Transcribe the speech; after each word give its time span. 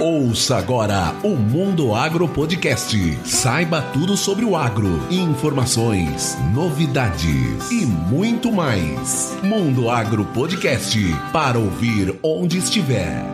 Ouça 0.00 0.56
agora 0.56 1.12
o 1.24 1.30
Mundo 1.30 1.92
Agro 1.92 2.28
Podcast. 2.28 2.96
Saiba 3.24 3.82
tudo 3.82 4.16
sobre 4.16 4.44
o 4.44 4.54
agro, 4.54 4.88
informações, 5.10 6.38
novidades 6.54 7.68
e 7.72 7.84
muito 7.84 8.52
mais. 8.52 9.36
Mundo 9.42 9.90
Agro 9.90 10.24
Podcast 10.26 10.96
para 11.32 11.58
ouvir 11.58 12.16
onde 12.22 12.58
estiver. 12.58 13.24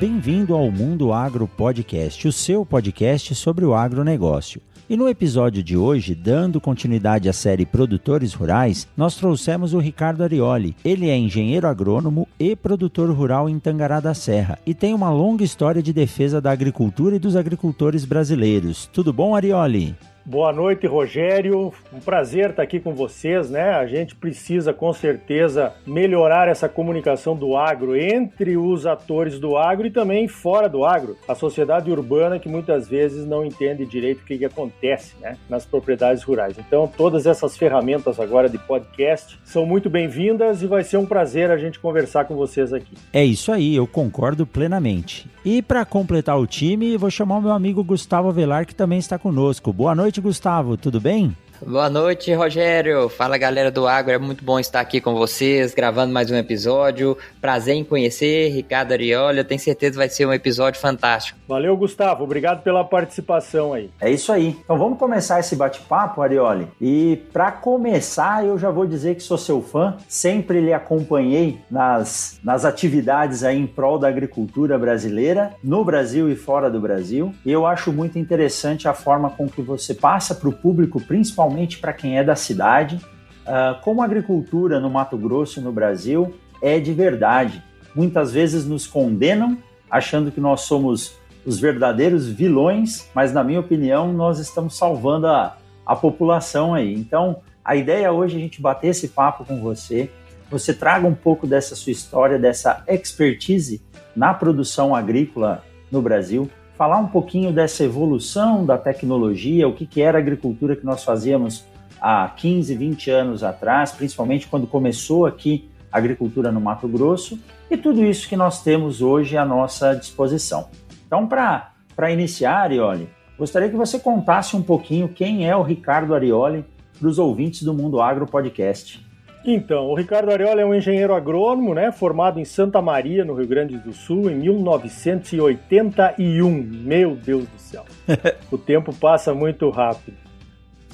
Bem-vindo 0.00 0.56
ao 0.56 0.72
Mundo 0.72 1.12
Agro 1.12 1.46
Podcast, 1.46 2.26
o 2.26 2.32
seu 2.32 2.66
podcast 2.66 3.32
sobre 3.36 3.64
o 3.64 3.72
agronegócio. 3.72 4.60
E 4.92 4.96
no 4.96 5.08
episódio 5.08 5.62
de 5.62 5.74
hoje, 5.74 6.14
dando 6.14 6.60
continuidade 6.60 7.26
à 7.26 7.32
série 7.32 7.64
Produtores 7.64 8.34
Rurais, 8.34 8.86
nós 8.94 9.16
trouxemos 9.16 9.72
o 9.72 9.78
Ricardo 9.78 10.22
Arioli. 10.22 10.76
Ele 10.84 11.08
é 11.08 11.16
engenheiro 11.16 11.66
agrônomo 11.66 12.28
e 12.38 12.54
produtor 12.54 13.10
rural 13.10 13.48
em 13.48 13.58
Tangará 13.58 14.00
da 14.00 14.12
Serra 14.12 14.58
e 14.66 14.74
tem 14.74 14.92
uma 14.92 15.08
longa 15.08 15.42
história 15.42 15.82
de 15.82 15.94
defesa 15.94 16.42
da 16.42 16.50
agricultura 16.50 17.16
e 17.16 17.18
dos 17.18 17.36
agricultores 17.36 18.04
brasileiros. 18.04 18.86
Tudo 18.92 19.14
bom, 19.14 19.34
Arioli? 19.34 19.96
Boa 20.24 20.52
noite, 20.52 20.86
Rogério. 20.86 21.72
Um 21.92 21.98
prazer 21.98 22.50
estar 22.50 22.62
aqui 22.62 22.78
com 22.78 22.94
vocês, 22.94 23.50
né? 23.50 23.70
A 23.70 23.86
gente 23.86 24.14
precisa 24.14 24.72
com 24.72 24.92
certeza 24.92 25.74
melhorar 25.84 26.46
essa 26.46 26.68
comunicação 26.68 27.34
do 27.34 27.56
agro 27.56 27.96
entre 27.96 28.56
os 28.56 28.86
atores 28.86 29.40
do 29.40 29.56
agro 29.56 29.86
e 29.86 29.90
também 29.90 30.28
fora 30.28 30.68
do 30.68 30.84
agro. 30.84 31.16
A 31.26 31.34
sociedade 31.34 31.90
urbana 31.90 32.38
que 32.38 32.48
muitas 32.48 32.88
vezes 32.88 33.26
não 33.26 33.44
entende 33.44 33.84
direito 33.84 34.20
o 34.20 34.24
que, 34.24 34.38
que 34.38 34.44
acontece, 34.44 35.16
né, 35.20 35.36
nas 35.50 35.66
propriedades 35.66 36.22
rurais. 36.22 36.56
Então, 36.56 36.86
todas 36.86 37.26
essas 37.26 37.56
ferramentas 37.56 38.20
agora 38.20 38.48
de 38.48 38.58
podcast 38.58 39.40
são 39.42 39.66
muito 39.66 39.90
bem-vindas 39.90 40.62
e 40.62 40.68
vai 40.68 40.84
ser 40.84 40.98
um 40.98 41.06
prazer 41.06 41.50
a 41.50 41.56
gente 41.56 41.80
conversar 41.80 42.26
com 42.26 42.36
vocês 42.36 42.72
aqui. 42.72 42.96
É 43.12 43.24
isso 43.24 43.50
aí, 43.50 43.74
eu 43.74 43.88
concordo 43.88 44.46
plenamente. 44.46 45.31
E 45.44 45.60
para 45.60 45.84
completar 45.84 46.38
o 46.38 46.46
time, 46.46 46.96
vou 46.96 47.10
chamar 47.10 47.38
o 47.38 47.42
meu 47.42 47.52
amigo 47.52 47.82
Gustavo 47.82 48.30
Velar 48.30 48.64
que 48.64 48.74
também 48.74 48.98
está 49.00 49.18
conosco. 49.18 49.72
Boa 49.72 49.94
noite 49.94 50.02
noite, 50.02 50.20
Gustavo. 50.20 50.76
Tudo 50.76 51.00
bem? 51.00 51.36
Boa 51.64 51.88
noite, 51.88 52.34
Rogério. 52.34 53.08
Fala 53.08 53.38
galera 53.38 53.70
do 53.70 53.86
Agro, 53.86 54.12
é 54.12 54.18
muito 54.18 54.44
bom 54.44 54.58
estar 54.58 54.80
aqui 54.80 55.00
com 55.00 55.14
vocês, 55.14 55.72
gravando 55.72 56.12
mais 56.12 56.28
um 56.28 56.34
episódio. 56.34 57.16
Prazer 57.40 57.76
em 57.76 57.84
conhecer, 57.84 58.48
Ricardo 58.48 58.90
Arioli. 58.90 59.38
Eu 59.38 59.44
tenho 59.44 59.60
certeza 59.60 59.92
que 59.92 59.98
vai 59.98 60.08
ser 60.08 60.26
um 60.26 60.32
episódio 60.32 60.80
fantástico. 60.80 61.38
Valeu, 61.46 61.76
Gustavo. 61.76 62.24
Obrigado 62.24 62.64
pela 62.64 62.82
participação 62.82 63.72
aí. 63.72 63.90
É 64.00 64.10
isso 64.10 64.32
aí. 64.32 64.56
Então 64.64 64.76
vamos 64.76 64.98
começar 64.98 65.38
esse 65.38 65.54
bate-papo, 65.54 66.20
Arioli. 66.20 66.66
E 66.80 67.22
para 67.32 67.52
começar, 67.52 68.44
eu 68.44 68.58
já 68.58 68.70
vou 68.70 68.84
dizer 68.84 69.14
que 69.14 69.22
sou 69.22 69.38
seu 69.38 69.62
fã. 69.62 69.96
Sempre 70.08 70.60
lhe 70.60 70.72
acompanhei 70.72 71.60
nas, 71.70 72.40
nas 72.42 72.64
atividades 72.64 73.44
aí 73.44 73.56
em 73.56 73.68
prol 73.68 74.00
da 74.00 74.08
agricultura 74.08 74.76
brasileira, 74.76 75.54
no 75.62 75.84
Brasil 75.84 76.28
e 76.28 76.34
fora 76.34 76.68
do 76.68 76.80
Brasil. 76.80 77.32
E 77.46 77.52
eu 77.52 77.64
acho 77.64 77.92
muito 77.92 78.18
interessante 78.18 78.88
a 78.88 78.94
forma 78.94 79.30
com 79.30 79.48
que 79.48 79.62
você 79.62 79.94
passa 79.94 80.34
para 80.34 80.48
o 80.48 80.52
público, 80.52 81.00
principalmente 81.00 81.51
principalmente 81.52 81.78
para 81.78 81.92
quem 81.92 82.18
é 82.18 82.24
da 82.24 82.34
cidade, 82.34 82.96
uh, 82.96 83.80
como 83.82 84.02
a 84.02 84.04
agricultura 84.04 84.80
no 84.80 84.90
Mato 84.90 85.16
Grosso 85.16 85.60
no 85.60 85.70
Brasil 85.70 86.34
é 86.62 86.80
de 86.80 86.92
verdade. 86.92 87.62
Muitas 87.94 88.32
vezes 88.32 88.64
nos 88.64 88.86
condenam, 88.86 89.58
achando 89.90 90.30
que 90.32 90.40
nós 90.40 90.62
somos 90.62 91.14
os 91.44 91.60
verdadeiros 91.60 92.26
vilões, 92.28 93.08
mas 93.14 93.32
na 93.32 93.44
minha 93.44 93.60
opinião 93.60 94.12
nós 94.12 94.38
estamos 94.38 94.76
salvando 94.76 95.26
a, 95.26 95.56
a 95.84 95.94
população 95.94 96.74
aí. 96.74 96.94
Então, 96.94 97.40
a 97.64 97.76
ideia 97.76 98.12
hoje 98.12 98.36
é 98.36 98.38
a 98.38 98.40
gente 98.40 98.62
bater 98.62 98.88
esse 98.88 99.08
papo 99.08 99.44
com 99.44 99.60
você, 99.60 100.10
você 100.50 100.72
traga 100.72 101.06
um 101.06 101.14
pouco 101.14 101.46
dessa 101.46 101.74
sua 101.74 101.92
história, 101.92 102.38
dessa 102.38 102.82
expertise 102.86 103.82
na 104.14 104.32
produção 104.34 104.94
agrícola 104.94 105.64
no 105.90 106.00
Brasil, 106.00 106.50
falar 106.76 106.98
um 106.98 107.06
pouquinho 107.06 107.52
dessa 107.52 107.84
evolução 107.84 108.64
da 108.64 108.78
tecnologia, 108.78 109.68
o 109.68 109.74
que, 109.74 109.86
que 109.86 110.00
era 110.00 110.18
a 110.18 110.20
agricultura 110.20 110.76
que 110.76 110.84
nós 110.84 111.04
fazíamos 111.04 111.64
há 112.00 112.28
15, 112.28 112.74
20 112.74 113.10
anos 113.10 113.44
atrás, 113.44 113.92
principalmente 113.92 114.48
quando 114.48 114.66
começou 114.66 115.26
aqui 115.26 115.70
a 115.92 115.98
agricultura 115.98 116.50
no 116.50 116.60
Mato 116.60 116.88
Grosso, 116.88 117.38
e 117.70 117.76
tudo 117.76 118.04
isso 118.04 118.28
que 118.28 118.36
nós 118.36 118.62
temos 118.62 119.00
hoje 119.02 119.36
à 119.36 119.44
nossa 119.44 119.94
disposição. 119.94 120.68
Então, 121.06 121.26
para 121.26 122.10
iniciar, 122.10 122.62
Arioli, 122.62 123.08
gostaria 123.38 123.68
que 123.68 123.76
você 123.76 123.98
contasse 123.98 124.56
um 124.56 124.62
pouquinho 124.62 125.08
quem 125.08 125.48
é 125.48 125.54
o 125.54 125.62
Ricardo 125.62 126.14
Arioli 126.14 126.64
para 126.98 127.08
os 127.08 127.18
ouvintes 127.18 127.62
do 127.62 127.74
Mundo 127.74 128.00
Agro 128.00 128.26
Podcast. 128.26 129.01
Então, 129.44 129.86
o 129.86 129.94
Ricardo 129.94 130.30
Ariola 130.30 130.60
é 130.60 130.64
um 130.64 130.72
engenheiro 130.72 131.12
agrônomo, 131.12 131.74
né, 131.74 131.90
formado 131.90 132.38
em 132.38 132.44
Santa 132.44 132.80
Maria, 132.80 133.24
no 133.24 133.34
Rio 133.34 133.48
Grande 133.48 133.76
do 133.76 133.92
Sul, 133.92 134.30
em 134.30 134.36
1981. 134.36 136.48
Meu 136.48 137.16
Deus 137.16 137.48
do 137.48 137.58
céu. 137.58 137.84
o 138.52 138.58
tempo 138.58 138.94
passa 138.94 139.34
muito 139.34 139.68
rápido. 139.68 140.16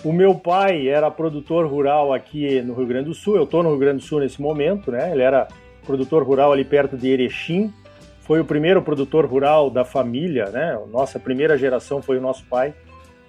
O 0.03 0.11
meu 0.13 0.35
pai 0.35 0.89
era 0.89 1.11
produtor 1.11 1.67
rural 1.67 2.15
aqui 2.15 2.63
no 2.63 2.73
Rio 2.73 2.87
Grande 2.87 3.05
do 3.07 3.15
Sul. 3.15 3.37
Eu 3.37 3.45
estou 3.45 3.63
no 3.63 3.69
Rio 3.71 3.79
Grande 3.79 3.99
do 3.99 4.05
Sul 4.05 4.21
nesse 4.21 4.41
momento, 4.41 4.91
né? 4.91 5.13
Ele 5.13 5.23
era 5.23 5.47
produtor 5.85 6.23
rural 6.23 6.53
ali 6.53 6.65
perto 6.65 6.97
de 6.97 7.09
Erechim. 7.09 7.71
Foi 8.21 8.41
o 8.41 8.45
primeiro 8.45 8.81
produtor 8.81 9.27
rural 9.27 9.69
da 9.69 9.85
família, 9.85 10.49
né? 10.51 10.79
Nossa 10.91 11.19
primeira 11.19 11.59
geração 11.59 12.01
foi 12.01 12.17
o 12.17 12.21
nosso 12.21 12.47
pai. 12.47 12.73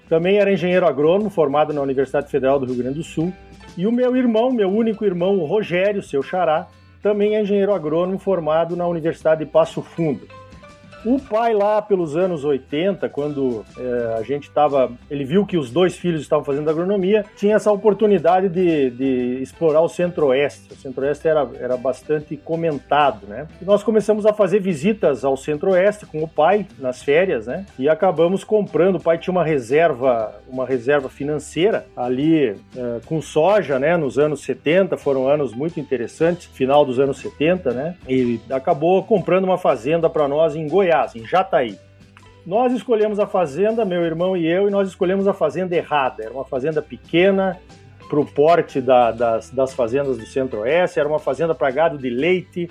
Também 0.08 0.38
era 0.38 0.54
engenheiro 0.54 0.86
agrônomo, 0.86 1.30
formado 1.30 1.74
na 1.74 1.82
Universidade 1.82 2.30
Federal 2.30 2.60
do 2.60 2.68
Rio 2.68 2.76
Grande 2.76 3.00
do 3.00 3.04
Sul 3.04 3.34
e 3.78 3.88
o 3.88 3.92
meu 3.92 4.16
irmão, 4.16 4.52
meu 4.52 4.70
único 4.70 5.06
irmão, 5.06 5.38
o 5.38 5.46
Rogério, 5.46 6.04
seu 6.04 6.22
xará, 6.22 6.68
também 7.02 7.36
é 7.36 7.42
engenheiro 7.42 7.74
agrônomo 7.74 8.20
formado 8.20 8.76
na 8.76 8.88
Universidade 8.88 9.46
de 9.46 9.52
Passo 9.52 9.82
Fundo. 9.82 10.28
O 11.06 11.18
pai 11.18 11.54
lá 11.54 11.82
pelos 11.82 12.18
anos 12.18 12.44
80, 12.44 13.08
quando 13.10 13.64
é, 13.78 14.16
a 14.18 14.22
gente 14.22 14.50
estava, 14.50 14.92
ele 15.10 15.24
viu 15.24 15.46
que 15.46 15.58
os 15.58 15.72
dois 15.72 15.96
filhos 15.96 16.22
estavam 16.22 16.44
fazendo 16.44 16.70
agronomia, 16.70 17.26
tinha 17.38 17.56
essa 17.56 17.72
oportunidade 17.72 18.50
de, 18.50 18.90
de 18.90 19.42
explorar 19.42 19.82
o 19.82 19.88
Centro-Oeste. 19.88 20.74
O 20.74 20.76
Centro-Oeste 20.76 21.28
era, 21.28 21.48
era 21.58 21.78
bastante 21.78 22.36
comentado, 22.36 23.28
né? 23.28 23.48
E 23.62 23.66
nós 23.66 23.82
começamos 23.82 24.26
a 24.26 24.34
fazer 24.34 24.60
visitas 24.60 25.24
ao 25.24 25.38
Centro-Oeste 25.38 26.06
com 26.06 26.22
o 26.22 26.28
pai 26.28 26.68
nas 26.78 27.02
férias, 27.02 27.48
né? 27.48 27.66
E 27.78 27.88
acabamos 27.88 28.44
comprando. 28.44 28.98
O 28.98 29.02
pai 29.02 29.18
tinha 29.18 29.32
uma 29.32 29.44
reserva, 29.44 30.36
uma 30.50 30.66
reserva 30.66 31.08
financeira 31.08 31.86
ali 31.96 32.50
é, 32.76 33.00
com 33.06 33.22
soja, 33.22 33.80
né? 33.80 33.96
Nos 33.96 34.20
anos 34.20 34.42
70 34.42 34.98
foram 34.98 35.30
anos 35.30 35.54
muito 35.54 35.80
interessantes, 35.80 36.48
final 36.48 36.84
dos 36.84 37.00
anos 37.00 37.20
70, 37.20 37.72
né? 37.72 37.96
E 38.08 38.42
acabou 38.50 39.02
comprando 39.04 39.46
uma 39.46 39.58
fazenda 39.58 40.10
para 40.10 40.28
nós 40.28 40.56
em 40.56 40.68
Goiás 40.68 40.89
Goiás, 40.90 41.16
em 41.16 41.26
Jataí. 41.26 41.78
Nós 42.46 42.74
escolhemos 42.74 43.20
a 43.20 43.28
fazenda, 43.28 43.86
meu 43.86 44.02
irmão 44.02 44.36
e 44.36 44.48
eu, 44.48 44.68
e 44.68 44.72
nós 44.72 44.88
escolhemos 44.88 45.28
a 45.28 45.34
fazenda 45.34 45.76
errada. 45.76 46.24
Era 46.24 46.34
uma 46.34 46.46
fazenda 46.46 46.82
pequena, 46.82 47.60
para 48.10 48.20
o 48.20 48.26
porte 48.26 48.82
da, 48.82 49.12
das, 49.12 49.52
das 49.52 49.72
fazendas 49.72 50.18
do 50.18 50.26
Centro-Oeste, 50.26 51.00
era 51.00 51.08
uma 51.08 51.20
fazenda 51.20 51.54
para 51.54 51.70
gado 51.70 51.96
de 51.96 52.10
leite, 52.10 52.68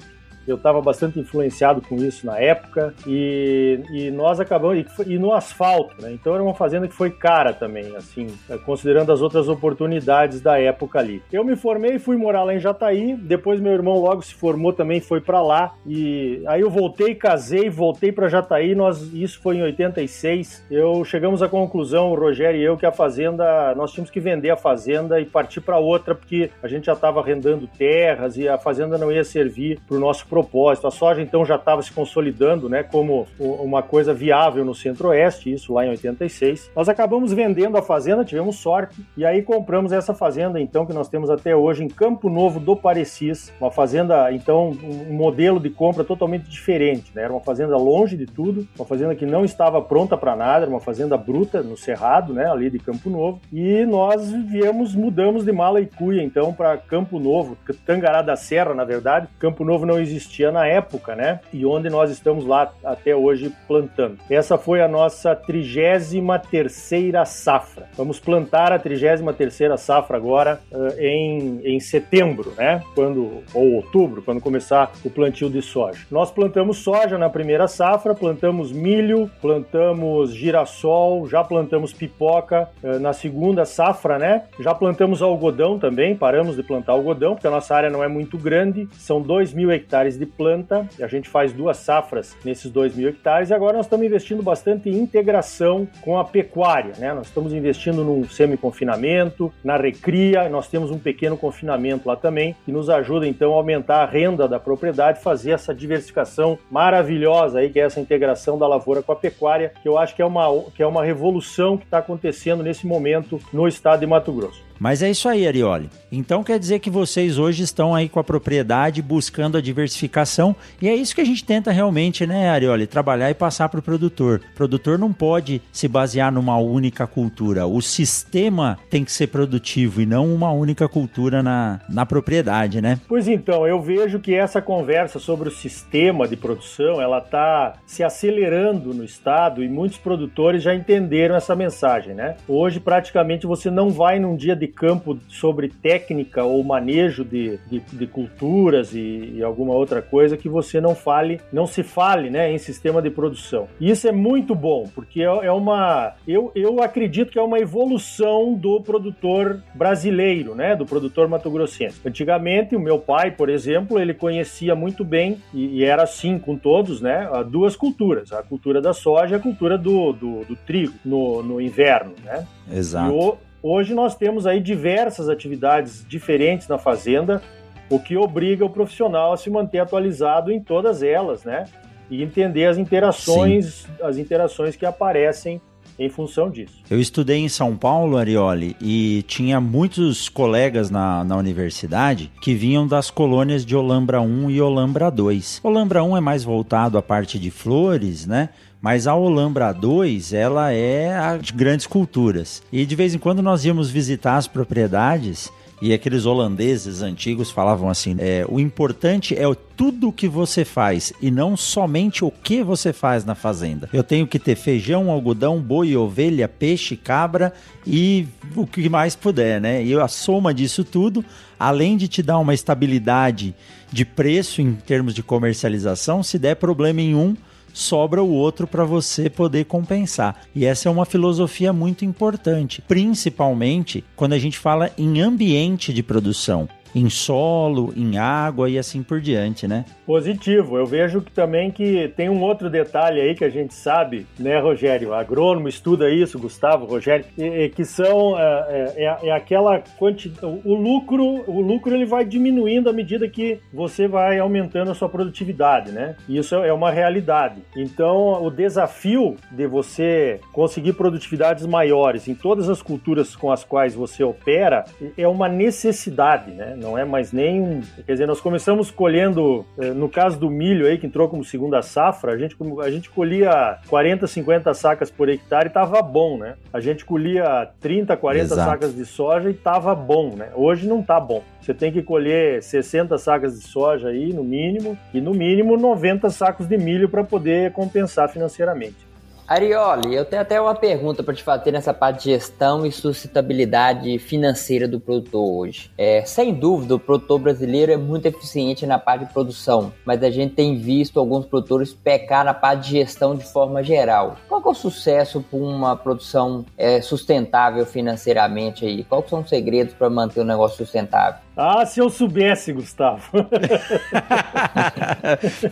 eu 0.50 0.56
estava 0.56 0.80
bastante 0.80 1.18
influenciado 1.18 1.80
com 1.80 1.96
isso 1.96 2.26
na 2.26 2.38
época 2.38 2.94
e, 3.06 3.80
e 3.90 4.10
nós 4.10 4.40
acabamos 4.40 4.78
e, 4.78 5.14
e, 5.14 5.18
no 5.18 5.32
asfalto, 5.32 6.00
né? 6.00 6.12
Então 6.12 6.34
era 6.34 6.42
uma 6.42 6.54
fazenda 6.54 6.88
que 6.88 6.94
foi 6.94 7.10
cara 7.10 7.52
também, 7.52 7.94
assim, 7.96 8.26
considerando 8.64 9.12
as 9.12 9.20
outras 9.20 9.48
oportunidades 9.48 10.40
da 10.40 10.58
época 10.58 10.98
ali. 10.98 11.22
Eu 11.32 11.44
me 11.44 11.56
formei, 11.56 11.98
fui 11.98 12.16
morar 12.16 12.44
lá 12.44 12.54
em 12.54 12.60
Jataí. 12.60 13.14
Depois 13.14 13.60
meu 13.60 13.72
irmão 13.72 13.98
logo 13.98 14.22
se 14.22 14.34
formou 14.34 14.72
também, 14.72 15.00
foi 15.00 15.20
para 15.20 15.40
lá 15.40 15.74
e 15.86 16.42
aí 16.46 16.60
eu 16.60 16.70
voltei, 16.70 17.14
casei, 17.14 17.68
voltei 17.70 18.12
para 18.12 18.28
Jataí. 18.28 18.74
Nós 18.74 19.12
isso 19.12 19.40
foi 19.40 19.56
em 19.56 19.62
86. 19.62 20.64
Eu 20.70 21.04
chegamos 21.04 21.42
à 21.42 21.48
conclusão, 21.48 22.10
o 22.10 22.14
Rogério 22.14 22.60
e 22.60 22.64
eu, 22.64 22.76
que 22.76 22.86
a 22.86 22.92
fazenda 22.92 23.74
nós 23.74 23.92
tínhamos 23.92 24.10
que 24.10 24.20
vender 24.20 24.50
a 24.50 24.56
fazenda 24.56 25.20
e 25.20 25.24
partir 25.24 25.60
para 25.60 25.78
outra 25.78 26.14
porque 26.14 26.50
a 26.62 26.68
gente 26.68 26.86
já 26.86 26.92
estava 26.92 27.20
arrendando 27.20 27.66
terras 27.66 28.36
e 28.36 28.48
a 28.48 28.58
fazenda 28.58 28.98
não 28.98 29.12
ia 29.12 29.24
servir 29.24 29.80
para 29.86 29.96
o 29.96 30.00
nosso 30.00 30.26
propósito. 30.38 30.86
A 30.86 30.90
soja 30.90 31.20
então 31.20 31.44
já 31.44 31.56
estava 31.56 31.82
se 31.82 31.92
consolidando, 31.92 32.68
né, 32.68 32.82
como 32.82 33.26
uma 33.38 33.82
coisa 33.82 34.14
viável 34.14 34.64
no 34.64 34.74
Centro-Oeste, 34.74 35.52
isso 35.52 35.72
lá 35.72 35.84
em 35.84 35.90
86. 35.90 36.70
Nós 36.76 36.88
acabamos 36.88 37.32
vendendo 37.32 37.76
a 37.76 37.82
fazenda, 37.82 38.24
tivemos 38.24 38.56
sorte 38.56 39.04
e 39.16 39.24
aí 39.24 39.42
compramos 39.42 39.92
essa 39.92 40.14
fazenda 40.14 40.60
então 40.60 40.86
que 40.86 40.92
nós 40.92 41.08
temos 41.08 41.30
até 41.30 41.56
hoje 41.56 41.82
em 41.82 41.88
Campo 41.88 42.28
Novo 42.28 42.60
do 42.60 42.76
Parecis, 42.76 43.52
uma 43.60 43.70
fazenda 43.70 44.32
então 44.32 44.70
um 45.08 45.14
modelo 45.14 45.58
de 45.58 45.70
compra 45.70 46.04
totalmente 46.04 46.48
diferente, 46.48 47.10
né? 47.14 47.22
Era 47.22 47.32
uma 47.32 47.40
fazenda 47.40 47.76
longe 47.76 48.16
de 48.16 48.26
tudo, 48.26 48.66
uma 48.78 48.84
fazenda 48.84 49.14
que 49.14 49.26
não 49.26 49.44
estava 49.44 49.80
pronta 49.82 50.16
para 50.16 50.36
nada, 50.36 50.64
era 50.64 50.70
uma 50.70 50.80
fazenda 50.80 51.16
bruta 51.16 51.62
no 51.62 51.76
cerrado, 51.76 52.32
né, 52.32 52.50
ali 52.50 52.70
de 52.70 52.78
Campo 52.78 53.10
Novo. 53.10 53.40
E 53.52 53.84
nós 53.86 54.30
viemos, 54.30 54.94
mudamos 54.94 55.44
de 55.44 55.52
mala 55.52 55.80
e 55.80 55.86
cuia 55.86 56.22
então 56.22 56.52
para 56.52 56.76
Campo 56.76 57.18
Novo, 57.18 57.56
Tangará 57.84 58.22
da 58.22 58.36
Serra, 58.36 58.74
na 58.74 58.84
verdade. 58.84 59.28
Campo 59.38 59.64
Novo 59.64 59.84
não 59.86 59.98
existia 59.98 60.17
existia 60.18 60.50
na 60.50 60.66
época, 60.66 61.14
né? 61.14 61.40
E 61.52 61.64
onde 61.64 61.88
nós 61.88 62.10
estamos 62.10 62.44
lá 62.44 62.72
até 62.84 63.14
hoje 63.14 63.52
plantando. 63.66 64.18
Essa 64.28 64.58
foi 64.58 64.82
a 64.82 64.88
nossa 64.88 65.34
33 65.34 66.18
terceira 66.50 67.24
safra. 67.24 67.88
Vamos 67.96 68.18
plantar 68.18 68.72
a 68.72 68.78
33 68.78 69.36
terceira 69.36 69.76
safra 69.76 70.16
agora 70.16 70.60
uh, 70.72 70.98
em, 70.98 71.60
em 71.64 71.80
setembro, 71.80 72.52
né? 72.56 72.82
Quando, 72.94 73.42
ou 73.54 73.72
outubro, 73.74 74.22
quando 74.22 74.40
começar 74.40 74.92
o 75.04 75.10
plantio 75.10 75.48
de 75.48 75.62
soja. 75.62 76.00
Nós 76.10 76.30
plantamos 76.30 76.78
soja 76.78 77.16
na 77.16 77.30
primeira 77.30 77.68
safra, 77.68 78.14
plantamos 78.14 78.72
milho, 78.72 79.30
plantamos 79.40 80.34
girassol, 80.34 81.28
já 81.28 81.44
plantamos 81.44 81.92
pipoca 81.92 82.68
uh, 82.82 82.98
na 82.98 83.12
segunda 83.12 83.64
safra, 83.64 84.18
né? 84.18 84.44
Já 84.58 84.74
plantamos 84.74 85.22
algodão 85.22 85.78
também, 85.78 86.16
paramos 86.16 86.56
de 86.56 86.62
plantar 86.62 86.92
algodão, 86.92 87.34
porque 87.34 87.46
a 87.46 87.50
nossa 87.50 87.74
área 87.74 87.90
não 87.90 88.02
é 88.02 88.08
muito 88.08 88.36
grande, 88.36 88.88
são 88.98 89.20
2 89.20 89.52
mil 89.52 89.70
hectares 89.70 90.07
de 90.16 90.26
planta, 90.26 90.88
a 91.00 91.06
gente 91.06 91.28
faz 91.28 91.52
duas 91.52 91.78
safras 91.78 92.36
nesses 92.44 92.70
2 92.70 92.94
mil 92.94 93.08
hectares, 93.08 93.50
e 93.50 93.54
agora 93.54 93.76
nós 93.76 93.86
estamos 93.86 94.06
investindo 94.06 94.42
bastante 94.42 94.88
em 94.88 94.98
integração 94.98 95.88
com 96.00 96.18
a 96.18 96.24
pecuária, 96.24 96.92
né? 96.98 97.12
Nós 97.12 97.26
estamos 97.26 97.52
investindo 97.52 98.04
num 98.04 98.24
semi-confinamento, 98.28 99.52
na 99.62 99.76
recria, 99.76 100.48
nós 100.48 100.68
temos 100.68 100.90
um 100.90 100.98
pequeno 100.98 101.36
confinamento 101.36 102.08
lá 102.08 102.16
também, 102.16 102.54
que 102.64 102.72
nos 102.72 102.88
ajuda 102.88 103.26
então 103.26 103.52
a 103.52 103.56
aumentar 103.56 104.02
a 104.02 104.06
renda 104.06 104.46
da 104.46 104.60
propriedade, 104.60 105.22
fazer 105.22 105.52
essa 105.52 105.74
diversificação 105.74 106.58
maravilhosa 106.70 107.58
aí, 107.58 107.70
que 107.70 107.80
é 107.80 107.84
essa 107.84 108.00
integração 108.00 108.58
da 108.58 108.66
lavoura 108.66 109.02
com 109.02 109.12
a 109.12 109.16
pecuária, 109.16 109.72
que 109.82 109.88
eu 109.88 109.98
acho 109.98 110.14
que 110.14 110.22
é 110.22 110.24
uma, 110.24 110.46
que 110.74 110.82
é 110.82 110.86
uma 110.86 111.04
revolução 111.04 111.76
que 111.76 111.84
está 111.84 111.98
acontecendo 111.98 112.62
nesse 112.62 112.86
momento 112.86 113.40
no 113.52 113.66
estado 113.66 114.00
de 114.00 114.06
Mato 114.06 114.32
Grosso. 114.32 114.67
Mas 114.78 115.02
é 115.02 115.10
isso 115.10 115.28
aí, 115.28 115.46
Arioli. 115.46 115.90
Então 116.10 116.42
quer 116.42 116.58
dizer 116.58 116.78
que 116.78 116.88
vocês 116.88 117.38
hoje 117.38 117.62
estão 117.62 117.94
aí 117.94 118.08
com 118.08 118.20
a 118.20 118.24
propriedade 118.24 119.02
buscando 119.02 119.58
a 119.58 119.60
diversificação 119.60 120.54
e 120.80 120.88
é 120.88 120.94
isso 120.94 121.14
que 121.14 121.20
a 121.20 121.24
gente 121.24 121.44
tenta 121.44 121.70
realmente, 121.70 122.26
né, 122.26 122.48
Arioli? 122.48 122.86
Trabalhar 122.86 123.30
e 123.30 123.34
passar 123.34 123.68
para 123.68 123.80
o 123.80 123.82
produtor. 123.82 124.40
O 124.52 124.56
produtor 124.56 124.98
não 124.98 125.12
pode 125.12 125.60
se 125.72 125.88
basear 125.88 126.32
numa 126.32 126.56
única 126.58 127.06
cultura. 127.06 127.66
O 127.66 127.82
sistema 127.82 128.78
tem 128.88 129.04
que 129.04 129.12
ser 129.12 129.26
produtivo 129.26 130.00
e 130.00 130.06
não 130.06 130.32
uma 130.32 130.50
única 130.50 130.88
cultura 130.88 131.42
na, 131.42 131.80
na 131.88 132.06
propriedade, 132.06 132.80
né? 132.80 133.00
Pois 133.08 133.28
então, 133.28 133.66
eu 133.66 133.80
vejo 133.80 134.20
que 134.20 134.34
essa 134.34 134.62
conversa 134.62 135.18
sobre 135.18 135.48
o 135.48 135.52
sistema 135.52 136.26
de 136.26 136.36
produção, 136.36 137.00
ela 137.00 137.18
está 137.18 137.74
se 137.86 138.02
acelerando 138.02 138.94
no 138.94 139.04
estado 139.04 139.62
e 139.62 139.68
muitos 139.68 139.98
produtores 139.98 140.62
já 140.62 140.74
entenderam 140.74 141.34
essa 141.34 141.54
mensagem, 141.56 142.14
né? 142.14 142.36
Hoje 142.46 142.80
praticamente 142.80 143.46
você 143.46 143.70
não 143.70 143.90
vai 143.90 144.18
num 144.18 144.36
dia 144.36 144.54
de 144.54 144.67
campo 144.68 145.18
sobre 145.28 145.68
técnica 145.68 146.44
ou 146.44 146.62
manejo 146.62 147.24
de, 147.24 147.58
de, 147.70 147.80
de 147.80 148.06
culturas 148.06 148.94
e, 148.94 149.34
e, 149.36 149.42
alguma 149.42 149.74
outra 149.74 150.00
coisa 150.00 150.36
que 150.36 150.48
você 150.48 150.80
não 150.80 150.94
fale, 150.94 151.40
não 151.52 151.66
se 151.66 151.82
fale 151.82 152.30
né, 152.30 152.52
em 152.52 152.58
sistema 152.58 153.02
de 153.02 153.10
produção. 153.10 153.68
E 153.80 153.90
isso 153.90 154.06
é 154.08 154.12
muito 154.12 154.54
bom, 154.54 154.88
porque 154.94 155.22
é, 155.22 155.24
é 155.24 155.52
uma. 155.52 156.14
Eu, 156.26 156.52
eu 156.54 156.82
acredito 156.82 157.30
que 157.30 157.38
é 157.38 157.42
uma 157.42 157.58
evolução 157.58 158.54
do 158.54 158.80
produtor 158.80 159.62
brasileiro, 159.74 160.54
né? 160.54 160.76
Do 160.76 160.86
produtor 160.86 161.28
mato-grossense. 161.28 162.00
Antigamente, 162.04 162.76
o 162.76 162.80
meu 162.80 162.98
pai, 162.98 163.30
por 163.30 163.48
exemplo, 163.48 163.98
ele 163.98 164.14
conhecia 164.14 164.74
muito 164.74 165.04
bem, 165.04 165.38
e, 165.52 165.78
e 165.78 165.84
era 165.84 166.02
assim 166.02 166.38
com 166.38 166.56
todos, 166.56 167.00
né? 167.00 167.28
Duas 167.48 167.76
culturas: 167.76 168.32
a 168.32 168.42
cultura 168.42 168.80
da 168.80 168.92
soja 168.92 169.34
e 169.34 169.38
a 169.38 169.40
cultura 169.40 169.76
do, 169.76 170.12
do, 170.12 170.44
do 170.44 170.56
trigo 170.56 170.94
no, 171.04 171.42
no 171.42 171.60
inverno, 171.60 172.14
né? 172.24 172.46
Exato. 172.70 173.38
Hoje 173.62 173.92
nós 173.92 174.14
temos 174.14 174.46
aí 174.46 174.60
diversas 174.60 175.28
atividades 175.28 176.04
diferentes 176.08 176.68
na 176.68 176.78
fazenda, 176.78 177.42
o 177.90 177.98
que 177.98 178.16
obriga 178.16 178.64
o 178.64 178.70
profissional 178.70 179.32
a 179.32 179.36
se 179.36 179.50
manter 179.50 179.80
atualizado 179.80 180.52
em 180.52 180.60
todas 180.60 181.02
elas, 181.02 181.44
né? 181.44 181.64
E 182.10 182.22
entender 182.22 182.66
as 182.66 182.78
interações, 182.78 183.86
Sim. 183.86 183.92
as 184.02 184.16
interações 184.16 184.76
que 184.76 184.86
aparecem 184.86 185.60
em 185.98 186.08
função 186.08 186.48
disso. 186.48 186.80
Eu 186.88 187.00
estudei 187.00 187.38
em 187.38 187.48
São 187.48 187.76
Paulo, 187.76 188.16
Arioli, 188.16 188.76
e 188.80 189.24
tinha 189.26 189.60
muitos 189.60 190.28
colegas 190.28 190.90
na, 190.90 191.24
na 191.24 191.36
universidade 191.36 192.30
que 192.40 192.54
vinham 192.54 192.86
das 192.86 193.10
colônias 193.10 193.66
de 193.66 193.74
Olambra 193.74 194.20
1 194.20 194.50
e 194.50 194.62
Olambra 194.62 195.10
2. 195.10 195.60
Olambra 195.64 196.04
1 196.04 196.16
é 196.16 196.20
mais 196.20 196.44
voltado 196.44 196.96
à 196.96 197.02
parte 197.02 197.38
de 197.38 197.50
flores, 197.50 198.26
né? 198.26 198.50
Mas 198.80 199.06
a 199.06 199.14
Olambra 199.14 199.72
2, 199.72 200.32
ela 200.32 200.72
é 200.72 201.36
de 201.38 201.52
grandes 201.52 201.86
culturas. 201.86 202.62
E 202.72 202.86
de 202.86 202.94
vez 202.94 203.14
em 203.14 203.18
quando 203.18 203.42
nós 203.42 203.64
íamos 203.64 203.90
visitar 203.90 204.36
as 204.36 204.46
propriedades 204.46 205.50
e 205.80 205.92
aqueles 205.92 206.26
holandeses 206.26 207.02
antigos 207.02 207.50
falavam 207.50 207.88
assim: 207.88 208.16
é, 208.18 208.44
o 208.48 208.58
importante 208.58 209.36
é 209.36 209.46
o 209.46 209.54
tudo 209.54 210.12
que 210.12 210.28
você 210.28 210.64
faz 210.64 211.12
e 211.22 211.30
não 211.30 211.56
somente 211.56 212.24
o 212.24 212.30
que 212.30 212.62
você 212.62 212.92
faz 212.92 213.24
na 213.24 213.34
fazenda. 213.34 213.88
Eu 213.92 214.02
tenho 214.02 214.26
que 214.26 214.38
ter 214.38 214.56
feijão, 214.56 215.10
algodão, 215.10 215.60
boi, 215.60 215.96
ovelha, 215.96 216.48
peixe, 216.48 216.96
cabra 216.96 217.52
e 217.86 218.26
o 218.56 218.66
que 218.66 218.88
mais 218.88 219.14
puder, 219.14 219.60
né? 219.60 219.84
E 219.84 219.94
a 219.94 220.08
soma 220.08 220.52
disso 220.52 220.84
tudo, 220.84 221.24
além 221.58 221.96
de 221.96 222.08
te 222.08 222.22
dar 222.22 222.38
uma 222.38 222.54
estabilidade 222.54 223.54
de 223.90 224.04
preço 224.04 224.60
em 224.60 224.74
termos 224.74 225.14
de 225.14 225.22
comercialização, 225.22 226.22
se 226.22 226.38
der 226.38 226.56
problema 226.56 227.00
em 227.00 227.14
um, 227.14 227.36
sobra 227.78 228.22
o 228.22 228.32
outro 228.32 228.66
para 228.66 228.84
você 228.84 229.30
poder 229.30 229.64
compensar. 229.66 230.42
E 230.52 230.66
essa 230.66 230.88
é 230.88 230.92
uma 230.92 231.06
filosofia 231.06 231.72
muito 231.72 232.04
importante, 232.04 232.82
principalmente 232.82 234.04
quando 234.16 234.32
a 234.32 234.38
gente 234.38 234.58
fala 234.58 234.90
em 234.98 235.20
ambiente 235.20 235.92
de 235.92 236.02
produção 236.02 236.68
em 236.94 237.08
solo, 237.08 237.92
em 237.96 238.18
água 238.18 238.68
e 238.68 238.78
assim 238.78 239.02
por 239.02 239.20
diante, 239.20 239.66
né? 239.66 239.84
Positivo. 240.06 240.76
Eu 240.76 240.86
vejo 240.86 241.20
que 241.20 241.30
também 241.30 241.70
que 241.70 242.08
tem 242.16 242.28
um 242.28 242.42
outro 242.42 242.70
detalhe 242.70 243.20
aí 243.20 243.34
que 243.34 243.44
a 243.44 243.50
gente 243.50 243.74
sabe, 243.74 244.26
né, 244.38 244.58
Rogério? 244.58 245.14
Agrônomo 245.14 245.68
estuda 245.68 246.10
isso, 246.10 246.38
Gustavo, 246.38 246.86
Rogério, 246.86 247.24
e, 247.36 247.44
e 247.44 247.68
que 247.68 247.84
são 247.84 248.38
é, 248.38 248.94
é, 248.96 249.04
é, 249.04 249.28
é 249.28 249.32
aquela 249.32 249.82
quantidade. 249.98 250.46
O 250.64 250.74
lucro, 250.74 251.44
o 251.46 251.60
lucro 251.60 251.94
ele 251.94 252.06
vai 252.06 252.24
diminuindo 252.24 252.88
à 252.88 252.92
medida 252.92 253.28
que 253.28 253.60
você 253.72 254.08
vai 254.08 254.38
aumentando 254.38 254.90
a 254.90 254.94
sua 254.94 255.08
produtividade, 255.08 255.92
né? 255.92 256.16
Isso 256.28 256.54
é 256.54 256.72
uma 256.72 256.90
realidade. 256.90 257.62
Então, 257.76 258.42
o 258.42 258.50
desafio 258.50 259.36
de 259.50 259.66
você 259.66 260.40
conseguir 260.52 260.94
produtividades 260.94 261.66
maiores 261.66 262.28
em 262.28 262.34
todas 262.34 262.68
as 262.68 262.82
culturas 262.82 263.36
com 263.36 263.50
as 263.50 263.64
quais 263.64 263.94
você 263.94 264.24
opera 264.24 264.84
é 265.16 265.26
uma 265.26 265.48
necessidade, 265.48 266.50
né? 266.52 266.77
Não 266.78 266.96
é 266.96 267.04
mais 267.04 267.32
nem. 267.32 267.82
Quer 268.06 268.12
dizer, 268.12 268.26
nós 268.26 268.40
começamos 268.40 268.90
colhendo, 268.90 269.66
eh, 269.78 269.90
no 269.90 270.08
caso 270.08 270.38
do 270.38 270.48
milho 270.48 270.86
aí, 270.86 270.96
que 270.96 271.06
entrou 271.06 271.28
como 271.28 271.44
segunda 271.44 271.82
safra, 271.82 272.32
a 272.32 272.38
gente, 272.38 272.56
a 272.82 272.90
gente 272.90 273.10
colhia 273.10 273.78
40, 273.88 274.26
50 274.26 274.72
sacas 274.74 275.10
por 275.10 275.28
hectare 275.28 275.68
e 275.68 275.72
tava 275.72 276.00
bom, 276.00 276.38
né? 276.38 276.54
A 276.72 276.80
gente 276.80 277.04
colhia 277.04 277.68
30, 277.80 278.16
40 278.16 278.44
Exato. 278.44 278.70
sacas 278.70 278.94
de 278.94 279.04
soja 279.04 279.50
e 279.50 279.54
tava 279.54 279.94
bom, 279.94 280.34
né? 280.34 280.50
Hoje 280.54 280.86
não 280.86 281.02
tá 281.02 281.18
bom. 281.18 281.42
Você 281.60 281.74
tem 281.74 281.92
que 281.92 282.02
colher 282.02 282.62
60 282.62 283.18
sacas 283.18 283.58
de 283.58 283.66
soja 283.66 284.08
aí, 284.08 284.32
no 284.32 284.44
mínimo, 284.44 284.96
e 285.12 285.20
no 285.20 285.32
mínimo 285.32 285.76
90 285.76 286.30
sacos 286.30 286.66
de 286.66 286.78
milho 286.78 287.08
para 287.08 287.24
poder 287.24 287.72
compensar 287.72 288.28
financeiramente. 288.28 289.07
Arioli, 289.48 290.14
eu 290.14 290.26
tenho 290.26 290.42
até 290.42 290.60
uma 290.60 290.74
pergunta 290.74 291.22
para 291.22 291.32
te 291.32 291.42
fazer 291.42 291.72
nessa 291.72 291.94
parte 291.94 292.24
de 292.24 292.32
gestão 292.32 292.84
e 292.84 292.92
sustentabilidade 292.92 294.18
financeira 294.18 294.86
do 294.86 295.00
produtor 295.00 295.42
hoje. 295.42 295.90
É, 295.96 296.22
sem 296.26 296.52
dúvida, 296.52 296.94
o 296.94 297.00
produtor 297.00 297.38
brasileiro 297.38 297.90
é 297.90 297.96
muito 297.96 298.26
eficiente 298.26 298.86
na 298.86 298.98
parte 298.98 299.24
de 299.24 299.32
produção, 299.32 299.90
mas 300.04 300.22
a 300.22 300.28
gente 300.28 300.54
tem 300.54 300.76
visto 300.76 301.18
alguns 301.18 301.46
produtores 301.46 301.94
pecar 301.94 302.44
na 302.44 302.52
parte 302.52 302.88
de 302.88 302.98
gestão 302.98 303.34
de 303.34 303.50
forma 303.50 303.82
geral. 303.82 304.36
Qual 304.46 304.62
é 304.62 304.68
o 304.68 304.74
sucesso 304.74 305.40
para 305.40 305.58
uma 305.58 305.96
produção 305.96 306.66
é, 306.76 307.00
sustentável 307.00 307.86
financeiramente 307.86 308.84
aí? 308.84 309.02
Quais 309.02 309.30
são 309.30 309.40
os 309.40 309.48
segredos 309.48 309.94
para 309.94 310.10
manter 310.10 310.40
o 310.40 310.44
negócio 310.44 310.76
sustentável? 310.76 311.40
Ah, 311.56 311.86
se 311.86 312.00
eu 312.00 312.10
soubesse, 312.10 312.70
Gustavo. 312.70 313.22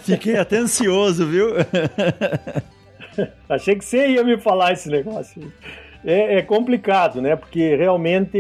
Fiquei 0.00 0.38
até 0.38 0.56
ansioso, 0.56 1.26
viu? 1.26 1.50
Achei 3.48 3.76
que 3.76 3.84
você 3.84 4.08
ia 4.08 4.24
me 4.24 4.38
falar 4.38 4.72
esse 4.72 4.88
negócio 4.88 5.52
é, 6.06 6.38
é, 6.38 6.42
complicado, 6.42 7.20
né? 7.20 7.34
Porque 7.34 7.74
realmente 7.74 8.38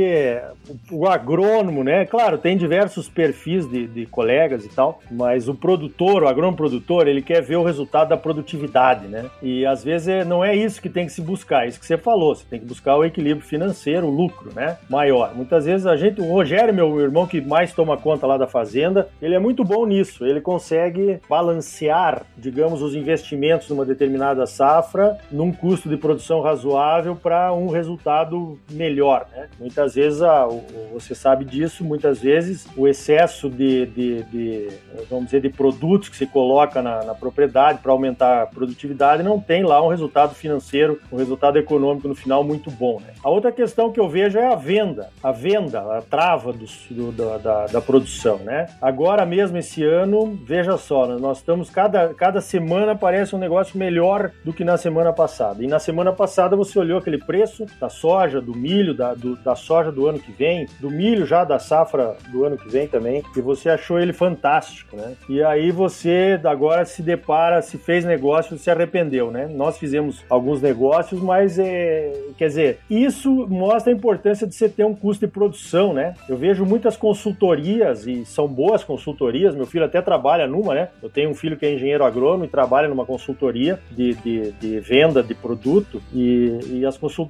o 0.90 1.06
agrônomo, 1.06 1.82
né? 1.82 2.06
Claro, 2.06 2.38
tem 2.38 2.56
diversos 2.56 3.08
perfis 3.08 3.68
de, 3.68 3.86
de, 3.88 4.06
colegas 4.06 4.64
e 4.64 4.68
tal, 4.68 5.00
mas 5.10 5.48
o 5.48 5.54
produtor, 5.54 6.22
o 6.22 6.28
agrônomo 6.28 6.56
produtor, 6.56 7.08
ele 7.08 7.20
quer 7.20 7.42
ver 7.42 7.56
o 7.56 7.64
resultado 7.64 8.08
da 8.08 8.16
produtividade, 8.16 9.08
né? 9.08 9.26
E 9.42 9.66
às 9.66 9.82
vezes 9.82 10.08
é, 10.08 10.24
não 10.24 10.44
é 10.44 10.54
isso 10.54 10.80
que 10.80 10.88
tem 10.88 11.06
que 11.06 11.12
se 11.12 11.20
buscar, 11.20 11.64
é 11.64 11.68
isso 11.68 11.80
que 11.80 11.86
você 11.86 11.98
falou, 11.98 12.34
você 12.34 12.44
tem 12.48 12.60
que 12.60 12.66
buscar 12.66 12.96
o 12.96 13.04
equilíbrio 13.04 13.46
financeiro, 13.46 14.06
o 14.06 14.10
lucro, 14.10 14.52
né? 14.54 14.78
Maior. 14.88 15.34
Muitas 15.34 15.64
vezes 15.64 15.86
a 15.86 15.96
gente, 15.96 16.20
o 16.20 16.32
Rogério, 16.32 16.72
meu 16.72 17.00
irmão 17.00 17.26
que 17.26 17.40
mais 17.40 17.72
toma 17.72 17.96
conta 17.96 18.26
lá 18.26 18.38
da 18.38 18.46
fazenda, 18.46 19.08
ele 19.20 19.34
é 19.34 19.38
muito 19.38 19.64
bom 19.64 19.84
nisso, 19.84 20.24
ele 20.24 20.40
consegue 20.40 21.18
balancear, 21.28 22.22
digamos, 22.38 22.80
os 22.80 22.94
investimentos 22.94 23.68
numa 23.68 23.84
determinada 23.84 24.46
safra 24.46 25.18
num 25.32 25.52
custo 25.52 25.88
de 25.88 25.96
produção 25.96 26.40
razoável 26.40 27.16
para 27.16 27.55
um 27.58 27.68
resultado 27.68 28.58
melhor, 28.70 29.26
né? 29.32 29.48
Muitas 29.58 29.94
vezes, 29.94 30.22
a, 30.22 30.46
você 30.92 31.14
sabe 31.14 31.44
disso, 31.44 31.84
muitas 31.84 32.20
vezes 32.20 32.66
o 32.76 32.86
excesso 32.86 33.48
de, 33.48 33.86
de, 33.86 34.22
de 34.24 34.68
vamos 35.08 35.26
dizer, 35.26 35.40
de 35.40 35.50
produtos 35.50 36.08
que 36.08 36.16
se 36.16 36.26
coloca 36.26 36.82
na, 36.82 37.04
na 37.04 37.14
propriedade 37.14 37.80
para 37.80 37.92
aumentar 37.92 38.42
a 38.42 38.46
produtividade 38.46 39.22
não 39.22 39.40
tem 39.40 39.62
lá 39.64 39.84
um 39.84 39.88
resultado 39.88 40.34
financeiro, 40.34 41.00
um 41.10 41.16
resultado 41.16 41.58
econômico 41.58 42.08
no 42.08 42.14
final 42.14 42.42
muito 42.42 42.70
bom, 42.70 43.00
né? 43.00 43.14
A 43.22 43.30
outra 43.30 43.52
questão 43.52 43.92
que 43.92 44.00
eu 44.00 44.08
vejo 44.08 44.38
é 44.38 44.46
a 44.46 44.54
venda, 44.54 45.10
a 45.22 45.32
venda, 45.32 45.80
a 45.96 46.02
trava 46.02 46.52
do, 46.52 46.66
do 46.90 47.12
da, 47.12 47.38
da, 47.38 47.66
da 47.66 47.80
produção, 47.80 48.38
né? 48.38 48.66
Agora 48.80 49.24
mesmo 49.24 49.56
esse 49.58 49.82
ano, 49.82 50.38
veja 50.44 50.76
só, 50.76 51.06
nós 51.06 51.38
estamos 51.38 51.70
cada, 51.70 52.12
cada 52.14 52.40
semana 52.40 52.94
parece 52.94 53.34
um 53.34 53.38
negócio 53.38 53.78
melhor 53.78 54.30
do 54.44 54.52
que 54.52 54.64
na 54.64 54.76
semana 54.76 55.12
passada. 55.12 55.62
E 55.62 55.66
na 55.66 55.78
semana 55.78 56.12
passada 56.12 56.56
você 56.56 56.78
olhou 56.78 56.98
aquele 56.98 57.18
preço 57.18 57.45
da 57.80 57.88
soja, 57.88 58.40
do 58.40 58.54
milho, 58.54 58.94
da, 58.94 59.14
do, 59.14 59.36
da 59.36 59.54
soja 59.54 59.90
do 59.90 60.06
ano 60.06 60.18
que 60.18 60.32
vem, 60.32 60.66
do 60.80 60.90
milho 60.90 61.26
já 61.26 61.44
da 61.44 61.58
safra 61.58 62.16
do 62.30 62.44
ano 62.44 62.56
que 62.56 62.68
vem 62.68 62.86
também, 62.86 63.22
e 63.36 63.40
você 63.40 63.68
achou 63.68 63.98
ele 63.98 64.12
fantástico, 64.12 64.96
né? 64.96 65.14
E 65.28 65.42
aí 65.42 65.70
você 65.70 66.40
agora 66.44 66.84
se 66.84 67.02
depara, 67.02 67.62
se 67.62 67.78
fez 67.78 68.04
negócio, 68.04 68.58
se 68.58 68.70
arrependeu, 68.70 69.30
né? 69.30 69.46
Nós 69.46 69.78
fizemos 69.78 70.24
alguns 70.28 70.60
negócios, 70.60 71.20
mas 71.20 71.58
é, 71.58 72.12
quer 72.36 72.48
dizer, 72.48 72.78
isso 72.88 73.46
mostra 73.48 73.92
a 73.92 73.96
importância 73.96 74.46
de 74.46 74.54
você 74.54 74.68
ter 74.68 74.84
um 74.84 74.94
custo 74.94 75.26
de 75.26 75.32
produção, 75.32 75.92
né? 75.92 76.14
Eu 76.28 76.36
vejo 76.36 76.64
muitas 76.64 76.96
consultorias 76.96 78.06
e 78.06 78.24
são 78.24 78.46
boas 78.48 78.82
consultorias. 78.84 79.54
Meu 79.54 79.66
filho 79.66 79.84
até 79.84 80.00
trabalha 80.00 80.46
numa, 80.46 80.74
né? 80.74 80.88
Eu 81.02 81.08
tenho 81.08 81.30
um 81.30 81.34
filho 81.34 81.56
que 81.56 81.66
é 81.66 81.72
engenheiro 81.72 82.04
agrônomo 82.04 82.44
e 82.44 82.48
trabalha 82.48 82.88
numa 82.88 83.04
consultoria 83.04 83.78
de, 83.90 84.14
de, 84.14 84.52
de 84.52 84.80
venda 84.80 85.22
de 85.22 85.34
produto 85.34 86.02
e, 86.12 86.58
e 86.70 86.86
as 86.86 86.96
consultorias 86.96 87.25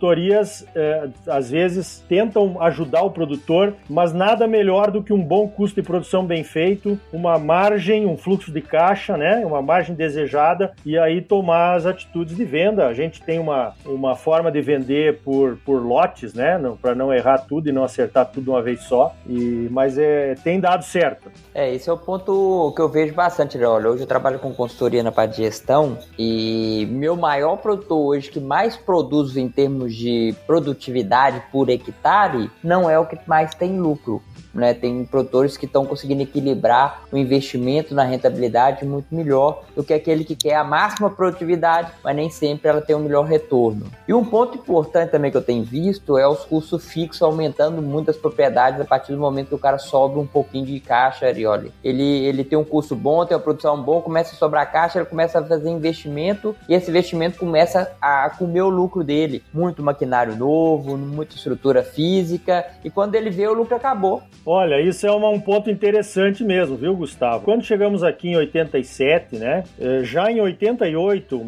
é, 0.75 1.09
às 1.27 1.51
vezes 1.51 2.05
tentam 2.09 2.61
ajudar 2.63 3.03
o 3.03 3.11
produtor, 3.11 3.75
mas 3.89 4.13
nada 4.13 4.47
melhor 4.47 4.91
do 4.91 5.03
que 5.03 5.13
um 5.13 5.23
bom 5.23 5.49
custo 5.49 5.81
de 5.81 5.87
produção 5.87 6.25
bem 6.25 6.45
feito, 6.45 6.99
uma 7.13 7.39
margem, 7.39 8.07
um 8.07 8.17
fluxo 8.17 8.53
de 8.53 8.61
caixa, 8.61 9.17
né? 9.17 9.45
Uma 9.45 9.63
margem 9.63 9.95
desejada 9.95 10.73
e 10.85 10.99
aí 10.99 11.21
tomar 11.21 11.75
as 11.75 11.87
atitudes 11.87 12.37
de 12.37 12.45
venda. 12.45 12.87
A 12.87 12.95
gente 12.95 13.23
tem 13.23 13.39
uma, 13.39 13.75
uma 13.85 14.17
forma 14.17 14.51
de 14.51 14.61
vender 14.61 15.21
por, 15.25 15.59
por 15.65 15.83
lotes, 15.83 16.35
né? 16.35 16.61
Para 16.81 16.95
não 16.95 17.13
errar 17.13 17.39
tudo 17.39 17.69
e 17.69 17.73
não 17.73 17.85
acertar 17.85 18.27
tudo 18.27 18.45
de 18.45 18.51
uma 18.51 18.63
vez 18.63 18.81
só. 18.83 19.15
E, 19.27 19.69
mas 19.71 19.99
é, 19.99 20.35
tem 20.43 20.61
dado 20.61 20.85
certo. 20.85 21.31
É, 21.55 21.73
esse 21.75 21.89
é 21.89 21.93
o 21.93 21.99
ponto 21.99 22.73
que 22.75 22.81
eu 22.81 22.89
vejo 22.89 23.15
bastante. 23.15 23.59
Né? 23.59 23.67
Olha, 23.67 23.91
hoje 23.91 24.03
eu 24.03 24.07
trabalho 24.07 24.39
com 24.39 24.53
consultoria 24.53 25.03
na 25.03 25.13
parte 25.13 25.37
de 25.37 25.43
gestão 25.43 25.99
e 26.19 26.87
meu 26.91 27.17
maior 27.17 27.57
produtor 27.57 27.99
hoje 27.99 28.31
que 28.31 28.41
mais 28.41 28.77
produz 28.77 29.37
em 29.37 29.49
termos 29.49 29.86
de 29.93 30.35
produtividade 30.47 31.43
por 31.51 31.69
hectare 31.69 32.51
não 32.63 32.89
é 32.89 32.99
o 32.99 33.07
que 33.07 33.19
mais 33.27 33.55
tem 33.55 33.79
lucro. 33.79 34.23
Né? 34.57 34.73
Tem 34.73 35.05
produtores 35.05 35.57
que 35.57 35.67
estão 35.67 35.85
conseguindo 35.85 36.23
equilibrar 36.23 37.03
o 37.13 37.17
investimento 37.17 37.95
na 37.95 38.05
rentabilidade 38.05 38.85
muito 38.87 39.15
melhor 39.15 39.65
do 39.75 39.85
que 39.85 39.93
aquele 39.93 40.25
que 40.25 40.35
quer 40.35 40.55
a 40.55 40.65
máxima 40.65 41.11
produtividade, 41.11 41.93
mas 42.03 42.17
nem 42.17 42.31
sempre 42.31 42.69
ela 42.69 42.81
tem 42.81 42.97
o 42.97 42.99
um 42.99 43.03
melhor 43.03 43.27
retorno. 43.27 43.87
E 44.09 44.15
um 44.15 44.25
ponto 44.25 44.57
importante 44.57 45.11
também 45.11 45.31
que 45.31 45.37
eu 45.37 45.43
tenho 45.43 45.63
visto 45.63 46.17
é 46.17 46.27
os 46.27 46.45
custos 46.45 46.87
fixos 46.87 47.21
aumentando 47.21 47.83
muito 47.83 48.11
as 48.11 48.17
propriedades 48.17 48.81
a 48.81 48.85
partir 48.85 49.13
do 49.13 49.19
momento 49.19 49.49
que 49.49 49.55
o 49.55 49.59
cara 49.59 49.79
sobe 49.79 50.19
um 50.19 50.27
pouquinho 50.27 50.65
de 50.65 50.81
caixa 50.81 51.27
olha, 51.47 51.71
ele, 51.85 52.03
ele 52.03 52.45
tem 52.45 52.59
um 52.59 52.65
custo 52.65 52.95
bom, 52.95 53.27
tem 53.27 53.37
uma 53.37 53.43
produção 53.43 53.81
boa, 53.83 54.01
começa 54.01 54.35
a 54.35 54.39
sobrar 54.39 54.71
caixa, 54.73 54.99
ele 54.99 55.07
começa 55.07 55.39
a 55.39 55.45
fazer 55.45 55.69
investimento 55.69 56.57
e 56.69 56.75
esse 56.75 56.91
investimento 56.91 57.39
começa 57.39 57.93
a 58.01 58.31
comer 58.31 58.63
o 58.63 58.69
lucro 58.69 59.05
dele. 59.05 59.43
Muito 59.53 59.76
maquinário 59.83 60.37
novo, 60.37 60.97
muita 60.97 61.35
estrutura 61.35 61.83
física 61.83 62.67
e 62.85 62.91
quando 62.91 63.15
ele 63.15 63.31
vê 63.31 63.47
o 63.47 63.55
lucro 63.55 63.77
acabou. 63.77 64.23
Olha, 64.45 64.81
isso 64.81 65.07
é 65.07 65.11
uma, 65.11 65.29
um 65.29 65.41
ponto 65.41 65.71
interessante 65.71 66.45
mesmo, 66.45 66.77
viu, 66.77 66.95
Gustavo? 66.97 67.45
Quando 67.45 67.65
chegamos 67.65 68.03
aqui 68.03 68.29
em 68.29 68.37
87, 68.37 69.37
né? 69.37 69.65
Eh, 69.79 70.01
já 70.05 70.31
em 70.31 70.41
88, 70.41 71.41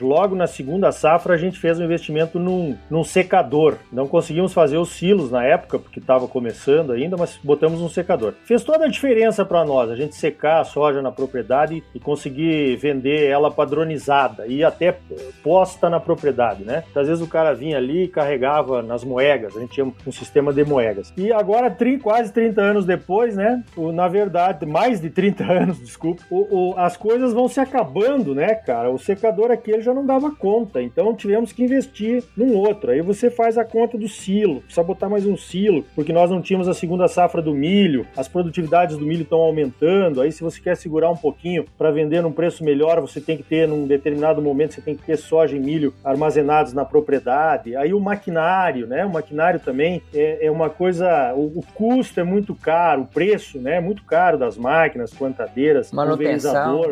logo 0.00 0.34
na 0.34 0.46
segunda 0.46 0.90
safra, 0.92 1.34
a 1.34 1.38
gente 1.38 1.58
fez 1.58 1.78
um 1.78 1.84
investimento 1.84 2.38
num, 2.38 2.76
num 2.90 3.04
secador. 3.04 3.76
Não 3.92 4.06
conseguimos 4.08 4.52
fazer 4.52 4.78
os 4.78 4.90
silos 4.90 5.30
na 5.30 5.44
época, 5.44 5.78
porque 5.78 6.00
estava 6.00 6.26
começando 6.26 6.92
ainda, 6.92 7.16
mas 7.16 7.38
botamos 7.42 7.80
um 7.80 7.88
secador. 7.88 8.34
Fez 8.44 8.64
toda 8.64 8.86
a 8.86 8.88
diferença 8.88 9.44
para 9.44 9.64
nós, 9.64 9.90
a 9.90 9.96
gente 9.96 10.14
secar 10.14 10.60
a 10.60 10.64
soja 10.64 11.02
na 11.02 11.12
propriedade 11.12 11.82
e 11.94 12.00
conseguir 12.00 12.76
vender 12.76 13.26
ela 13.28 13.50
padronizada 13.50 14.46
e 14.46 14.64
até 14.64 14.96
posta 15.42 15.88
na 15.88 16.00
propriedade, 16.00 16.64
né? 16.64 16.84
Às 16.94 17.08
vezes 17.08 17.22
o 17.22 17.28
cara 17.28 17.51
vinha 17.54 17.76
ali 17.76 18.04
e 18.04 18.08
carregava 18.08 18.82
nas 18.82 19.04
moegas, 19.04 19.56
a 19.56 19.60
gente 19.60 19.72
tinha 19.72 19.86
um 20.06 20.12
sistema 20.12 20.52
de 20.52 20.64
moegas. 20.64 21.12
E 21.16 21.32
agora, 21.32 21.70
quase 22.00 22.22
quase 22.22 22.32
30 22.32 22.62
anos 22.62 22.84
depois, 22.84 23.34
né? 23.34 23.62
Na 23.92 24.06
verdade, 24.06 24.64
mais 24.64 25.00
de 25.00 25.10
30 25.10 25.44
anos, 25.50 25.78
desculpa, 25.78 26.22
o, 26.30 26.70
o, 26.70 26.78
as 26.78 26.96
coisas 26.96 27.32
vão 27.32 27.48
se 27.48 27.58
acabando, 27.58 28.34
né, 28.34 28.54
cara? 28.54 28.90
O 28.90 28.98
secador 28.98 29.50
aqui 29.50 29.72
ele 29.72 29.82
já 29.82 29.92
não 29.92 30.06
dava 30.06 30.30
conta, 30.30 30.80
então 30.80 31.14
tivemos 31.14 31.52
que 31.52 31.64
investir 31.64 32.22
num 32.36 32.54
outro. 32.54 32.92
Aí 32.92 33.00
você 33.00 33.30
faz 33.30 33.58
a 33.58 33.64
conta 33.64 33.98
do 33.98 34.08
silo, 34.08 34.60
precisa 34.60 34.82
botar 34.82 35.08
mais 35.08 35.26
um 35.26 35.36
silo, 35.36 35.84
porque 35.94 36.12
nós 36.12 36.30
não 36.30 36.40
tínhamos 36.40 36.68
a 36.68 36.74
segunda 36.74 37.08
safra 37.08 37.42
do 37.42 37.54
milho, 37.54 38.06
as 38.16 38.28
produtividades 38.28 38.96
do 38.96 39.04
milho 39.04 39.22
estão 39.22 39.40
aumentando. 39.40 40.20
Aí, 40.20 40.30
se 40.30 40.42
você 40.42 40.60
quer 40.60 40.76
segurar 40.76 41.10
um 41.10 41.16
pouquinho 41.16 41.64
para 41.76 41.90
vender 41.90 42.22
num 42.22 42.32
preço 42.32 42.62
melhor, 42.62 43.00
você 43.00 43.20
tem 43.20 43.36
que 43.36 43.42
ter, 43.42 43.66
num 43.66 43.86
determinado 43.86 44.40
momento, 44.40 44.74
você 44.74 44.80
tem 44.80 44.96
que 44.96 45.02
ter 45.02 45.16
soja 45.16 45.56
e 45.56 45.60
milho 45.60 45.92
armazenados 46.04 46.72
na 46.72 46.84
propriedade. 46.84 47.41
Aí, 47.78 47.92
o 47.92 48.00
maquinário, 48.00 48.86
né? 48.86 49.04
O 49.04 49.10
maquinário 49.10 49.60
também 49.60 50.02
é, 50.14 50.46
é 50.46 50.50
uma 50.50 50.70
coisa, 50.70 51.32
o, 51.34 51.58
o 51.58 51.64
custo 51.74 52.20
é 52.20 52.24
muito 52.24 52.54
caro, 52.54 53.02
o 53.02 53.06
preço 53.06 53.58
né, 53.58 53.76
é 53.76 53.80
muito 53.80 54.04
caro 54.04 54.38
das 54.38 54.56
máquinas, 54.56 55.12
plantadeiras, 55.12 55.92
manutenção. 55.92 56.82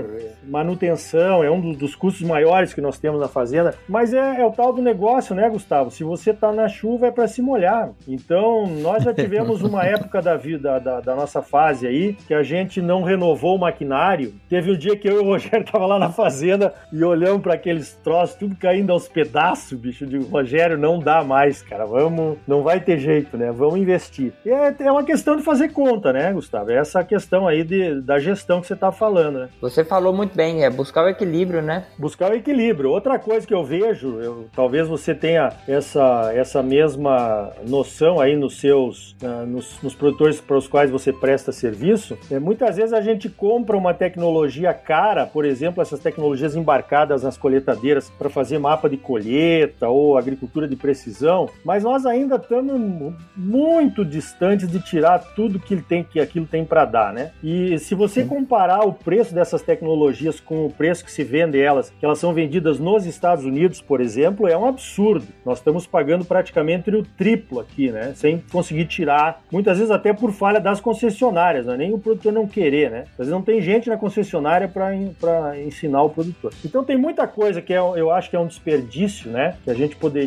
manutenção 0.44 1.44
é 1.44 1.50
um 1.50 1.72
dos 1.72 1.94
custos 1.94 2.26
maiores 2.26 2.74
que 2.74 2.80
nós 2.80 2.98
temos 2.98 3.20
na 3.20 3.28
fazenda, 3.28 3.74
mas 3.88 4.12
é, 4.12 4.40
é 4.40 4.44
o 4.44 4.50
tal 4.50 4.72
do 4.72 4.82
negócio, 4.82 5.34
né, 5.34 5.48
Gustavo? 5.48 5.90
Se 5.90 6.04
você 6.04 6.30
está 6.30 6.52
na 6.52 6.68
chuva 6.68 7.06
é 7.06 7.10
para 7.10 7.28
se 7.28 7.42
molhar. 7.42 7.90
Então, 8.06 8.66
nós 8.66 9.04
já 9.04 9.12
tivemos 9.12 9.62
uma 9.62 9.84
época 9.86 10.20
da 10.20 10.36
vida, 10.36 10.78
da, 10.78 11.00
da, 11.00 11.14
nossa 11.14 11.42
fase 11.42 11.86
aí, 11.86 12.14
que 12.26 12.34
a 12.34 12.42
gente 12.42 12.80
não 12.80 13.02
renovou 13.02 13.56
o 13.56 13.58
maquinário. 13.58 14.34
Teve 14.48 14.72
um 14.72 14.78
dia 14.78 14.96
que 14.96 15.08
eu 15.08 15.16
e 15.16 15.18
o 15.18 15.24
Rogério 15.24 15.64
tava 15.64 15.86
lá 15.86 15.98
na 15.98 16.10
fazenda 16.10 16.74
e 16.92 17.02
olhamos 17.02 17.42
para 17.42 17.54
aqueles 17.54 17.94
troços, 18.02 18.36
tudo 18.36 18.56
caindo 18.56 18.92
aos 18.92 19.08
pedaços, 19.08 19.78
bicho. 19.78 20.06
de 20.06 20.18
Rogério, 20.40 20.78
não 20.78 20.98
dá 20.98 21.22
mais, 21.22 21.62
cara. 21.62 21.84
Vamos, 21.84 22.38
não 22.46 22.62
vai 22.62 22.80
ter 22.80 22.98
jeito, 22.98 23.36
né? 23.36 23.52
Vamos 23.52 23.76
investir. 23.76 24.32
E 24.44 24.50
é, 24.50 24.74
é 24.80 24.90
uma 24.90 25.04
questão 25.04 25.36
de 25.36 25.42
fazer 25.42 25.68
conta, 25.68 26.12
né, 26.12 26.32
Gustavo? 26.32 26.70
Essa 26.70 27.04
questão 27.04 27.46
aí 27.46 27.62
de, 27.62 28.00
da 28.00 28.18
gestão 28.18 28.60
que 28.60 28.66
você 28.66 28.74
está 28.74 28.90
falando, 28.90 29.40
né? 29.40 29.48
Você 29.60 29.84
falou 29.84 30.12
muito 30.12 30.34
bem, 30.34 30.64
é 30.64 30.70
buscar 30.70 31.04
o 31.04 31.08
equilíbrio, 31.08 31.62
né? 31.62 31.84
Buscar 31.98 32.30
o 32.30 32.34
equilíbrio. 32.34 32.90
Outra 32.90 33.18
coisa 33.18 33.46
que 33.46 33.54
eu 33.54 33.62
vejo, 33.62 34.20
eu, 34.20 34.48
talvez 34.54 34.88
você 34.88 35.14
tenha 35.14 35.52
essa, 35.68 36.32
essa 36.34 36.62
mesma 36.62 37.52
noção 37.66 38.18
aí 38.18 38.36
nos 38.36 38.58
seus, 38.58 39.12
uh, 39.22 39.46
nos, 39.46 39.80
nos 39.82 39.94
produtores 39.94 40.40
para 40.40 40.56
os 40.56 40.66
quais 40.66 40.90
você 40.90 41.12
presta 41.12 41.52
serviço, 41.52 42.18
é, 42.30 42.38
muitas 42.38 42.76
vezes 42.76 42.92
a 42.92 43.00
gente 43.00 43.28
compra 43.28 43.76
uma 43.76 43.92
tecnologia 43.92 44.72
cara, 44.72 45.26
por 45.26 45.44
exemplo, 45.44 45.82
essas 45.82 46.00
tecnologias 46.00 46.56
embarcadas 46.56 47.22
nas 47.22 47.36
colheitadeiras 47.36 48.10
para 48.10 48.30
fazer 48.30 48.58
mapa 48.58 48.88
de 48.88 48.96
colheita 48.96 49.88
ou 49.88 50.16
agricultura 50.16 50.29
de 50.36 50.76
precisão, 50.76 51.48
mas 51.64 51.82
nós 51.82 52.06
ainda 52.06 52.36
estamos 52.36 53.14
muito 53.36 54.04
distantes 54.04 54.68
de 54.68 54.80
tirar 54.80 55.18
tudo 55.34 55.58
que 55.58 55.76
tem 55.76 56.04
que 56.04 56.20
aquilo 56.20 56.46
tem 56.46 56.64
para 56.64 56.84
dar, 56.84 57.12
né? 57.12 57.32
E 57.42 57.78
se 57.78 57.94
você 57.94 58.24
comparar 58.24 58.86
o 58.86 58.92
preço 58.92 59.34
dessas 59.34 59.62
tecnologias 59.62 60.38
com 60.38 60.66
o 60.66 60.70
preço 60.70 61.04
que 61.04 61.10
se 61.10 61.24
vende 61.24 61.60
elas, 61.60 61.90
que 61.90 62.04
elas 62.04 62.18
são 62.18 62.32
vendidas 62.32 62.78
nos 62.78 63.06
Estados 63.06 63.44
Unidos, 63.44 63.80
por 63.80 64.00
exemplo, 64.00 64.46
é 64.48 64.56
um 64.56 64.66
absurdo. 64.66 65.26
Nós 65.44 65.58
estamos 65.58 65.86
pagando 65.86 66.24
praticamente 66.24 66.90
o 66.90 67.02
triplo 67.02 67.60
aqui, 67.60 67.90
né? 67.90 68.12
Sem 68.14 68.42
conseguir 68.52 68.86
tirar, 68.86 69.42
muitas 69.50 69.78
vezes 69.78 69.90
até 69.90 70.12
por 70.12 70.32
falha 70.32 70.60
das 70.60 70.80
concessionárias, 70.80 71.66
né? 71.66 71.76
nem 71.80 71.94
o 71.94 71.98
produtor 71.98 72.32
não 72.32 72.46
querer, 72.46 72.90
né? 72.90 73.04
Às 73.12 73.18
vezes 73.18 73.32
não 73.32 73.42
tem 73.42 73.60
gente 73.62 73.88
na 73.88 73.96
concessionária 73.96 74.68
para 74.68 75.58
ensinar 75.58 76.02
o 76.02 76.10
produtor. 76.10 76.52
Então 76.64 76.84
tem 76.84 76.96
muita 76.96 77.26
coisa 77.26 77.62
que 77.62 77.72
é, 77.72 77.78
eu 77.78 78.10
acho 78.10 78.28
que 78.28 78.36
é 78.36 78.38
um 78.38 78.46
desperdício, 78.46 79.30
né? 79.30 79.56
Que 79.64 79.70
a 79.70 79.74
gente 79.74 79.96
poderia 79.96 80.19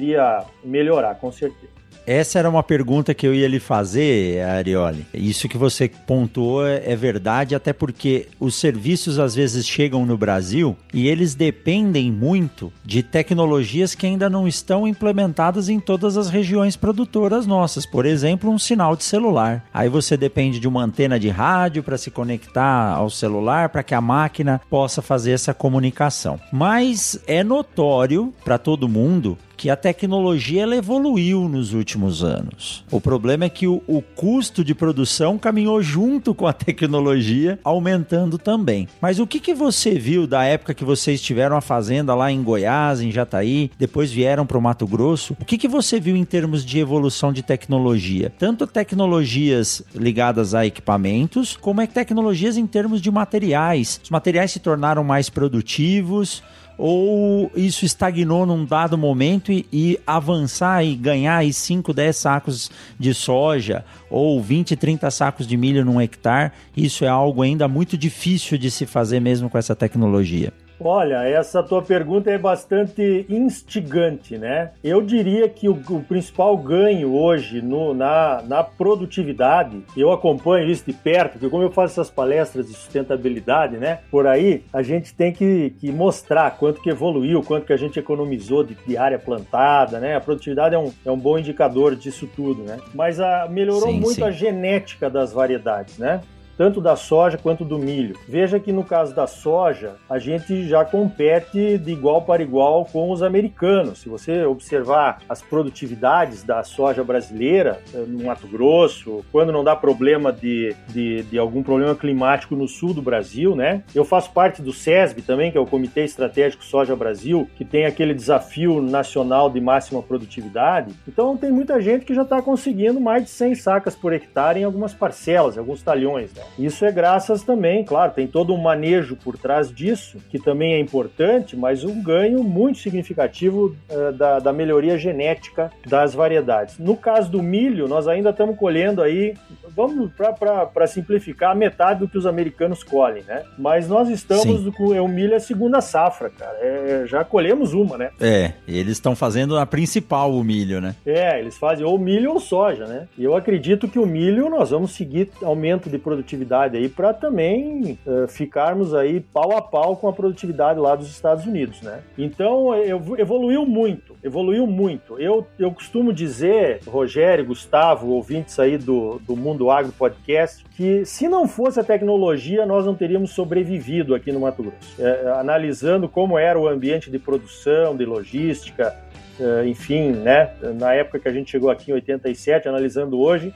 melhorar, 0.64 1.16
com 1.16 1.32
certeza. 1.32 1.83
Essa 2.06 2.40
era 2.40 2.50
uma 2.50 2.64
pergunta 2.64 3.14
que 3.14 3.26
eu 3.26 3.34
ia 3.34 3.48
lhe 3.48 3.60
fazer, 3.60 4.44
Arioli. 4.44 5.06
Isso 5.14 5.48
que 5.48 5.58
você 5.58 5.88
pontuou 5.88 6.66
é 6.66 6.96
verdade, 6.96 7.56
até 7.56 7.72
porque 7.72 8.28
os 8.40 8.56
serviços 8.56 9.20
às 9.20 9.36
vezes 9.36 9.68
chegam 9.68 10.06
no 10.06 10.18
Brasil 10.18 10.76
e 10.94 11.08
eles 11.08 11.36
dependem 11.36 12.12
muito 12.12 12.72
de 12.84 13.02
tecnologias 13.02 13.96
que 13.96 14.06
ainda 14.06 14.30
não 14.30 14.48
estão 14.48 14.88
implementadas 14.88 15.70
em 15.70 15.80
todas 15.80 16.18
as 16.18 16.30
regiões 16.30 16.76
produtoras 16.76 17.48
nossas. 17.48 17.86
Por 17.86 18.06
exemplo, 18.06 18.50
um 18.50 18.60
sinal 18.60 18.96
de 18.96 19.04
celular. 19.04 19.64
Aí 19.74 19.88
você 19.88 20.18
depende 20.18 20.60
de 20.60 20.68
uma 20.68 20.84
antena 20.84 21.20
de 21.20 21.30
rádio 21.30 21.84
para 21.84 21.98
se 21.98 22.12
conectar 22.12 22.94
ao 22.94 23.10
celular 23.10 23.70
para 23.70 23.84
que 23.84 23.96
a 23.96 24.02
máquina 24.02 24.62
possa 24.70 25.02
fazer 25.02 25.32
essa 25.32 25.54
comunicação. 25.54 26.40
Mas 26.52 27.20
é 27.28 27.44
notório 27.44 28.34
para 28.44 28.58
todo 28.58 28.90
mundo 28.90 29.38
que 29.56 29.70
a 29.70 29.76
tecnologia 29.78 30.64
ela 30.64 30.76
evoluiu 30.76 31.48
nos 31.48 31.72
últimos 31.72 31.83
anos. 32.24 32.84
O 32.92 33.02
problema 33.02 33.46
é 33.46 33.50
que 33.50 33.68
o, 33.68 33.82
o, 33.88 34.02
custo 34.02 34.64
de 34.64 34.76
produção 34.76 35.38
caminhou 35.38 35.82
junto 35.82 36.34
com 36.34 36.48
a 36.48 36.54
tecnologia, 36.54 37.60
aumentando 37.64 38.38
também. 38.38 38.88
Mas 39.02 39.20
o 39.20 39.28
que, 39.28 39.40
que 39.40 39.54
você 39.54 39.98
viu 39.98 40.28
da 40.28 40.44
época 40.44 40.74
que 40.74 40.84
vocês 40.84 41.22
tiveram 41.22 41.56
a 41.56 41.62
fazenda 41.62 42.16
lá 42.16 42.32
em 42.32 42.44
Goiás, 42.44 43.02
em 43.02 43.12
Jataí, 43.12 43.72
depois 43.78 44.12
vieram 44.12 44.46
para 44.46 44.58
o 44.58 44.62
Mato 44.62 44.86
Grosso? 44.88 45.36
O 45.40 45.46
que, 45.46 45.58
que 45.58 45.68
você 45.68 46.00
viu 46.00 46.16
em 46.16 46.26
termos 46.26 46.66
de 46.66 46.80
evolução 46.80 47.34
de 47.34 47.42
tecnologia? 47.42 48.32
Tanto 48.38 48.68
tecnologias 48.68 49.82
ligadas 49.96 50.54
a 50.54 50.66
equipamentos, 50.66 51.56
como 51.56 51.82
é 51.82 51.88
tecnologias 51.88 52.58
em 52.58 52.68
termos 52.68 53.02
de 53.02 53.12
materiais. 53.12 54.00
Os 54.04 54.10
materiais 54.10 54.52
se 54.52 54.60
tornaram 54.60 55.04
mais 55.04 55.30
produtivos, 55.30 56.44
ou 56.78 57.52
isso 57.56 57.86
estagnou 57.86 58.46
num 58.46 58.66
dado 58.66 58.98
momento 58.98 59.52
e, 59.52 59.66
e 59.72 60.00
avançar 60.06 60.84
e 60.84 60.96
ganhar 60.96 61.38
aí 61.38 61.54
5, 61.54 61.94
10 61.94 62.16
sacos 62.16 62.72
de 63.00 63.14
soja 63.14 63.86
ou 64.14 64.40
20, 64.40 64.76
30 64.76 65.10
sacos 65.10 65.48
de 65.48 65.58
milho 65.58 65.84
num 65.84 66.00
hectare, 66.00 66.52
isso 66.78 67.04
é 67.04 67.08
algo 67.08 67.42
ainda 67.42 67.68
muito 67.68 67.98
difícil 67.98 68.60
de 68.60 68.70
se 68.70 68.86
fazer 68.86 69.20
mesmo 69.20 69.50
com 69.50 69.58
essa 69.58 69.76
tecnologia? 69.76 70.54
Olha, 70.86 71.24
essa 71.24 71.64
tua 71.64 71.82
pergunta 71.82 72.30
é 72.30 72.38
bastante 72.38 73.26
instigante, 73.30 74.38
né? 74.38 74.72
Eu 74.84 75.02
diria 75.02 75.48
que 75.48 75.70
o, 75.70 75.80
o 75.90 76.04
principal 76.04 76.58
ganho 76.58 77.14
hoje 77.14 77.62
no, 77.62 77.94
na, 77.94 78.44
na 78.46 78.64
produtividade, 78.64 79.82
eu 79.96 80.12
acompanho 80.12 80.70
isso 80.70 80.84
de 80.86 80.92
perto, 80.92 81.34
porque 81.34 81.50
como 81.50 81.64
eu 81.64 81.72
faço 81.72 81.94
essas 81.94 82.10
palestras 82.10 82.68
de 82.68 82.74
sustentabilidade, 82.74 83.78
né? 83.78 84.00
Por 84.12 84.28
aí, 84.28 84.66
a 84.74 84.82
gente 84.82 85.14
tem 85.14 85.32
que, 85.32 85.74
que 85.80 85.90
mostrar 85.90 86.52
quanto 86.58 86.82
que 86.82 86.90
evoluiu, 86.90 87.42
quanto 87.42 87.66
que 87.66 87.74
a 87.74 87.78
gente 87.78 87.98
economizou 87.98 88.64
de, 88.64 88.76
de 88.86 88.98
área 88.98 89.18
plantada, 89.18 90.00
né? 90.00 90.18
A 90.18 90.22
produtividade 90.22 90.76
é 90.76 90.80
um, 90.80 90.92
é 91.06 91.12
um 91.12 91.18
bom 91.18 91.38
indicador 91.38 91.96
disso 91.96 92.28
tudo, 92.36 92.64
né? 92.64 92.78
Mas 92.94 93.22
a, 93.22 93.48
melhorou 93.50 93.90
sim, 93.90 94.00
muito 94.04 94.16
sim. 94.16 94.24
a 94.24 94.32
genética 94.32 95.10
das 95.10 95.34
variedades, 95.34 95.98
né? 95.98 96.22
Tanto 96.58 96.82
da 96.82 96.96
soja 96.96 97.38
quanto 97.38 97.66
do 97.66 97.78
milho. 97.78 98.16
Veja 98.28 98.60
que 98.60 98.72
no 98.72 98.84
caso 98.84 99.14
da 99.16 99.28
soja, 99.28 99.96
a 100.10 100.20
gente 100.20 100.68
já 100.68 100.86
compete 100.86 101.78
de 101.78 101.92
igual 101.92 102.22
para 102.22 102.44
igual 102.44 102.86
com 102.86 103.12
os 103.12 103.22
americanos. 103.24 104.00
Se 104.00 104.10
você 104.10 104.44
observar 104.46 105.20
as 105.28 105.42
produtividades 105.42 106.44
da 106.44 106.64
soja 106.64 107.04
brasileira 107.04 107.80
eh, 107.94 108.04
no 108.08 108.26
Mato 108.26 108.48
Grosso, 108.48 109.24
quando 109.32 109.52
não 109.52 109.64
dá 109.64 109.76
problema 109.76 110.32
de, 110.32 110.76
de, 110.90 111.24
de 111.24 111.38
algum 111.38 111.64
problema 111.64 111.96
climático 111.96 112.56
no 112.56 112.68
sul 112.68 112.94
do 112.94 113.02
Brasil, 113.02 113.56
né? 113.56 113.84
Eu 113.94 114.06
faço 114.06 114.32
parte 114.32 114.62
do 114.62 114.74
SESB 114.74 115.22
também, 115.22 115.52
que 115.52 115.58
é 115.58 115.62
o 115.62 115.66
Comitê 115.66 116.04
Estratégico 116.04 116.64
Soja 116.64 116.96
Brasil, 116.96 117.50
que 117.56 117.66
tem 117.66 117.86
aquele 117.86 118.14
desafio 118.14 118.82
nacional 118.82 119.50
de 119.50 119.60
máxima 119.60 120.02
produtividade. 120.02 120.94
Então 121.08 121.36
tem 121.38 121.52
muita 121.52 121.82
gente 121.82 122.06
que 122.06 122.14
já 122.14 122.24
está 122.24 122.42
conseguindo 122.42 123.00
mais 123.00 123.24
de 123.24 123.30
100 123.30 123.56
sacas 123.56 123.96
por 123.96 124.14
hectare 124.14 124.60
em 124.60 124.64
algumas 124.64 124.94
parcelas, 124.94 125.58
alguns 125.58 125.82
talhões. 125.82 126.34
Né? 126.34 126.44
Isso 126.58 126.86
é 126.86 126.92
graças 126.92 127.44
também, 127.44 127.84
claro, 127.84 128.12
tem 128.14 128.28
todo 128.28 128.54
um 128.54 128.62
manejo 128.62 129.16
por 129.16 129.38
trás 129.38 129.74
disso, 129.74 130.18
que 130.30 130.38
também 130.38 130.74
é 130.74 130.80
importante, 130.80 131.56
mas 131.56 131.84
um 131.84 132.02
ganho 132.02 132.44
muito 132.44 132.80
significativo 132.80 133.76
uh, 133.90 134.12
da, 134.14 134.40
da 134.40 134.54
melhoria 134.54 134.98
genética 134.98 135.72
das 135.88 136.14
variedades. 136.14 136.78
No 136.78 136.96
caso 136.96 137.32
do 137.32 137.42
milho, 137.42 137.88
nós 137.88 138.08
ainda 138.08 138.30
estamos 138.30 138.58
colhendo 138.58 139.02
aí, 139.02 139.34
vamos 139.76 140.12
para 140.14 140.88
simplificar, 140.88 141.56
metade 141.56 142.02
do 142.02 142.08
que 142.08 142.18
os 142.18 142.26
americanos 142.26 142.84
colhem, 142.84 143.24
né? 143.24 143.44
Mas 143.58 143.88
nós 143.88 144.10
estamos 144.10 144.74
com 144.76 144.94
é, 144.94 145.02
o 145.02 145.08
milho 145.08 145.34
é 145.34 145.38
a 145.38 145.40
segunda 145.40 145.82
safra, 145.82 146.30
cara. 146.30 146.58
É, 146.62 147.04
já 147.08 147.24
colhemos 147.24 147.74
uma, 147.74 147.98
né? 147.98 148.12
É, 148.20 148.54
eles 148.68 148.94
estão 148.94 149.16
fazendo 149.16 149.58
a 149.58 149.66
principal 149.66 150.32
o 150.32 150.44
milho, 150.44 150.80
né? 150.80 150.96
É, 151.06 151.40
eles 151.40 151.58
fazem 151.58 151.86
ou 151.86 151.98
milho 151.98 152.32
ou 152.32 152.40
soja, 152.40 152.86
né? 152.86 153.08
E 153.18 153.24
eu 153.24 153.36
acredito 153.36 153.88
que 153.88 153.98
o 153.98 154.06
milho 154.06 154.50
nós 154.50 154.70
vamos 154.70 154.92
seguir 154.92 155.30
aumento 155.42 155.90
de 155.90 155.98
produtividade 155.98 156.33
produtividade 156.34 156.78
aí 156.78 156.90
para 156.90 157.14
também 157.14 157.98
uh, 158.06 158.28
ficarmos 158.28 158.94
aí 158.94 159.20
pau 159.20 159.56
a 159.56 159.62
pau 159.62 159.96
com 159.96 160.08
a 160.08 160.14
produtividade 160.14 160.80
lá 160.80 160.96
dos 160.96 161.10
Estados 161.10 161.46
Unidos, 161.46 161.82
né? 161.82 162.02
Então 162.18 162.74
evoluiu 163.18 163.66
muito, 163.66 164.16
evoluiu 164.24 164.66
muito. 164.68 165.20
Eu, 165.20 165.46
eu 165.58 165.72
costumo 165.72 166.12
dizer, 166.12 166.80
Rogério, 166.88 167.46
Gustavo, 167.46 168.10
ouvintes 168.10 168.60
aí 168.60 168.78
do, 168.78 169.20
do 169.20 169.36
Mundo 169.36 169.70
Agro 169.70 169.92
Podcast, 169.92 170.66
que 170.76 171.06
se 171.06 171.28
não 171.28 171.48
fosse 171.48 171.80
a 171.80 171.84
tecnologia 171.84 172.66
nós 172.66 172.86
não 172.86 172.96
teríamos 172.96 173.32
sobrevivido 173.32 174.16
aqui 174.16 174.32
no 174.32 174.40
Mato 174.40 174.64
Grosso. 174.64 174.96
É, 175.00 175.32
analisando 175.40 176.10
como 176.10 176.38
era 176.38 176.60
o 176.60 176.68
ambiente 176.68 177.12
de 177.12 177.20
produção, 177.20 177.96
de 177.96 178.06
logística, 178.06 178.96
é, 179.40 179.68
enfim, 179.68 180.12
né? 180.12 180.52
Na 180.80 180.94
época 180.94 181.20
que 181.20 181.28
a 181.28 181.32
gente 181.32 181.52
chegou 181.52 181.70
aqui 181.70 181.92
em 181.92 181.94
87, 181.96 182.68
analisando 182.68 183.20
hoje, 183.20 183.54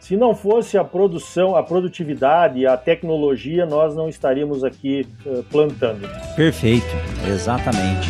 se 0.00 0.16
não 0.16 0.34
fosse 0.34 0.78
a 0.78 0.82
produção, 0.82 1.54
a 1.54 1.62
produtividade, 1.62 2.66
a 2.66 2.76
tecnologia, 2.76 3.66
nós 3.66 3.94
não 3.94 4.08
estaríamos 4.08 4.64
aqui 4.64 5.06
uh, 5.26 5.42
plantando. 5.44 6.08
Perfeito, 6.34 6.86
exatamente. 7.28 8.08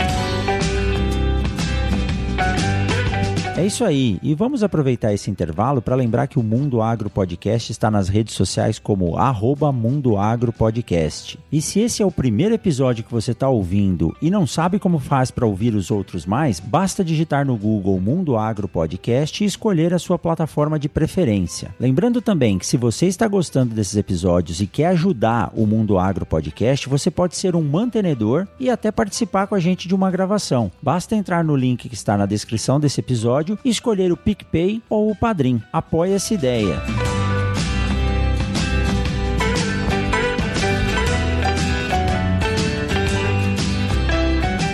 É 3.60 3.66
isso 3.66 3.84
aí, 3.84 4.18
e 4.22 4.34
vamos 4.34 4.62
aproveitar 4.62 5.12
esse 5.12 5.30
intervalo 5.30 5.82
para 5.82 5.94
lembrar 5.94 6.26
que 6.26 6.38
o 6.38 6.42
Mundo 6.42 6.80
Agro 6.80 7.10
Podcast 7.10 7.70
está 7.70 7.90
nas 7.90 8.08
redes 8.08 8.32
sociais 8.32 8.78
como 8.78 9.18
arroba 9.18 9.70
Mundo 9.70 10.16
Agro 10.16 10.50
Podcast. 10.50 11.38
E 11.52 11.60
se 11.60 11.78
esse 11.78 12.02
é 12.02 12.06
o 12.06 12.10
primeiro 12.10 12.54
episódio 12.54 13.04
que 13.04 13.12
você 13.12 13.32
está 13.32 13.50
ouvindo 13.50 14.16
e 14.22 14.30
não 14.30 14.46
sabe 14.46 14.78
como 14.78 14.98
faz 14.98 15.30
para 15.30 15.44
ouvir 15.44 15.74
os 15.74 15.90
outros 15.90 16.24
mais, 16.24 16.58
basta 16.58 17.04
digitar 17.04 17.44
no 17.44 17.54
Google 17.54 18.00
Mundo 18.00 18.34
Agro 18.34 18.66
Podcast 18.66 19.44
e 19.44 19.46
escolher 19.46 19.92
a 19.92 19.98
sua 19.98 20.18
plataforma 20.18 20.78
de 20.78 20.88
preferência. 20.88 21.74
Lembrando 21.78 22.22
também 22.22 22.58
que 22.58 22.66
se 22.66 22.78
você 22.78 23.08
está 23.08 23.28
gostando 23.28 23.74
desses 23.74 23.96
episódios 23.96 24.62
e 24.62 24.66
quer 24.66 24.86
ajudar 24.86 25.52
o 25.54 25.66
Mundo 25.66 25.98
Agro 25.98 26.24
Podcast, 26.24 26.88
você 26.88 27.10
pode 27.10 27.36
ser 27.36 27.54
um 27.54 27.62
mantenedor 27.62 28.48
e 28.58 28.70
até 28.70 28.90
participar 28.90 29.46
com 29.48 29.54
a 29.54 29.60
gente 29.60 29.86
de 29.86 29.94
uma 29.94 30.10
gravação. 30.10 30.72
Basta 30.80 31.14
entrar 31.14 31.44
no 31.44 31.54
link 31.54 31.90
que 31.90 31.94
está 31.94 32.16
na 32.16 32.24
descrição 32.24 32.80
desse 32.80 33.00
episódio 33.00 33.49
episódio 33.50 33.58
e 33.64 33.70
escolher 33.70 34.12
o 34.12 34.16
PicPay 34.16 34.82
ou 34.88 35.10
o 35.10 35.16
Padrim. 35.16 35.62
Apoie 35.72 36.12
essa 36.12 36.34
ideia. 36.34 36.80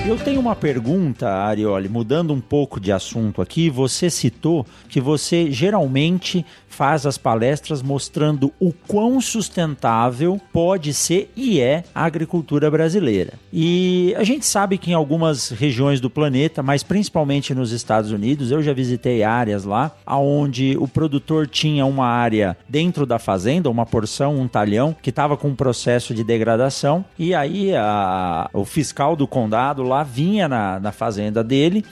Eu 0.06 0.16
tenho 0.16 0.38
uma 0.38 0.54
pergunta, 0.54 1.28
Arioli, 1.28 1.88
mudando 1.88 2.32
um 2.32 2.40
pouco 2.40 2.78
de 2.78 2.92
assunto 2.92 3.42
aqui. 3.42 3.68
Você 3.68 4.08
citou 4.08 4.64
que 4.88 5.00
você 5.00 5.50
geralmente 5.50 6.46
faz 6.76 7.06
as 7.06 7.16
palestras 7.16 7.80
mostrando 7.80 8.52
o 8.60 8.70
quão 8.70 9.18
sustentável 9.18 10.38
pode 10.52 10.92
ser 10.92 11.32
e 11.34 11.58
é 11.58 11.82
a 11.94 12.04
agricultura 12.04 12.70
brasileira. 12.70 13.32
E 13.50 14.14
a 14.16 14.22
gente 14.22 14.44
sabe 14.44 14.76
que 14.76 14.90
em 14.90 14.94
algumas 14.94 15.48
regiões 15.48 16.02
do 16.02 16.10
planeta, 16.10 16.62
mas 16.62 16.82
principalmente 16.82 17.54
nos 17.54 17.72
Estados 17.72 18.12
Unidos, 18.12 18.50
eu 18.50 18.62
já 18.62 18.74
visitei 18.74 19.22
áreas 19.22 19.64
lá 19.64 19.90
onde 20.06 20.76
o 20.78 20.86
produtor 20.86 21.46
tinha 21.46 21.86
uma 21.86 22.06
área 22.06 22.56
dentro 22.68 23.06
da 23.06 23.18
fazenda, 23.18 23.70
uma 23.70 23.86
porção, 23.86 24.38
um 24.38 24.46
talhão, 24.46 24.94
que 25.00 25.10
estava 25.10 25.36
com 25.36 25.48
um 25.48 25.56
processo 25.56 26.12
de 26.14 26.22
degradação, 26.22 27.04
e 27.18 27.34
aí 27.34 27.74
a, 27.74 28.50
o 28.52 28.66
fiscal 28.66 29.16
do 29.16 29.26
condado 29.26 29.82
lá 29.82 29.95
vinha 30.02 30.48
na, 30.48 30.80
na 30.80 30.92
fazenda 30.92 31.42
dele, 31.42 31.84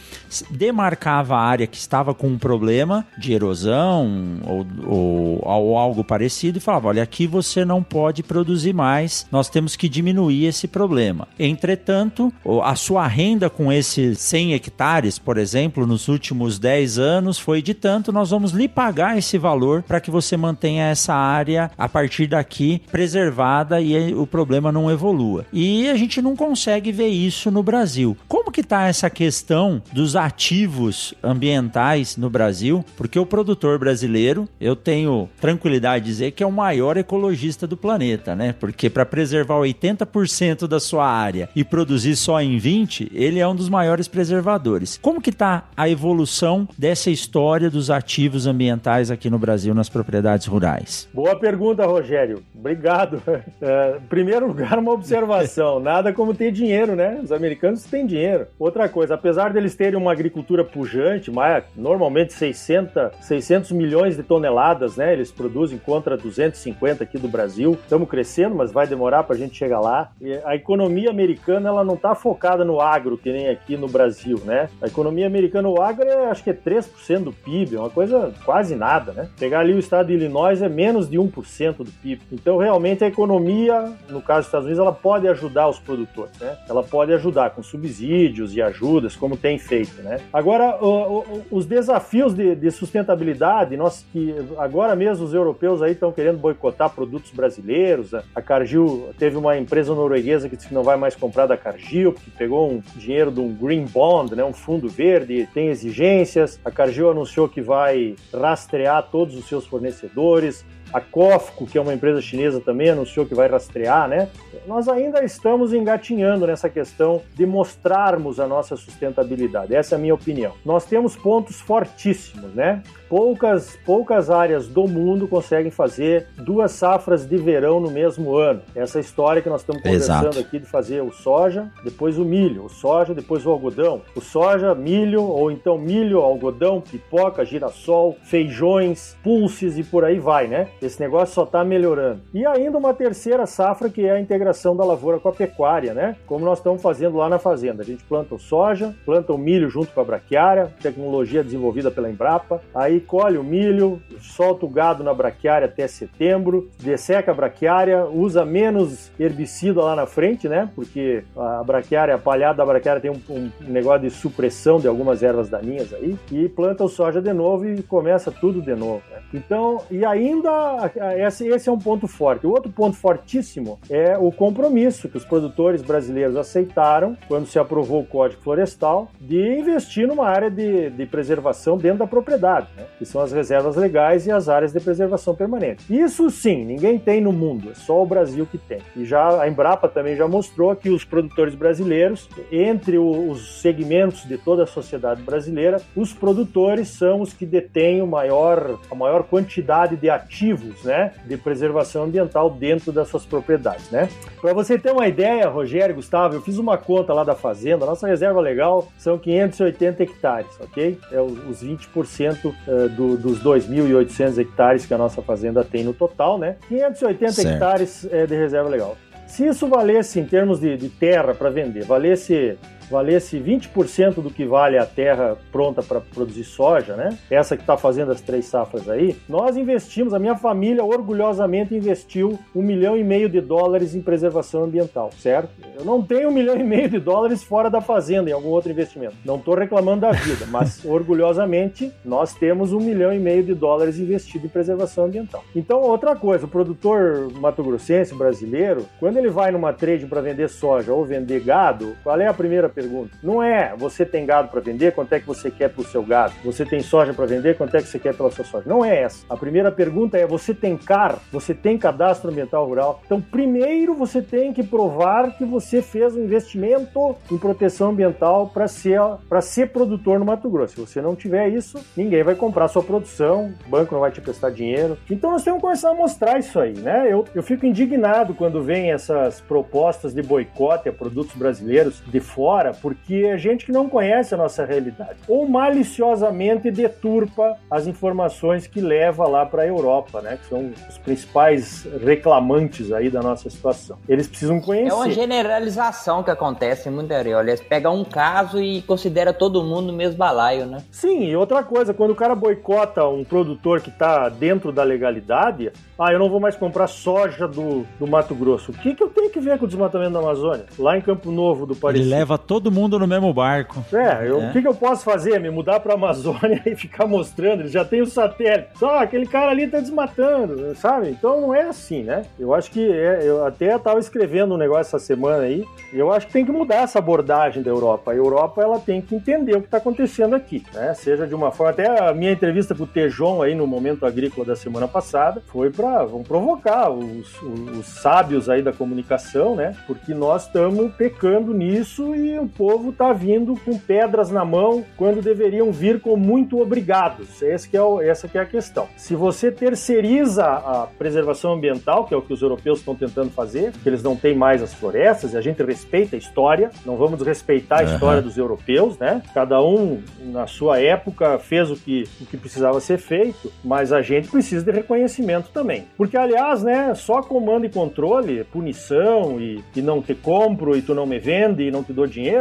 demarcava 0.51 1.37
a 1.37 1.41
área 1.41 1.67
que 1.67 1.77
estava 1.77 2.15
com 2.15 2.29
um 2.29 2.39
problema 2.39 3.07
de 3.19 3.33
erosão 3.33 4.41
ou 4.47 4.65
ou, 4.87 5.41
ou 5.43 5.79
algo 5.79 6.05
parecido 6.05 6.59
e 6.59 6.61
falava: 6.61 6.89
olha, 6.89 7.03
aqui 7.03 7.27
você 7.27 7.65
não 7.65 7.83
pode 7.83 8.23
produzir 8.23 8.73
mais, 8.73 9.27
nós 9.31 9.49
temos 9.49 9.77
que 9.77 9.89
diminuir 9.89 10.47
esse 10.47 10.69
problema. 10.69 11.27
Entretanto, 11.39 12.33
a 12.63 12.75
sua 12.75 13.07
renda 13.07 13.51
com 13.51 13.73
esses 13.73 14.19
100 14.19 14.55
hectares, 14.55 15.19
por 15.19 15.39
exemplo, 15.39 15.87
nos 15.87 16.09
últimos 16.09 16.59
10 16.59 16.99
anos 16.99 17.39
foi 17.39 17.63
de 17.63 17.75
tanto, 17.75 18.13
nós 18.13 18.31
vamos 18.31 18.53
lhe 18.53 18.69
pagar 18.69 19.19
esse 19.19 19.39
valor 19.39 19.83
para 19.83 20.01
que 20.01 20.11
você 20.11 20.37
mantenha 20.37 20.87
essa 20.87 21.15
área 21.15 21.71
a 21.77 21.89
partir 21.89 22.27
daqui 22.27 22.83
preservada 22.91 23.81
e 23.81 24.15
o 24.15 24.27
problema 24.27 24.71
não 24.71 24.91
evolua. 24.91 25.47
E 25.53 25.89
a 25.89 25.97
gente 25.97 26.21
não 26.21 26.37
consegue 26.37 26.93
ver 26.93 27.09
isso 27.09 27.51
no 27.51 27.63
Brasil. 27.63 27.94
Como 28.29 28.45
Como 28.45 28.53
que 28.53 28.61
está 28.61 28.89
essa 28.89 29.09
questão 29.09 29.81
dos 29.91 30.15
ativos 30.15 31.15
ambientais 31.23 32.15
no 32.17 32.29
Brasil? 32.29 32.85
Porque 32.95 33.19
o 33.19 33.25
produtor 33.25 33.79
brasileiro, 33.79 34.47
eu 34.61 34.77
tenho 34.77 35.31
tranquilidade 35.41 36.05
de 36.05 36.11
dizer 36.11 36.31
que 36.33 36.43
é 36.43 36.47
o 36.47 36.53
maior 36.53 36.99
ecologista 36.99 37.67
do 37.67 37.75
planeta, 37.75 38.37
né? 38.37 38.53
Porque 38.53 38.91
para 38.91 39.07
preservar 39.07 39.55
80% 39.55 40.67
da 40.67 40.79
sua 40.79 41.09
área 41.09 41.49
e 41.57 41.65
produzir 41.65 42.17
só 42.17 42.39
em 42.43 42.59
20, 42.59 43.13
ele 43.15 43.39
é 43.39 43.49
um 43.49 43.57
dos 43.57 43.71
maiores 43.71 44.09
preservadores. 44.09 44.99
Como 45.01 45.23
que 45.23 45.31
está 45.31 45.65
a 45.75 45.89
evolução 45.89 46.69
dessa 46.77 47.11
história 47.11 47.71
dos 47.71 47.91
ativos 47.91 48.47
ambientais 48.47 49.11
aqui 49.11 49.31
no 49.31 49.39
Brasil 49.39 49.75
nas 49.75 49.89
propriedades 49.89 50.47
rurais? 50.47 51.09
Boa 51.15 51.35
pergunta, 51.35 51.87
Rogério. 51.87 52.43
Obrigado. 52.55 53.23
É, 53.61 53.97
em 53.97 54.07
primeiro 54.09 54.47
lugar, 54.49 54.79
uma 54.79 54.93
observação. 54.93 55.79
Nada 55.81 56.13
como 56.13 56.35
ter 56.35 56.51
dinheiro, 56.51 56.95
né? 56.95 57.21
Os 57.23 57.33
americanos 57.33 57.84
têm 57.85 58.07
dinheiro. 58.07 58.47
Outra 58.59 58.89
coisa, 58.89 59.15
apesar 59.15 59.53
deles 59.53 59.75
terem 59.75 59.99
uma 59.99 60.13
agricultura 60.13 60.65
pujante, 60.65 61.31
normalmente 61.77 62.33
600, 62.33 63.13
600 63.21 63.73
milhões 63.73 64.17
de 64.17 64.23
toneladas, 64.23 64.97
né? 64.97 65.13
Eles 65.13 65.31
produzem 65.31 65.79
contra 65.79 66.17
250 66.17 67.05
aqui 67.05 67.19
do 67.19 67.29
Brasil. 67.29 67.73
Estamos 67.83 68.09
crescendo, 68.09 68.55
mas 68.55 68.73
vai 68.73 68.87
demorar 68.87 69.25
para 69.25 69.37
a 69.37 69.39
gente 69.39 69.57
chegar 69.57 69.81
lá. 69.81 70.11
E 70.21 70.33
a 70.45 70.55
economia 70.55 71.11
americana 71.11 71.69
ela 71.69 71.85
não 71.85 71.95
está 71.95 72.15
focada 72.15 72.65
no 72.65 72.81
agro, 72.81 73.19
que 73.19 73.33
nem 73.33 73.49
aqui 73.49 73.77
no 73.77 73.89
Brasil, 73.89 74.41
né? 74.45 74.69
A 74.81 74.87
economia 74.87 75.27
americana, 75.27 75.69
o 75.69 75.81
agro, 75.81 76.05
é, 76.05 76.31
acho 76.31 76.43
que 76.43 76.51
é 76.51 76.55
3% 76.55 77.25
do 77.25 77.33
PIB, 77.33 77.77
é 77.77 77.81
uma 77.81 77.91
coisa 77.91 78.33
quase 78.45 78.75
nada, 78.75 79.13
né? 79.13 79.29
Pegar 79.39 79.61
ali 79.61 79.73
o 79.73 79.79
estado 79.79 80.09
de 80.09 80.15
Illinois 80.15 80.63
é 80.63 80.69
menos 80.69 81.09
de 81.09 81.19
1% 81.19 81.77
do 81.79 81.91
PIB. 81.91 82.23
Então, 82.33 82.59
realmente, 82.59 83.05
a 83.05 83.09
economia, 83.09 83.93
no 84.09 84.21
caso 84.21 84.41
dos 84.41 84.47
Estados 84.47 84.67
Unidos, 84.67 84.81
ela 84.81 84.93
pode 84.93 85.29
ajudar 85.29 85.69
os 85.69 85.79
produtores, 85.79 86.39
né? 86.39 86.57
Ela 86.69 86.83
pode 86.83 87.13
ajudar 87.13 87.51
com 87.51 87.63
subsídios 87.75 88.55
e 88.55 88.63
ajudas, 88.63 89.17
como 89.17 89.37
tem 89.37 89.59
feito, 89.59 90.01
né? 90.01 90.21
Agora, 90.33 90.79
o, 90.81 91.19
o, 91.19 91.43
os 91.51 91.67
desafios 91.67 92.33
de, 92.33 92.55
de, 92.55 92.71
sustentabilidade, 92.71 93.77
nós 93.77 94.07
que 94.13 94.33
agora 94.59 94.95
mesmo 94.95 95.25
os 95.25 95.35
europeus 95.35 95.83
aí 95.83 95.93
estão 95.93 96.13
querendo 96.13 96.39
boicotar 96.39 96.91
produtos 96.91 97.33
brasileiros. 97.33 98.15
A 98.35 98.41
Cargill 98.41 99.09
teve 99.19 99.37
uma 99.37 99.59
empresa 99.59 99.93
norueguesa 99.93 100.49
que 100.49 100.55
disse 100.55 100.69
que 100.69 100.75
não 100.75 100.85
vai 100.85 100.97
mais 100.97 101.17
comprar 101.17 101.47
da 101.47 101.57
Cargill, 101.57 102.13
porque 102.13 102.31
pegou 102.39 102.71
um 102.71 102.81
dinheiro 102.97 103.33
de 103.33 103.41
um 103.41 103.53
green 103.53 103.87
bond, 103.87 104.37
né? 104.37 104.45
Um 104.45 104.53
fundo 104.53 104.89
verde, 104.89 105.49
tem 105.53 105.69
exigências. 105.69 106.61
A 106.65 106.71
Cargill 106.71 107.11
anunciou 107.11 107.49
que 107.49 107.61
vai 107.61 108.15
rastrear 108.33 109.03
todos 109.11 109.35
os 109.37 109.49
seus 109.49 109.67
fornecedores. 109.67 110.65
A 110.93 111.01
Cofco, 111.01 111.67
que 111.67 111.77
é 111.77 111.81
uma 111.81 111.93
empresa 111.93 112.21
chinesa 112.21 112.61
também, 112.61 112.91
anunciou 112.91 113.27
que 113.27 113.35
vai 113.35 113.49
rastrear, 113.49 114.09
né? 114.09 114.29
Nós 114.67 114.89
ainda 114.89 115.25
estamos 115.25 115.73
engatinhando 115.73 116.47
nessa 116.47 116.69
questão 116.69 117.23
de 117.35 117.45
mostrarmos 117.45 118.39
a 118.39 118.47
nossa 118.47 118.77
sustentabilidade. 118.77 119.75
Essa 119.75 119.95
é 119.95 119.97
a 119.97 120.01
minha 120.01 120.15
opinião. 120.15 120.53
Nós 120.65 120.85
temos 120.85 121.17
pontos 121.17 121.61
fortíssimos, 121.61 122.55
né? 122.55 122.83
Poucas, 123.09 123.79
poucas 123.85 124.31
áreas 124.31 124.67
do 124.67 124.87
mundo 124.87 125.29
conseguem 125.29 125.71
fazer 125.71 126.27
duas 126.39 126.73
safras 126.73 127.27
de 127.27 127.37
verão 127.37 127.81
no 127.81 127.91
mesmo 127.91 128.35
ano. 128.37 128.63
Essa 128.75 128.99
história 128.99 129.43
que 129.43 129.49
nós 129.49 129.61
estamos 129.61 129.83
conversando 129.83 130.29
Exato. 130.29 130.39
aqui 130.41 130.59
de 130.59 130.67
fazer 130.67 131.03
o 131.03 131.13
soja, 131.13 131.71
depois 131.83 132.19
o 132.19 132.25
milho, 132.25 132.65
o 132.65 132.69
soja, 132.69 133.15
depois 133.15 133.45
o 133.47 133.51
algodão. 133.51 134.03
O 134.15 134.21
soja, 134.21 134.75
milho, 134.75 135.23
ou 135.23 135.51
então 135.51 135.79
milho, 135.79 136.21
algodão, 136.21 136.81
pipoca, 136.81 137.45
girassol, 137.45 138.17
feijões, 138.25 139.17
pulses 139.23 139.79
e 139.79 139.85
por 139.85 140.05
aí 140.05 140.19
vai, 140.19 140.47
né? 140.47 140.69
Esse 140.81 141.01
negócio 141.01 141.35
só 141.35 141.45
está 141.45 141.65
melhorando. 141.65 142.21
E 142.33 142.45
ainda 142.47 142.79
uma 142.79 142.95
terceira 142.95 143.47
safra 143.47 143.89
que 143.89 144.05
é 144.07 144.13
a 144.13 144.21
integração 144.21 144.77
da 144.77 144.85
lavoura 144.85 145.19
com 145.19 145.29
a 145.29 145.33
pecuária, 145.33 145.95
né? 145.95 146.17
Como 146.27 146.45
nós 146.45 146.59
estamos 146.59 146.83
fazendo 146.83 147.17
lá 147.17 147.29
na 147.29 147.39
fazenda. 147.39 147.83
A 147.83 147.87
gente 147.87 148.05
planta 148.05 148.35
o 148.35 148.39
soja, 148.39 148.95
planta 149.05 149.33
o 149.33 149.39
milho 149.39 149.69
junto 149.69 149.93
com 149.93 150.01
a 150.01 150.05
braquiária, 150.05 150.73
tecnologia 150.81 151.43
desenvolvida 151.43 151.91
pela 151.91 152.11
Embrapa. 152.11 152.61
Aí 152.75 152.94
colhe 153.01 153.39
o 153.39 153.45
milho, 153.45 154.01
solta 154.21 154.67
o 154.67 154.69
gado 154.69 155.05
na 155.05 155.15
braquiária 155.15 155.67
até 155.67 155.87
setembro, 155.87 156.71
desseca 156.81 157.31
a 157.31 157.35
braquiária, 157.35 158.05
usa 158.07 158.45
menos 158.45 159.11
herbicida 159.19 159.81
lá 159.81 159.97
na 159.97 160.07
frente, 160.07 160.49
né? 160.49 160.71
Porque 160.75 161.25
a 161.37 161.63
braquiária, 161.65 162.15
a 162.15 162.19
palhada 162.19 162.59
da 162.59 162.67
braquiária 162.67 163.01
tem 163.01 163.11
um, 163.11 163.21
um 163.29 163.51
negócio 163.61 164.03
de 164.03 164.11
supressão 164.11 164.79
de 164.79 164.89
algumas 164.89 165.23
ervas 165.23 165.49
daninhas 165.49 165.93
aí, 165.93 166.17
e 166.31 166.49
planta 166.49 166.85
o 166.85 166.89
soja 166.89 167.21
de 167.21 167.33
novo 167.33 167.67
e 167.67 167.83
começa 167.83 168.31
tudo 168.31 168.61
de 168.61 168.75
novo. 168.75 169.03
Né? 169.11 169.19
Então, 169.35 169.83
e 169.91 170.05
ainda 170.05 170.91
esse, 171.17 171.47
esse 171.49 171.69
é 171.69 171.73
um 171.73 171.79
ponto 171.79 172.07
forte. 172.07 172.47
O 172.47 172.51
outro 172.51 172.71
ponto 172.71 172.97
fortíssimo 172.97 173.79
é 173.91 174.17
o 174.17 174.31
compromisso 174.31 175.09
que 175.09 175.17
os 175.17 175.25
produtores 175.25 175.83
brasileiros 175.83 176.37
aceitaram 176.37 177.17
quando 177.29 177.47
se 177.47 177.59
aprovou 177.59 178.03
o 178.03 178.07
Código 178.07 178.43
Florestal 178.43 179.09
de 179.21 179.59
investir 179.59 180.07
numa 180.07 180.29
área 180.29 180.51
de, 180.51 180.91
de 180.91 181.07
preservação 181.07 181.77
dentro 181.77 181.99
da 181.99 182.07
propriedade. 182.07 182.69
Né? 182.77 182.84
Que 182.99 183.05
são 183.05 183.21
as 183.21 183.33
reservas 183.33 183.77
legais 183.77 184.27
e 184.27 184.31
as 184.31 184.49
áreas 184.49 184.73
de 184.73 184.81
preservação 184.81 185.35
permanente. 185.35 185.85
Isso 185.89 186.31
sim, 186.31 186.65
ninguém 186.65 186.99
tem 186.99 187.21
no 187.21 187.33
mundo, 187.33 187.71
é 187.71 187.75
só 187.75 188.03
o 188.03 188.07
Brasil 188.07 188.47
que 188.47 188.59
tem. 188.59 188.79
E 188.97 189.05
já 189.05 189.41
a 189.41 189.49
Embrapa 189.49 189.89
também 189.89 190.17
já 190.17 190.27
mostrou 190.27 190.75
que 190.75 190.91
os 190.91 191.05
produtores 191.05 191.55
brasileiros, 191.55 192.29
entre 192.51 192.99
os 192.99 193.61
segmentos 193.61 194.25
de 194.25 194.39
toda 194.39 194.65
a 194.65 194.67
sociedade 194.67 195.23
brasileira, 195.23 195.81
os 195.95 196.13
produtores 196.13 196.89
são 196.89 197.21
os 197.21 197.33
que 197.33 197.47
detêm 197.47 198.03
o 198.03 198.07
maior, 198.07 198.79
a 198.91 198.95
maior 198.95 199.25
quantidade 199.25 199.97
de 199.97 200.11
ativos, 200.11 200.85
né, 200.85 201.13
de 201.27 201.37
preservação 201.37 202.05
ambiental 202.05 202.51
dentro 202.51 202.93
das 202.93 203.09
suas 203.09 203.25
propriedades, 203.25 203.91
né? 203.91 204.09
Para 204.41 204.53
você 204.53 204.79
ter 204.79 204.93
uma 204.93 205.07
ideia, 205.09 205.49
Rogério, 205.49 205.95
Gustavo, 205.95 206.35
eu 206.35 206.43
fiz 206.43 206.59
uma 206.59 206.77
conta 206.77 207.13
lá 207.13 207.25
da 207.25 207.35
fazenda, 207.35 207.87
nossa 207.87 208.07
reserva 208.07 208.41
legal 208.41 208.89
são 208.99 209.19
580 209.19 210.03
hectares, 210.03 210.51
ok? 210.61 210.99
É 211.11 211.21
os 211.21 211.63
20% 211.63 212.55
do, 212.89 213.17
dos 213.17 213.43
2.800 213.43 214.39
hectares 214.39 214.87
que 214.87 214.95
a 214.95 214.99
nossa 214.99 215.23
fazenda 215.23 215.65
tem 215.65 215.85
no 215.85 215.93
total, 215.93 216.39
né? 216.39 216.57
580 216.69 217.33
certo. 217.33 217.49
hectares 217.49 218.09
é, 218.11 218.27
de 218.27 218.35
reserva 218.35 218.69
legal. 218.69 218.97
Se 219.27 219.47
isso 219.47 219.67
valesse 219.67 220.21
em 220.21 220.25
termos 220.25 220.61
de, 220.61 220.77
de 220.77 220.89
terra 220.89 221.35
para 221.35 221.51
vender, 221.51 221.85
valesse 221.85 222.57
valesse 222.91 223.39
20% 223.39 224.23
do 224.23 224.31
que 224.31 224.45
vale 224.45 224.79
a 224.79 224.87
terra 224.87 225.37
pronta 225.51 225.83
para 225.83 226.01
produzir 226.01 226.45
soja, 226.45 226.95
né? 226.97 227.17
Essa 227.31 227.57
que 227.57 227.63
está 227.63 227.77
fazendo 227.77 228.13
as 228.13 228.21
três 228.21 228.47
safras 228.47 228.89
aí, 228.89 229.17
nós 229.29 229.57
investimos, 229.57 230.15
a 230.15 230.19
minha 230.19 230.37
família 230.37 230.85
orgulhosamente 230.85 231.75
investiu 231.75 232.39
um 232.55 232.63
milhão 232.63 232.97
e 232.97 233.05
meio 233.05 233.29
de 233.29 233.41
dólares 233.41 233.95
em 233.95 234.03
preservação 234.03 234.65
ambiental, 234.65 235.11
certo? 235.19 235.51
Eu 235.77 235.85
não 235.85 236.03
tenho 236.03 236.29
um 236.29 236.33
milhão 236.33 236.57
e 236.57 236.65
meio 236.65 236.89
de 236.89 236.99
dólares 236.99 237.43
fora 237.43 237.71
da 237.71 237.81
fazenda 237.81 238.31
em 238.31 238.33
algum 238.33 238.49
outro 238.49 238.71
investimento. 238.71 239.17
Não 239.25 239.37
estou 239.37 239.55
reclamando 239.55 240.03
da 240.03 240.13
vida, 240.13 240.47
mas 240.47 240.83
orgulhosamente 240.85 241.93
nós 242.05 242.35
temos 242.35 242.73
um 242.73 242.81
milhão 242.81 243.13
e 243.13 243.19
meio 243.19 243.43
de 243.43 243.55
dólares 243.55 243.99
investido 243.99 244.47
em 244.47 244.49
preservação 244.49 245.05
ambiental. 245.05 245.45
Então, 245.55 245.81
outra 245.81 246.15
coisa, 246.15 246.47
o 246.47 246.49
produtor 246.49 247.31
mato-grossense 247.41 248.15
brasileiro, 248.15 248.87
quando 249.01 249.17
ele 249.17 249.31
vai 249.31 249.51
numa 249.51 249.73
trade 249.73 250.07
para 250.07 250.21
vender 250.21 250.49
soja 250.49 250.93
ou 250.93 251.05
vender 251.05 251.41
gado, 251.41 251.97
qual 252.03 252.21
é 252.21 252.27
a 252.27 252.35
primeira 252.35 252.69
pergunta. 252.85 253.17
Não 253.23 253.43
é 253.43 253.75
você 253.77 254.05
tem 254.05 254.27
gado 254.27 254.49
para 254.49 254.61
vender, 254.61 254.93
quanto 254.93 255.13
é 255.13 255.21
que 255.21 255.27
você 255.27 255.51
quer 255.51 255.71
para 255.71 255.81
o 255.81 255.85
seu 255.85 256.03
gado? 256.03 256.35
Você 256.45 256.65
tem 256.65 256.81
soja 256.81 257.13
para 257.15 257.27
vender, 257.27 257.57
quanto 257.57 257.77
é 257.77 257.81
que 257.81 257.89
você 257.89 257.99
quer 257.99 258.15
pela 258.15 258.31
sua 258.31 258.45
soja? 258.45 258.69
Não 258.69 258.85
é 258.85 259.03
essa. 259.03 259.25
A 259.29 259.37
primeira 259.37 259.71
pergunta 259.73 260.19
é: 260.19 260.27
você 260.27 260.55
tem 260.55 260.77
CAR? 260.77 261.19
Você 261.33 261.55
tem 261.55 261.79
cadastro 261.79 262.31
ambiental 262.31 262.67
rural? 262.67 263.01
Então, 263.05 263.21
primeiro 263.21 263.95
você 263.95 264.21
tem 264.21 264.53
que 264.53 264.63
provar 264.63 265.37
que 265.37 265.45
você 265.45 265.81
fez 265.81 266.15
um 266.15 266.25
investimento 266.25 267.17
em 267.31 267.39
proteção 267.39 267.91
ambiental 267.91 268.49
para 268.49 268.69
ser, 268.69 269.01
ser 269.43 269.71
produtor 269.71 270.19
no 270.19 270.25
Mato 270.25 270.51
Grosso. 270.51 270.75
Se 270.75 270.81
você 270.81 271.01
não 271.01 271.15
tiver 271.15 271.49
isso, 271.49 271.79
ninguém 271.97 272.23
vai 272.23 272.35
comprar 272.35 272.69
sua 272.69 272.83
produção, 272.83 273.55
o 273.67 273.71
banco 273.71 273.95
não 273.95 274.01
vai 274.01 274.11
te 274.11 274.21
prestar 274.21 274.51
dinheiro. 274.51 274.99
Então, 275.11 275.31
nós 275.31 275.43
temos 275.43 275.59
que 275.59 275.63
começar 275.63 275.91
a 275.91 275.95
mostrar 275.95 276.39
isso 276.39 276.59
aí, 276.61 276.75
né? 276.75 277.07
Eu, 277.11 277.25
eu 277.35 277.43
fico 277.43 277.67
indignado 277.67 278.35
quando 278.35 278.63
vem 278.63 278.93
essas 278.93 279.41
propostas 279.41 280.13
de 280.15 280.23
boicote 280.23 280.89
a 280.89 280.93
produtos 280.93 281.35
brasileiros 281.35 282.03
de 282.07 282.21
fora 282.21 282.64
fora, 282.65 282.73
porque 282.73 283.27
é 283.27 283.37
gente 283.37 283.67
que 283.67 283.73
não 283.73 283.89
conhece 283.89 284.35
a 284.35 284.37
nossa 284.37 284.65
realidade, 284.65 285.17
ou 285.29 285.47
maliciosamente 285.47 286.71
deturpa 286.71 287.57
as 287.71 287.87
informações 287.87 288.67
que 288.67 288.81
leva 288.81 289.27
lá 289.27 289.45
para 289.45 289.63
a 289.63 289.67
Europa, 289.67 290.23
né? 290.23 290.39
Que 290.41 290.49
são 290.49 290.73
os 290.89 290.99
principais 290.99 291.87
reclamantes 292.03 292.93
aí 292.93 293.11
da 293.11 293.21
nossa 293.21 293.51
situação. 293.51 293.99
Eles 294.09 294.27
precisam 294.27 294.61
conhecer. 294.61 294.91
É 294.91 294.95
uma 294.95 295.11
generalização 295.11 296.23
que 296.23 296.31
acontece 296.31 296.89
muito, 296.89 297.13
Ariel. 297.13 297.41
Eles 297.41 297.61
pegam 297.61 297.95
um 298.01 298.05
caso 298.05 298.61
e 298.61 298.81
considera 298.83 299.33
todo 299.33 299.63
mundo 299.63 299.89
no 299.89 299.93
mesmo 299.93 300.17
balaio, 300.17 300.67
né? 300.67 300.79
Sim, 300.91 301.25
e 301.25 301.37
outra 301.37 301.63
coisa, 301.63 301.93
quando 301.93 302.13
o 302.13 302.15
cara 302.15 302.35
boicota 302.35 303.07
um 303.07 303.25
produtor 303.25 303.81
que 303.81 303.91
está 303.91 304.29
dentro 304.29 304.73
da 304.73 304.83
legalidade, 304.83 305.73
ah, 305.99 306.13
eu 306.13 306.19
não 306.19 306.29
vou 306.29 306.41
mais 306.41 306.57
comprar 306.57 306.87
soja 306.87 307.47
do, 307.47 307.87
do 307.99 308.07
Mato 308.07 308.35
Grosso. 308.35 308.73
O 308.73 308.75
que, 308.75 308.95
que 308.95 309.03
eu 309.03 309.09
tenho 309.09 309.31
que 309.31 309.41
ver 309.41 309.59
com 309.59 309.65
o 309.65 309.69
desmatamento 309.69 310.13
da 310.13 310.19
Amazônia? 310.19 310.67
Lá 310.79 310.97
em 310.97 311.01
Campo 311.01 311.31
Novo 311.31 311.67
do 311.67 311.75
Paris. 311.75 312.01
Ele 312.01 312.11
leva 312.11 312.39
todo 312.39 312.54
mundo 312.71 312.99
no 312.99 313.07
mesmo 313.07 313.33
barco. 313.33 313.85
É, 313.93 314.27
é. 314.27 314.33
o 314.33 314.53
que, 314.53 314.63
que, 314.63 314.69
eu 314.69 314.75
posso 314.75 315.05
fazer? 315.05 315.39
Me 315.41 315.51
mudar 315.51 315.81
para 315.81 315.93
a 315.93 315.97
Amazônia 315.97 316.63
e 316.67 316.75
ficar 316.75 317.07
mostrando? 317.07 317.61
Eles 317.61 317.73
já 317.73 317.85
tem 317.85 318.03
o 318.03 318.07
satélite. 318.07 318.71
Só 318.79 318.99
aquele 318.99 319.27
cara 319.27 319.51
ali 319.51 319.67
tá 319.67 319.81
desmatando, 319.81 320.75
sabe? 320.77 321.11
Então 321.11 321.41
não 321.41 321.55
é 321.55 321.63
assim, 321.63 322.03
né? 322.03 322.25
Eu 322.39 322.55
acho 322.55 322.71
que 322.71 322.85
é, 322.91 323.21
eu 323.23 323.45
até 323.45 323.75
estava 323.75 323.99
escrevendo 323.99 324.55
um 324.55 324.59
negócio 324.59 324.83
essa 324.83 324.99
semana 324.99 325.45
aí. 325.45 325.65
Eu 325.93 326.13
acho 326.13 326.27
que 326.27 326.33
tem 326.33 326.45
que 326.45 326.53
mudar 326.53 326.83
essa 326.83 326.99
abordagem 326.99 327.63
da 327.63 327.71
Europa. 327.71 328.13
A 328.13 328.15
Europa 328.15 328.63
ela 328.63 328.79
tem 328.79 329.01
que 329.01 329.15
entender 329.15 329.57
o 329.57 329.61
que 329.61 329.67
está 329.67 329.79
acontecendo 329.79 330.35
aqui, 330.35 330.63
né? 330.73 330.95
Seja 330.95 331.27
de 331.27 331.35
uma 331.35 331.51
forma 331.51 331.73
até 331.73 332.09
a 332.09 332.13
minha 332.13 332.33
entrevista 332.33 332.75
com 332.75 332.85
o 332.85 332.87
Tejon 332.87 333.43
aí 333.43 333.55
no 333.55 333.67
momento 333.67 334.07
agrícola 334.07 334.47
da 334.47 334.57
semana 334.57 334.87
passada 334.87 335.43
foi 335.47 335.71
para 335.71 336.05
vamos 336.05 336.27
provocar 336.27 336.91
os, 336.91 337.41
os, 337.43 337.79
os 337.79 337.87
sábios 337.87 338.49
aí 338.49 338.63
da 338.63 338.73
comunicação, 338.73 339.55
né? 339.55 339.75
Porque 339.87 340.15
nós 340.15 340.47
estamos 340.47 340.93
pecando 340.95 341.53
nisso 341.53 342.15
e 342.15 342.39
o 342.45 342.49
povo 342.49 342.91
está 342.91 343.13
vindo 343.13 343.55
com 343.65 343.79
pedras 343.79 344.31
na 344.31 344.45
mão 344.45 344.85
quando 344.97 345.23
deveriam 345.23 345.73
vir 345.73 346.01
com 346.01 346.17
muito 346.17 346.61
obrigados. 346.61 347.43
Esse 347.43 347.69
que 347.69 347.77
é 347.77 347.83
o, 347.83 348.01
essa 348.01 348.29
que 348.29 348.39
é 348.39 348.41
a 348.41 348.47
questão. 348.47 348.87
Se 348.97 349.15
você 349.15 349.51
terceiriza 349.51 350.45
a 350.45 350.87
preservação 350.99 351.55
ambiental, 351.55 352.05
que 352.05 352.15
é 352.15 352.17
o 352.17 352.23
que 352.23 352.33
os 352.33 352.43
europeus 352.43 352.81
estão 352.81 352.95
tentando 352.95 353.31
fazer, 353.31 353.73
que 353.73 353.89
eles 353.89 354.03
não 354.03 354.15
têm 354.15 354.35
mais 354.35 354.63
as 354.63 354.75
florestas 354.75 355.33
e 355.33 355.37
a 355.37 355.41
gente 355.41 355.63
respeita 355.63 356.17
a 356.17 356.19
história, 356.19 356.71
não 356.85 356.97
vamos 356.97 357.23
respeitar 357.23 357.81
a 357.81 357.85
uhum. 357.85 357.95
história 357.95 358.23
dos 358.23 358.37
europeus, 358.37 358.99
né? 358.99 359.23
Cada 359.33 359.63
um 359.63 360.03
na 360.21 360.47
sua 360.47 360.81
época 360.81 361.39
fez 361.39 361.71
o 361.71 361.77
que, 361.77 362.05
o 362.21 362.27
que 362.27 362.37
precisava 362.37 362.81
ser 362.81 362.99
feito, 362.99 363.51
mas 363.65 363.93
a 363.93 364.03
gente 364.03 364.29
precisa 364.29 364.65
de 364.65 364.71
reconhecimento 364.71 365.51
também. 365.51 365.87
Porque, 365.97 366.17
aliás, 366.17 366.63
né, 366.63 366.95
só 366.95 367.23
comando 367.23 367.65
e 367.65 367.71
controle, 367.71 368.45
punição 368.45 369.41
e, 369.41 369.63
e 369.75 369.81
não 369.81 370.03
te 370.03 370.15
compro 370.15 370.77
e 370.77 370.83
tu 370.83 370.95
não 370.95 371.07
me 371.07 371.19
vende 371.19 371.65
e 371.65 371.71
não 371.71 371.83
te 371.83 371.93
dou 371.93 372.07
dinheiro, 372.07 372.34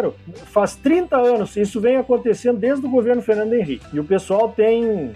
faz 0.45 0.75
30 0.75 1.17
anos, 1.17 1.56
isso 1.56 1.79
vem 1.79 1.97
acontecendo 1.97 2.58
desde 2.58 2.86
o 2.86 2.89
governo 2.89 3.21
Fernando 3.21 3.53
Henrique. 3.53 3.86
E 3.93 3.99
o 3.99 4.03
pessoal 4.03 4.49
tem, 4.49 4.86
uh, 4.86 5.13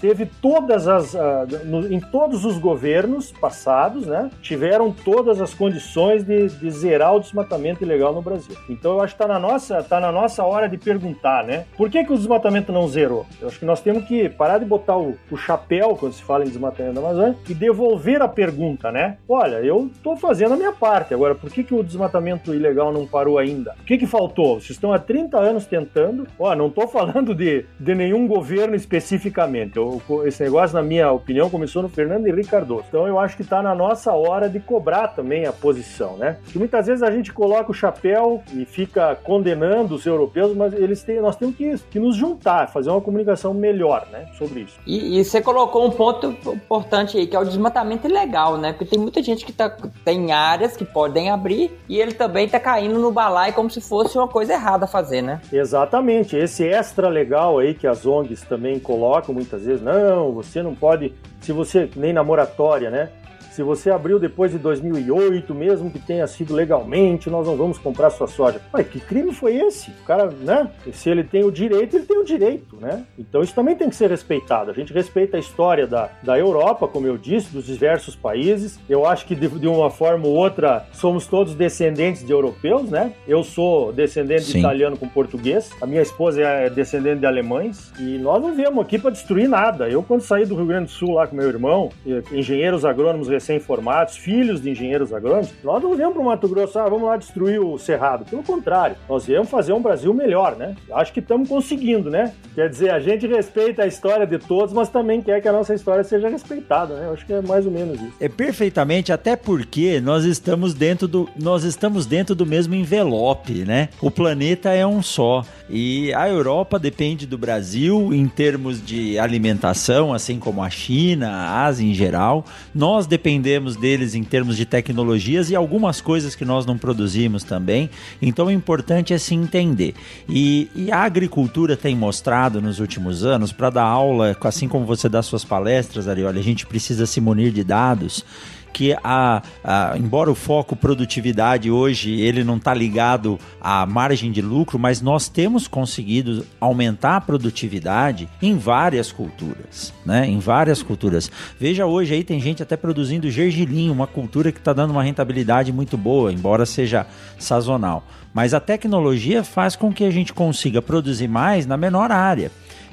teve 0.00 0.26
todas 0.26 0.88
as, 0.88 1.14
uh, 1.14 1.18
no, 1.64 1.92
em 1.92 2.00
todos 2.00 2.44
os 2.44 2.58
governos 2.58 3.32
passados, 3.32 4.06
né, 4.06 4.30
tiveram 4.42 4.92
todas 4.92 5.40
as 5.40 5.54
condições 5.54 6.24
de, 6.24 6.48
de 6.48 6.70
zerar 6.70 7.14
o 7.14 7.20
desmatamento 7.20 7.84
ilegal 7.84 8.12
no 8.12 8.22
Brasil. 8.22 8.56
Então 8.68 8.92
eu 8.92 9.00
acho 9.00 9.14
que 9.14 9.22
está 9.22 9.32
na 9.32 9.38
nossa, 9.38 9.82
tá 9.82 10.00
na 10.00 10.12
nossa 10.12 10.44
hora 10.44 10.68
de 10.68 10.78
perguntar, 10.78 11.44
né, 11.44 11.64
por 11.76 11.90
que 11.90 12.04
que 12.04 12.12
o 12.12 12.16
desmatamento 12.16 12.72
não 12.72 12.88
zerou? 12.88 13.26
Eu 13.40 13.48
acho 13.48 13.58
que 13.58 13.64
nós 13.64 13.80
temos 13.80 14.04
que 14.04 14.28
parar 14.28 14.58
de 14.58 14.64
botar 14.64 14.96
o, 14.96 15.16
o 15.30 15.36
chapéu 15.36 15.96
quando 15.96 16.12
se 16.12 16.22
fala 16.22 16.44
em 16.44 16.48
desmatamento 16.48 16.94
da 16.94 17.00
Amazônia 17.00 17.36
e 17.48 17.54
devolver 17.54 18.22
a 18.22 18.28
pergunta, 18.28 18.90
né? 18.90 19.18
Olha, 19.28 19.56
eu 19.56 19.90
estou 19.92 20.16
fazendo 20.16 20.54
a 20.54 20.56
minha 20.56 20.72
parte. 20.72 21.14
Agora, 21.14 21.34
por 21.34 21.50
que, 21.50 21.62
que 21.62 21.74
o 21.74 21.82
desmatamento 21.82 22.54
ilegal 22.54 22.92
não 22.92 23.06
parou 23.06 23.38
ainda? 23.38 23.74
Que, 23.86 23.98
que 24.00 24.06
faltou? 24.06 24.54
Vocês 24.54 24.70
estão 24.70 24.92
há 24.92 24.98
30 24.98 25.38
anos 25.38 25.66
tentando. 25.66 26.26
Ó, 26.38 26.54
não 26.54 26.68
estou 26.68 26.88
falando 26.88 27.34
de, 27.34 27.66
de 27.78 27.94
nenhum 27.94 28.26
governo 28.26 28.74
especificamente. 28.74 29.76
Eu, 29.76 30.02
esse 30.24 30.42
negócio, 30.42 30.74
na 30.74 30.82
minha 30.82 31.12
opinião, 31.12 31.50
começou 31.50 31.82
no 31.82 31.88
Fernando 31.88 32.26
Henrique 32.26 32.48
Cardoso. 32.48 32.84
Então 32.88 33.06
eu 33.06 33.18
acho 33.18 33.36
que 33.36 33.42
está 33.42 33.62
na 33.62 33.74
nossa 33.74 34.12
hora 34.12 34.48
de 34.48 34.58
cobrar 34.58 35.08
também 35.08 35.44
a 35.44 35.52
posição, 35.52 36.16
né? 36.16 36.38
Porque 36.42 36.58
muitas 36.58 36.86
vezes 36.86 37.02
a 37.02 37.10
gente 37.10 37.32
coloca 37.32 37.70
o 37.70 37.74
chapéu 37.74 38.42
e 38.54 38.64
fica 38.64 39.14
condenando 39.16 39.94
os 39.94 40.06
europeus, 40.06 40.56
mas 40.56 40.72
eles 40.72 41.02
têm, 41.02 41.20
nós 41.20 41.36
temos 41.36 41.54
que, 41.54 41.76
que 41.90 42.00
nos 42.00 42.16
juntar, 42.16 42.68
fazer 42.68 42.90
uma 42.90 43.00
comunicação 43.00 43.52
melhor, 43.52 44.06
né? 44.10 44.26
Sobre 44.38 44.60
isso. 44.60 44.78
E, 44.86 45.20
e 45.20 45.24
você 45.24 45.42
colocou 45.42 45.86
um 45.86 45.90
ponto 45.90 46.34
importante 46.54 47.18
aí, 47.18 47.26
que 47.26 47.36
é 47.36 47.38
o 47.38 47.44
desmatamento 47.44 48.08
ilegal, 48.08 48.56
né? 48.56 48.72
Porque 48.72 48.86
tem 48.86 48.98
muita 48.98 49.22
gente 49.22 49.44
que 49.44 49.52
tá, 49.52 49.68
tem 50.04 50.32
áreas 50.32 50.76
que 50.76 50.84
podem 50.84 51.30
abrir 51.30 51.70
e 51.88 52.00
ele 52.00 52.12
também 52.12 52.48
tá 52.48 52.58
caindo 52.58 52.98
no 52.98 53.12
balaio 53.12 53.52
como 53.52 53.70
se 53.70 53.80
fosse 53.90 54.16
uma 54.16 54.28
coisa 54.28 54.52
errada 54.52 54.86
fazer, 54.86 55.20
né? 55.20 55.40
Exatamente. 55.52 56.36
Esse 56.36 56.64
extra 56.64 57.08
legal 57.08 57.58
aí 57.58 57.74
que 57.74 57.88
as 57.88 58.06
ONGs 58.06 58.42
também 58.42 58.78
colocam 58.78 59.34
muitas 59.34 59.64
vezes, 59.64 59.82
não, 59.82 60.30
você 60.30 60.62
não 60.62 60.76
pode, 60.76 61.12
se 61.40 61.50
você, 61.50 61.90
nem 61.96 62.12
na 62.12 62.22
moratória, 62.22 62.88
né? 62.88 63.10
Se 63.50 63.62
você 63.62 63.90
abriu 63.90 64.18
depois 64.18 64.52
de 64.52 64.58
2008, 64.58 65.52
mesmo 65.54 65.90
que 65.90 65.98
tenha 65.98 66.26
sido 66.26 66.54
legalmente, 66.54 67.28
nós 67.28 67.46
não 67.46 67.56
vamos 67.56 67.78
comprar 67.78 68.10
sua 68.10 68.28
soja. 68.28 68.60
Mas 68.72 68.86
que 68.86 69.00
crime 69.00 69.32
foi 69.32 69.56
esse? 69.56 69.90
O 69.90 70.04
cara, 70.04 70.30
né? 70.40 70.70
Se 70.92 71.10
ele 71.10 71.24
tem 71.24 71.44
o 71.44 71.50
direito, 71.50 71.96
ele 71.96 72.06
tem 72.06 72.18
o 72.18 72.24
direito, 72.24 72.76
né? 72.80 73.04
Então 73.18 73.42
isso 73.42 73.54
também 73.54 73.74
tem 73.74 73.88
que 73.88 73.96
ser 73.96 74.08
respeitado. 74.08 74.70
A 74.70 74.74
gente 74.74 74.92
respeita 74.92 75.36
a 75.36 75.40
história 75.40 75.86
da, 75.86 76.10
da 76.22 76.38
Europa, 76.38 76.86
como 76.86 77.06
eu 77.06 77.18
disse, 77.18 77.52
dos 77.52 77.66
diversos 77.66 78.14
países. 78.14 78.78
Eu 78.88 79.04
acho 79.04 79.26
que 79.26 79.34
de, 79.34 79.48
de 79.48 79.66
uma 79.66 79.90
forma 79.90 80.26
ou 80.26 80.34
outra 80.34 80.86
somos 80.92 81.26
todos 81.26 81.54
descendentes 81.54 82.24
de 82.24 82.32
europeus, 82.32 82.88
né? 82.88 83.12
Eu 83.26 83.42
sou 83.42 83.92
descendente 83.92 84.44
Sim. 84.44 84.52
de 84.52 84.58
italiano 84.60 84.96
com 84.96 85.08
português. 85.08 85.70
A 85.80 85.86
minha 85.86 86.02
esposa 86.02 86.40
é 86.40 86.70
descendente 86.70 87.20
de 87.20 87.26
alemães. 87.26 87.92
E 87.98 88.16
nós 88.18 88.40
não 88.40 88.54
viemos 88.54 88.80
aqui 88.84 88.98
para 88.98 89.10
destruir 89.10 89.48
nada. 89.48 89.88
Eu, 89.88 90.02
quando 90.02 90.20
saí 90.20 90.46
do 90.46 90.54
Rio 90.54 90.66
Grande 90.66 90.84
do 90.84 90.90
Sul 90.90 91.14
lá 91.14 91.26
com 91.26 91.34
meu 91.34 91.48
irmão, 91.48 91.90
engenheiros 92.32 92.84
agrônomos 92.84 93.28
recém-formados, 93.40 94.16
filhos 94.16 94.60
de 94.60 94.70
engenheiros 94.70 95.12
agrônomos, 95.12 95.50
nós 95.64 95.82
não 95.82 95.94
viemos 95.94 96.14
para 96.14 96.22
o 96.22 96.24
Mato 96.26 96.48
Grosso, 96.48 96.78
ah, 96.78 96.88
vamos 96.88 97.08
lá 97.08 97.16
destruir 97.16 97.60
o 97.60 97.78
Cerrado. 97.78 98.24
Pelo 98.24 98.42
contrário, 98.42 98.96
nós 99.08 99.24
viemos 99.24 99.48
fazer 99.48 99.72
um 99.72 99.80
Brasil 99.80 100.12
melhor, 100.12 100.56
né? 100.56 100.76
Acho 100.92 101.12
que 101.12 101.20
estamos 101.20 101.48
conseguindo, 101.48 102.10
né? 102.10 102.32
Quer 102.54 102.68
dizer, 102.68 102.90
a 102.90 103.00
gente 103.00 103.26
respeita 103.26 103.82
a 103.82 103.86
história 103.86 104.26
de 104.26 104.38
todos, 104.38 104.72
mas 104.72 104.88
também 104.88 105.22
quer 105.22 105.40
que 105.40 105.48
a 105.48 105.52
nossa 105.52 105.74
história 105.74 106.04
seja 106.04 106.28
respeitada, 106.28 106.94
né? 106.94 107.10
Acho 107.12 107.24
que 107.24 107.32
é 107.32 107.40
mais 107.40 107.64
ou 107.64 107.72
menos 107.72 108.00
isso. 108.00 108.12
É 108.20 108.28
perfeitamente, 108.28 109.12
até 109.12 109.34
porque 109.36 110.00
nós 110.00 110.24
estamos 110.24 110.74
dentro 110.74 111.08
do, 111.08 111.28
nós 111.40 111.64
estamos 111.64 112.06
dentro 112.06 112.34
do 112.34 112.44
mesmo 112.44 112.74
envelope, 112.74 113.64
né? 113.64 113.88
O 114.00 114.10
planeta 114.10 114.70
é 114.70 114.86
um 114.86 115.02
só 115.02 115.44
e 115.68 116.12
a 116.14 116.28
Europa 116.28 116.78
depende 116.78 117.26
do 117.26 117.38
Brasil 117.38 118.12
em 118.12 118.26
termos 118.26 118.84
de 118.84 119.18
alimentação, 119.18 120.12
assim 120.12 120.38
como 120.38 120.62
a 120.62 120.68
China, 120.68 121.30
a 121.30 121.64
Ásia 121.64 121.86
em 121.86 121.94
geral. 121.94 122.44
Nós 122.74 123.06
dependemos 123.06 123.29
dependemos 123.30 123.76
deles 123.76 124.16
em 124.16 124.24
termos 124.24 124.56
de 124.56 124.66
tecnologias 124.66 125.50
e 125.50 125.54
algumas 125.54 126.00
coisas 126.00 126.34
que 126.34 126.44
nós 126.44 126.66
não 126.66 126.76
produzimos 126.76 127.44
também. 127.44 127.88
Então 128.20 128.46
o 128.46 128.50
importante 128.50 129.14
é 129.14 129.18
se 129.18 129.36
entender. 129.36 129.94
E, 130.28 130.68
e 130.74 130.90
a 130.90 130.98
agricultura 130.98 131.76
tem 131.76 131.94
mostrado 131.94 132.60
nos 132.60 132.80
últimos 132.80 133.24
anos, 133.24 133.52
para 133.52 133.70
dar 133.70 133.84
aula, 133.84 134.36
assim 134.42 134.66
como 134.66 134.84
você 134.84 135.08
dá 135.08 135.22
suas 135.22 135.44
palestras, 135.44 136.08
Arioli, 136.08 136.40
a 136.40 136.42
gente 136.42 136.66
precisa 136.66 137.06
se 137.06 137.20
munir 137.20 137.52
de 137.52 137.62
dados 137.62 138.24
que 138.72 138.96
a, 139.02 139.42
a, 139.62 139.94
embora 139.96 140.30
o 140.30 140.34
foco 140.34 140.74
produtividade 140.76 141.70
hoje 141.70 142.20
ele 142.20 142.44
não 142.44 142.56
está 142.56 142.72
ligado 142.72 143.38
à 143.60 143.84
margem 143.86 144.30
de 144.30 144.40
lucro, 144.40 144.78
mas 144.78 145.00
nós 145.00 145.28
temos 145.28 145.68
conseguido 145.68 146.46
aumentar 146.60 147.16
a 147.16 147.20
produtividade 147.20 148.28
em 148.40 148.56
várias 148.56 149.12
culturas, 149.12 149.92
né? 150.04 150.26
Em 150.26 150.38
várias 150.38 150.82
culturas. 150.82 151.30
Veja 151.58 151.86
hoje 151.86 152.14
aí 152.14 152.24
tem 152.24 152.40
gente 152.40 152.62
até 152.62 152.76
produzindo 152.76 153.30
gergelim, 153.30 153.90
uma 153.90 154.06
cultura 154.06 154.52
que 154.52 154.58
está 154.58 154.72
dando 154.72 154.90
uma 154.90 155.02
rentabilidade 155.02 155.72
muito 155.72 155.96
boa, 155.96 156.32
embora 156.32 156.64
seja 156.66 157.06
sazonal. 157.38 158.04
Mas 158.32 158.54
a 158.54 158.60
tecnologia 158.60 159.42
faz 159.42 159.74
com 159.74 159.92
que 159.92 160.04
a 160.04 160.10
gente 160.10 160.32
consiga 160.32 160.80
produzir 160.80 161.28
mais 161.28 161.66
na 161.66 161.76
menor 161.76 162.12
área. 162.12 162.50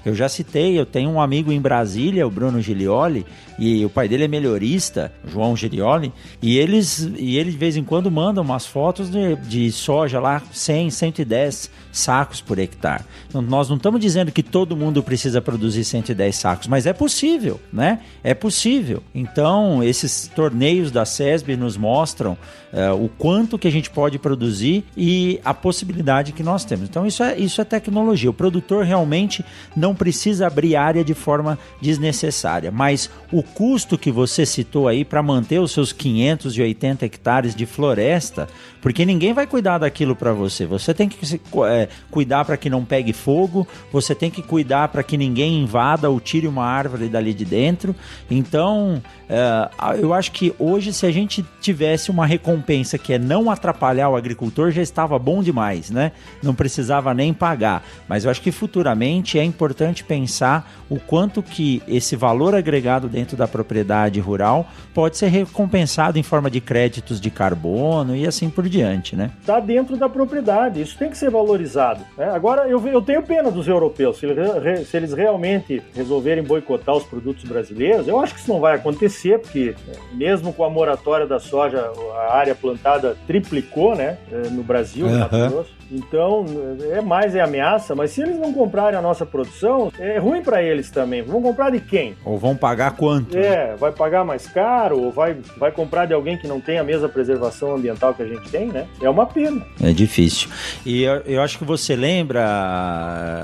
Eu 0.07 0.15
já 0.15 0.29
citei, 0.29 0.79
eu 0.79 0.85
tenho 0.85 1.09
um 1.09 1.19
amigo 1.19 1.51
em 1.51 1.59
Brasília, 1.59 2.25
o 2.25 2.31
Bruno 2.31 2.61
Gilioli, 2.61 3.25
e 3.59 3.83
o 3.83 3.89
pai 3.89 4.07
dele 4.07 4.23
é 4.23 4.27
melhorista, 4.27 5.11
João 5.27 5.53
Gilioli, 5.53 6.13
e 6.41 6.57
eles 6.57 7.11
e 7.17 7.35
ele 7.35 7.51
de 7.51 7.57
vez 7.57 7.75
em 7.75 7.83
quando 7.83 8.09
mandam 8.09 8.41
umas 8.41 8.65
fotos 8.65 9.09
de, 9.09 9.35
de 9.35 9.69
soja 9.69 10.17
lá, 10.21 10.41
100, 10.49 10.91
110 10.91 11.69
sacos 11.91 12.39
por 12.39 12.57
hectare. 12.57 13.03
Então, 13.27 13.41
nós 13.41 13.67
não 13.67 13.75
estamos 13.75 13.99
dizendo 13.99 14.31
que 14.31 14.41
todo 14.41 14.77
mundo 14.77 15.03
precisa 15.03 15.41
produzir 15.41 15.83
110 15.83 16.35
sacos, 16.35 16.67
mas 16.67 16.85
é 16.85 16.93
possível, 16.93 17.59
né? 17.73 17.99
É 18.23 18.33
possível. 18.33 19.03
Então, 19.13 19.83
esses 19.83 20.31
torneios 20.33 20.89
da 20.89 21.03
SESB 21.03 21.57
nos 21.57 21.75
mostram 21.75 22.37
uh, 22.71 23.03
o 23.03 23.09
quanto 23.09 23.57
que 23.57 23.67
a 23.67 23.71
gente 23.71 23.89
pode 23.89 24.19
produzir 24.19 24.85
e 24.95 25.41
a 25.43 25.53
possibilidade 25.53 26.31
que 26.31 26.43
nós 26.43 26.63
temos. 26.63 26.87
Então, 26.87 27.05
isso 27.05 27.23
é, 27.23 27.37
isso 27.37 27.59
é 27.59 27.65
tecnologia. 27.65 28.29
O 28.29 28.33
produtor 28.33 28.85
realmente 28.85 29.43
não 29.75 29.96
precisa 29.97 30.47
abrir 30.47 30.75
área 30.75 31.03
de 31.03 31.13
forma 31.13 31.57
desnecessária, 31.81 32.71
mas 32.71 33.09
o 33.31 33.41
custo 33.41 33.97
que 33.97 34.11
você 34.11 34.45
citou 34.45 34.87
aí 34.87 35.03
para 35.03 35.23
manter 35.23 35.59
os 35.59 35.71
seus 35.71 35.91
580 35.91 37.05
hectares 37.05 37.55
de 37.55 37.65
floresta, 37.65 38.47
porque 38.81 39.05
ninguém 39.05 39.33
vai 39.33 39.47
cuidar 39.47 39.79
daquilo 39.79 40.15
para 40.15 40.31
você. 40.31 40.65
Você 40.65 40.93
tem 40.93 41.09
que 41.09 41.41
é, 41.65 41.89
cuidar 42.09 42.45
para 42.45 42.57
que 42.57 42.69
não 42.69 42.85
pegue 42.85 43.11
fogo, 43.11 43.67
você 43.91 44.13
tem 44.13 44.29
que 44.29 44.41
cuidar 44.41 44.87
para 44.89 45.03
que 45.03 45.17
ninguém 45.17 45.61
invada 45.61 46.09
ou 46.09 46.19
tire 46.19 46.47
uma 46.47 46.65
árvore 46.65 47.09
dali 47.09 47.33
de 47.33 47.43
dentro. 47.43 47.95
Então, 48.29 49.01
é, 49.29 49.69
eu 49.99 50.13
acho 50.13 50.31
que 50.31 50.53
hoje, 50.57 50.93
se 50.93 51.05
a 51.05 51.11
gente 51.11 51.45
tivesse 51.59 52.09
uma 52.11 52.25
recompensa 52.25 52.97
que 52.97 53.13
é 53.13 53.19
não 53.19 53.49
atrapalhar 53.49 54.09
o 54.09 54.15
agricultor, 54.15 54.71
já 54.71 54.81
estava 54.81 55.17
bom 55.19 55.43
demais, 55.43 55.89
né? 55.89 56.11
Não 56.41 56.55
precisava 56.55 57.13
nem 57.13 57.33
pagar. 57.33 57.83
Mas 58.07 58.23
eu 58.23 58.31
acho 58.31 58.41
que 58.41 58.51
futuramente 58.51 59.37
é 59.37 59.43
importante 59.43 59.76
importante 59.77 60.03
pensar 60.03 60.71
o 60.89 60.99
quanto 60.99 61.43
que 61.43 61.83
esse 61.87 62.15
valor 62.15 62.55
agregado 62.55 63.07
dentro 63.07 63.37
da 63.37 63.47
propriedade 63.47 64.19
rural 64.19 64.65
pode 64.93 65.17
ser 65.17 65.27
recompensado 65.27 66.17
em 66.17 66.23
forma 66.23 66.49
de 66.49 66.59
créditos 66.59 67.21
de 67.21 67.29
carbono 67.29 68.15
e 68.15 68.25
assim 68.25 68.49
por 68.49 68.67
diante, 68.67 69.15
né? 69.15 69.29
Está 69.39 69.59
dentro 69.59 69.95
da 69.95 70.09
propriedade, 70.09 70.81
isso 70.81 70.97
tem 70.97 71.09
que 71.09 71.17
ser 71.17 71.29
valorizado. 71.29 72.03
Né? 72.17 72.25
Agora, 72.25 72.67
eu, 72.67 72.85
eu 72.87 73.01
tenho 73.01 73.21
pena 73.21 73.51
dos 73.51 73.67
europeus, 73.67 74.17
se, 74.17 74.25
eles, 74.25 74.87
se 74.87 74.97
eles 74.97 75.13
realmente 75.13 75.81
resolverem 75.93 76.43
boicotar 76.43 76.95
os 76.95 77.03
produtos 77.03 77.43
brasileiros, 77.43 78.07
eu 78.07 78.19
acho 78.19 78.33
que 78.33 78.39
isso 78.39 78.51
não 78.51 78.59
vai 78.59 78.75
acontecer, 78.75 79.39
porque 79.39 79.75
mesmo 80.13 80.51
com 80.51 80.63
a 80.63 80.69
moratória 80.69 81.27
da 81.27 81.39
soja, 81.39 81.91
a 82.15 82.35
área 82.35 82.55
plantada 82.55 83.15
triplicou, 83.27 83.95
né, 83.95 84.17
eh, 84.31 84.49
no 84.49 84.63
Brasil, 84.63 85.05
uhum. 85.05 85.11
no 85.11 85.19
Mato 85.19 85.49
Grosso. 85.49 85.77
Então, 85.91 86.45
é 86.91 87.01
mais 87.01 87.35
é 87.35 87.41
ameaça, 87.41 87.95
mas 87.95 88.11
se 88.11 88.21
eles 88.21 88.37
não 88.37 88.51
comprarem 88.51 88.97
a 88.99 89.01
nossa 89.01 89.25
produção, 89.25 89.66
é 89.99 90.17
ruim 90.17 90.41
para 90.41 90.61
eles 90.61 90.89
também. 90.89 91.21
Vão 91.21 91.41
comprar 91.41 91.69
de 91.69 91.79
quem? 91.79 92.15
Ou 92.23 92.37
vão 92.37 92.55
pagar 92.55 92.91
quanto? 92.91 93.37
É, 93.37 93.75
vai 93.75 93.91
pagar 93.91 94.23
mais 94.23 94.47
caro, 94.47 94.99
ou 94.99 95.11
vai, 95.11 95.37
vai 95.57 95.71
comprar 95.71 96.05
de 96.05 96.13
alguém 96.13 96.37
que 96.37 96.47
não 96.47 96.59
tem 96.59 96.77
a 96.77 96.83
mesma 96.83 97.09
preservação 97.09 97.75
ambiental 97.75 98.13
que 98.13 98.23
a 98.23 98.27
gente 98.27 98.49
tem, 98.49 98.67
né? 98.67 98.87
É 99.01 99.09
uma 99.09 99.25
pena. 99.25 99.65
É 99.81 99.91
difícil. 99.91 100.49
E 100.85 101.03
eu, 101.03 101.21
eu 101.25 101.41
acho 101.41 101.57
que 101.57 101.65
você 101.65 101.95
lembra, 101.95 102.43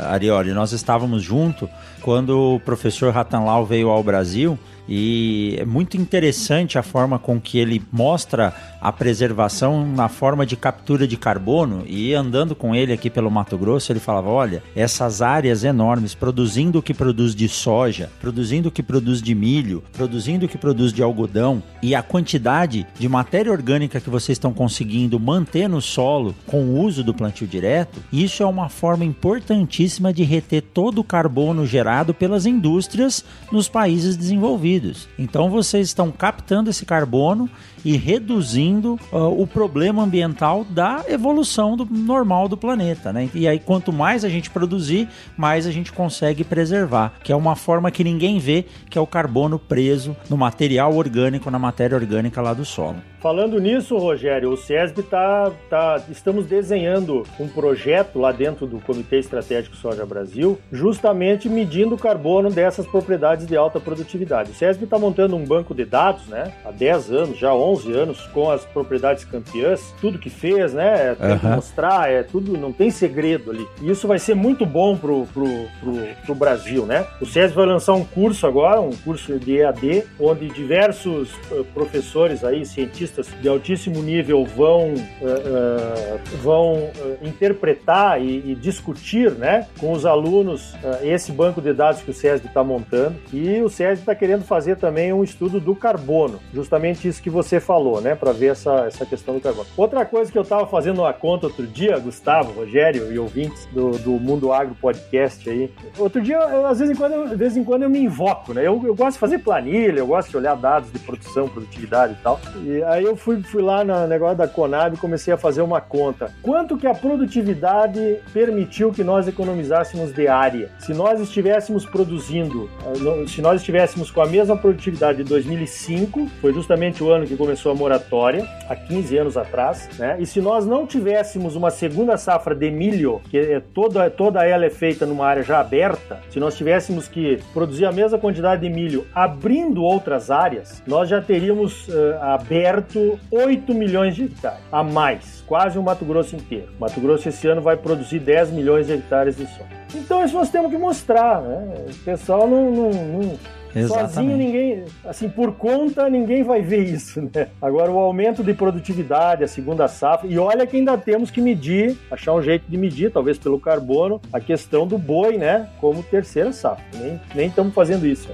Arioli, 0.10 0.54
nós 0.54 0.72
estávamos 0.72 1.22
junto 1.22 1.70
quando 2.02 2.56
o 2.56 2.60
professor 2.60 3.14
Ratanlau 3.14 3.66
veio 3.66 3.90
ao 3.90 4.04
Brasil 4.04 4.60
e 4.88 5.56
é 5.58 5.66
muito 5.66 5.96
interessante 5.96 6.78
a 6.78 6.84
forma 6.84 7.18
com 7.18 7.40
que 7.40 7.58
ele 7.58 7.82
mostra 7.92 8.54
a 8.84 8.92
preservação 8.92 9.88
na 9.88 10.10
forma 10.10 10.46
de 10.46 10.58
captura 10.58 11.08
de 11.08 11.16
carbono. 11.16 11.86
E 11.88 12.14
andando 12.14 12.54
com 12.54 12.76
ele 12.76 12.92
aqui 12.92 13.10
pelo 13.10 13.32
Mato 13.32 13.58
Grosso, 13.58 13.94
ele 13.94 14.00
falava: 14.02 14.30
olha, 14.30 14.62
essas 14.76 15.22
áreas 15.22 15.64
enormes, 15.64 16.14
produzindo 16.14 16.80
o 16.80 16.82
que 16.82 16.94
produz 16.94 17.34
de 17.34 17.48
soja, 17.48 18.12
produzindo 18.20 18.68
o 18.68 18.72
que 18.72 18.84
produz 18.84 19.22
de 19.22 19.34
milho, 19.34 19.82
produzindo 19.94 20.46
o 20.46 20.50
que 20.50 20.58
produz 20.58 20.92
de 20.92 21.02
algodão, 21.02 21.64
e 21.82 21.96
a 21.96 22.04
quantidade 22.04 22.86
de 23.00 23.08
matéria 23.08 23.54
orgânica 23.54 24.02
que 24.02 24.10
vocês 24.10 24.36
estão 24.36 24.52
conseguindo 24.52 25.18
manter 25.18 25.70
no 25.70 25.82
solo 25.82 26.36
com 26.46 26.64
o 26.64 26.82
uso 26.82 27.06
do 27.06 27.14
plantio 27.14 27.48
direto, 27.48 28.04
isso 28.12 28.44
é 28.44 28.46
uma 28.46 28.68
forma 28.68 29.06
importantíssima 29.06 30.12
de 30.12 30.24
reter 30.24 30.62
todo 30.62 31.00
o 31.00 31.04
carbono 31.06 31.66
gerado 31.66 32.14
pelas 32.14 32.46
indústrias 32.46 33.24
nos 33.50 33.70
países 33.70 34.18
desenvolvidos. 34.18 35.08
Então 35.18 35.50
vocês 35.50 35.88
estão 35.88 36.12
captando 36.12 36.70
esse 36.70 36.86
carbono 36.86 37.50
e 37.84 37.98
reduzindo 37.98 39.00
uh, 39.12 39.42
o 39.42 39.46
problema 39.46 40.04
ambiental 40.04 40.64
da 40.64 41.04
evolução 41.08 41.76
do, 41.76 41.86
normal 41.86 42.48
do 42.48 42.58
planeta, 42.58 43.12
né? 43.12 43.30
E 43.34 43.48
aí 43.48 43.60
quanto 43.60 43.92
mais 43.92 44.24
a 44.24 44.30
gente 44.30 44.50
produzir, 44.50 45.08
mais 45.38 45.68
a 45.68 45.72
gente 45.72 45.92
consegue 45.92 46.44
preservar, 46.44 47.14
que 47.24 47.32
é 47.32 47.36
uma 47.36 47.56
forma 47.56 47.92
que 47.92 48.04
ninguém 48.04 48.40
vê, 48.40 48.66
que 48.90 48.98
é 48.98 49.02
o 49.02 49.08
carbono 49.08 49.60
preso 49.60 50.16
no 50.30 50.38
material 50.38 50.96
orgânico, 50.96 51.52
na 51.52 51.60
matéria 51.60 51.96
orgânica 51.98 52.42
lá 52.42 52.54
do 52.54 52.66
solo. 52.66 52.98
Falando 53.24 53.58
nisso, 53.58 53.98
Rogério, 53.98 54.52
o 54.52 54.58
CESB 54.58 55.02
tá, 55.04 55.50
tá, 55.70 56.04
estamos 56.10 56.46
desenhando 56.46 57.24
um 57.40 57.48
projeto 57.48 58.20
lá 58.20 58.34
dentro 58.34 58.68
do 58.68 58.82
Comitê 58.82 59.18
Estratégico 59.20 59.78
Soja 59.78 60.06
Brasil, 60.06 60.60
justamente 60.70 61.48
medindo 61.48 61.96
o 61.96 61.98
carbono 61.98 62.50
dessas 62.50 62.86
propriedades 62.86 63.48
de 63.48 63.56
alta 63.56 63.80
produtividade. 63.80 64.52
O 64.52 64.54
CESB 64.54 64.84
está 64.84 65.00
montando 65.00 65.38
um 65.38 65.46
banco 65.46 65.74
de 65.74 65.86
dados, 65.86 66.28
né, 66.28 66.52
há 66.66 66.72
10 66.72 67.12
anos, 67.14 67.40
já 67.40 67.54
11 67.54 67.94
anos, 67.94 68.28
com 68.34 68.52
as 68.52 68.66
propriedades 68.66 69.24
campeãs, 69.24 69.96
tudo 70.02 70.20
que 70.20 70.30
fez, 70.30 70.74
né, 70.74 71.16
tem 71.16 71.32
uhum. 71.32 71.40
que 71.40 71.46
mostrar, 71.46 72.12
é 72.12 72.24
tudo, 72.24 72.58
não 72.58 72.74
tem 72.74 72.92
segredo 72.92 73.52
ali. 73.52 73.66
E 73.82 73.90
isso 73.90 74.06
vai 74.06 74.20
ser 74.20 74.36
muito 74.36 74.66
bom 74.66 74.98
pro, 74.98 75.26
pro, 75.28 75.48
pro, 75.80 75.94
pro 76.26 76.36
Brasil, 76.36 76.86
né. 76.86 77.08
O 77.22 77.26
CESB 77.26 77.56
vai 77.56 77.68
lançar 77.68 77.94
um 77.94 78.04
curso 78.04 78.46
agora, 78.46 78.82
um 78.82 78.92
curso 78.92 79.40
de 79.40 79.60
EAD, 79.60 80.04
onde 80.20 80.50
diversos 80.50 81.34
uh, 81.50 81.64
professores 81.74 82.44
aí, 82.44 82.66
cientistas 82.66 83.13
de 83.42 83.48
altíssimo 83.48 84.02
nível 84.02 84.46
vão, 84.46 84.94
uh, 84.94 86.38
vão 86.42 86.74
uh, 86.74 87.18
interpretar 87.22 88.22
e, 88.22 88.52
e, 88.52 88.56
discutir 88.56 89.32
né, 89.32 89.68
com 89.80 89.92
os 89.92 90.06
alunos 90.06 90.74
esse 91.02 91.32
banco 91.32 91.62
de 91.62 91.74
dados 91.74 92.02
que 92.02 92.12
o 92.12 92.14
SESB 92.14 92.48
está 92.48 92.64
montando. 92.64 93.16
E 93.32 93.62
o 93.62 93.70
SESB 93.70 94.02
está 94.02 94.16
querendo 94.16 94.44
fazer 94.44 94.78
também 94.78 95.12
um 95.12 95.24
estudo 95.24 95.60
do 95.60 95.76
carbono, 95.76 96.40
justamente 96.54 97.08
isso 97.08 97.22
que 97.22 97.30
você 97.30 97.60
falou, 97.60 98.02
né, 98.02 98.16
para 98.16 98.32
ver 98.32 98.52
essa, 98.52 98.86
essa 98.86 99.06
questão 99.06 99.36
do 99.36 99.42
carbono. 99.42 99.68
Outra 99.76 100.06
coisa 100.06 100.32
que 100.32 100.38
eu 100.38 100.44
estava 100.44 100.66
fazendo 100.68 101.02
uma 101.02 101.14
conta 101.14 101.48
outro 101.48 101.66
dia, 101.68 101.98
Gustavo, 102.00 102.52
Rogério 102.52 103.12
e 103.12 103.20
ouvintes 103.20 103.66
do, 103.72 103.92
do 104.00 104.12
Mundo 104.12 104.52
Agro 104.52 104.76
Podcast 104.76 105.50
aí. 105.50 105.72
Outro 105.98 106.22
dia, 106.22 106.38
eu, 106.38 106.66
às 106.66 106.80
vezes 106.80 106.96
em 106.96 106.98
quando, 106.98 107.30
de 107.30 107.36
vez 107.36 107.58
em 107.58 107.64
quando 107.64 107.84
eu 107.84 107.90
me 107.90 108.00
invoco, 108.00 108.54
né? 108.54 108.62
Eu, 108.62 108.82
eu 108.86 108.96
gosto 108.96 109.14
de 109.14 109.20
fazer 109.20 109.40
planilha, 109.40 110.00
eu 110.00 110.08
gosto 110.08 110.30
de 110.30 110.38
olhar 110.38 110.56
dados 110.56 110.92
de 110.92 111.00
produção, 111.00 111.48
produtividade 111.48 112.14
e 112.14 112.24
tal. 112.24 112.40
E 112.64 112.84
aí 112.84 113.03
Aí 113.04 113.10
eu 113.10 113.18
fui, 113.18 113.44
fui 113.44 113.62
lá 113.62 113.84
no 113.84 114.08
negócio 114.08 114.38
da 114.38 114.48
Conab 114.48 114.96
e 114.96 114.98
comecei 114.98 115.34
a 115.34 115.38
fazer 115.38 115.62
uma 115.62 115.82
conta. 115.82 116.32
Quanto 116.42 116.78
que 116.78 116.88
a 116.88 116.94
produtividade 116.94 118.22
permitiu 118.32 118.94
que 118.94 119.04
nós 119.04 119.28
economizássemos 119.28 120.14
de 120.14 120.26
área? 120.26 120.72
Se 120.80 120.94
nós 120.94 121.20
estivéssemos 121.20 121.86
produzindo, 121.86 122.70
eh, 122.86 123.28
se 123.28 123.42
nós 123.42 123.60
estivéssemos 123.60 124.10
com 124.10 124.22
a 124.22 124.26
mesma 124.26 124.56
produtividade 124.56 125.18
de 125.18 125.26
2005, 125.26 126.30
foi 126.40 126.54
justamente 126.54 127.04
o 127.04 127.12
ano 127.12 127.28
que 127.28 127.36
começou 127.36 127.74
a 127.74 127.76
moratória, 127.76 128.48
há 128.70 128.76
15 128.76 129.18
anos 129.18 129.36
atrás, 129.36 129.90
né? 130.00 130.16
E 130.18 130.26
se 130.26 130.40
nós 130.40 130.66
não 130.66 130.88
tivéssemos 130.88 131.58
uma 131.58 131.72
segunda 131.72 132.16
safra 132.16 132.56
de 132.56 132.72
milho, 132.72 133.20
que 133.30 133.38
é 133.38 133.60
toda, 133.60 134.10
toda 134.10 134.46
ela 134.46 134.66
é 134.66 134.70
feita 134.70 135.06
numa 135.06 135.28
área 135.28 135.44
já 135.44 135.60
aberta, 135.60 136.22
se 136.30 136.40
nós 136.40 136.56
tivéssemos 136.56 137.10
que 137.10 137.38
produzir 137.54 137.86
a 137.86 137.92
mesma 137.92 138.18
quantidade 138.18 138.62
de 138.62 138.74
milho 138.74 139.06
abrindo 139.14 139.84
outras 139.84 140.32
áreas, 140.32 140.82
nós 140.88 141.10
já 141.10 141.22
teríamos 141.22 141.90
uh, 141.90 141.94
aberto 142.22 142.93
8 143.32 143.74
milhões 143.74 144.16
de 144.16 144.26
hectares 144.26 144.60
a 144.72 144.84
mais, 144.84 145.44
quase 145.48 145.78
o 145.78 145.84
Mato 145.84 146.06
Grosso 146.06 146.36
inteiro. 146.36 146.70
O 146.78 146.82
Mato 146.82 147.00
Grosso 147.00 147.30
esse 147.30 147.48
ano 147.48 147.62
vai 147.62 147.78
produzir 147.78 148.20
10 148.20 148.52
milhões 148.52 148.88
de 148.88 148.94
hectares 148.94 149.38
de 149.38 149.46
soja. 149.46 149.70
Então 149.96 150.24
isso 150.24 150.36
nós 150.36 150.50
temos 150.50 150.72
que 150.72 150.78
mostrar, 150.78 151.42
né? 151.42 151.76
O 151.90 152.04
pessoal 152.04 152.48
não, 152.48 152.72
não, 152.72 152.90
não... 152.90 153.40
Exatamente. 153.76 154.14
Sozinho 154.14 154.38
ninguém, 154.38 154.86
assim, 155.04 155.28
por 155.28 155.54
conta 155.56 156.08
ninguém 156.08 156.44
vai 156.44 156.62
ver 156.62 156.84
isso, 156.84 157.22
né? 157.22 157.48
Agora 157.60 157.92
o 157.92 157.98
aumento 157.98 158.44
de 158.44 158.54
produtividade, 158.54 159.44
a 159.44 159.48
segunda 159.48 159.88
safra, 159.88 160.28
e 160.28 160.38
olha 160.38 160.68
que 160.68 160.78
ainda 160.78 160.96
temos 160.96 161.32
que 161.32 161.42
medir, 161.42 161.98
achar 162.12 162.34
um 162.34 162.42
jeito 162.42 162.66
de 162.68 162.78
medir, 162.78 163.12
talvez 163.12 163.38
pelo 163.38 163.60
carbono, 163.60 164.22
a 164.32 164.40
questão 164.40 164.86
do 164.86 164.98
boi, 164.98 165.38
né? 165.38 165.68
Como 165.82 166.04
terceira 166.04 166.52
safra. 166.54 166.86
Nem, 166.94 167.20
nem 167.34 167.48
estamos 167.48 167.74
fazendo 167.74 168.06
isso. 168.06 168.30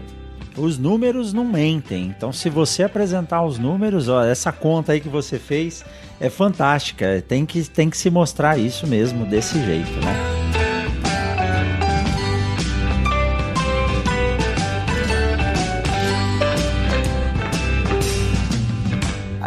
Os 0.58 0.78
números 0.78 1.34
não 1.34 1.46
mentem. 1.46 2.06
Então, 2.06 2.32
se 2.32 2.50
você 2.50 2.84
apresentar 2.84 3.44
os 3.44 3.58
números, 3.58 4.10
ó, 4.10 4.24
essa 4.24 4.52
conta 4.52 4.94
aí 4.94 5.00
que 5.00 5.10
você 5.10 5.38
fez 5.40 5.84
é 6.20 6.30
fantástica. 6.30 7.24
Tem 7.28 7.46
que, 7.46 7.64
tem 7.70 7.90
que 7.90 7.98
se 7.98 8.10
mostrar 8.10 8.58
isso 8.58 8.86
mesmo, 8.88 9.26
desse 9.26 9.64
jeito, 9.64 9.92
né? 10.02 10.39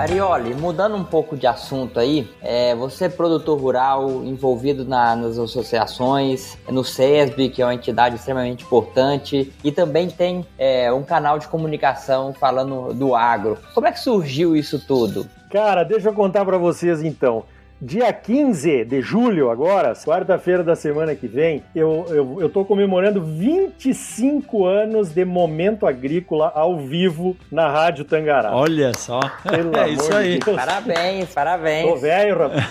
Arioli, 0.03 0.53
mudando 0.53 0.97
um 0.97 1.05
pouco 1.05 1.37
de 1.37 1.47
assunto 1.47 2.01
aí, 2.01 2.29
é, 2.43 2.75
você 2.75 3.05
é 3.05 3.09
produtor 3.09 3.57
rural, 3.57 4.25
envolvido 4.25 4.85
na, 4.85 5.15
nas 5.15 5.39
associações, 5.39 6.59
no 6.69 6.83
SESB, 6.83 7.51
que 7.51 7.63
é 7.63 7.65
uma 7.65 7.75
entidade 7.75 8.17
extremamente 8.17 8.65
importante, 8.65 9.53
e 9.63 9.71
também 9.71 10.11
tem 10.11 10.45
é, 10.59 10.93
um 10.93 11.05
canal 11.05 11.39
de 11.39 11.47
comunicação 11.47 12.35
falando 12.35 12.93
do 12.93 13.15
agro. 13.15 13.57
Como 13.75 13.87
é 13.87 13.93
que 13.93 14.01
surgiu 14.01 14.57
isso 14.57 14.77
tudo? 14.85 15.25
Cara, 15.49 15.85
deixa 15.85 16.09
eu 16.09 16.13
contar 16.13 16.45
para 16.45 16.59
vocês 16.59 17.01
então. 17.05 17.45
Dia 17.85 18.13
15 18.13 18.85
de 18.85 19.01
julho, 19.01 19.51
agora, 19.51 19.93
quarta-feira 19.95 20.63
da 20.63 20.77
semana 20.77 21.17
que 21.17 21.27
vem, 21.27 21.65
eu, 21.75 22.07
eu, 22.11 22.39
eu 22.43 22.49
tô 22.49 22.65
comemorando 22.65 23.21
25 23.21 24.65
anos 24.65 25.13
de 25.13 25.25
Momento 25.25 25.85
Agrícola 25.85 26.53
ao 26.55 26.79
vivo 26.79 27.37
na 27.51 27.69
Rádio 27.69 28.05
Tangará. 28.05 28.55
Olha 28.55 28.95
só. 28.95 29.19
Pelo 29.43 29.77
é 29.77 29.89
isso 29.89 30.15
aí. 30.15 30.39
De 30.39 30.45
parabéns, 30.45 31.35
parabéns. 31.35 31.91
Tô 31.91 31.97
velho, 31.97 32.39
rapaz. 32.39 32.63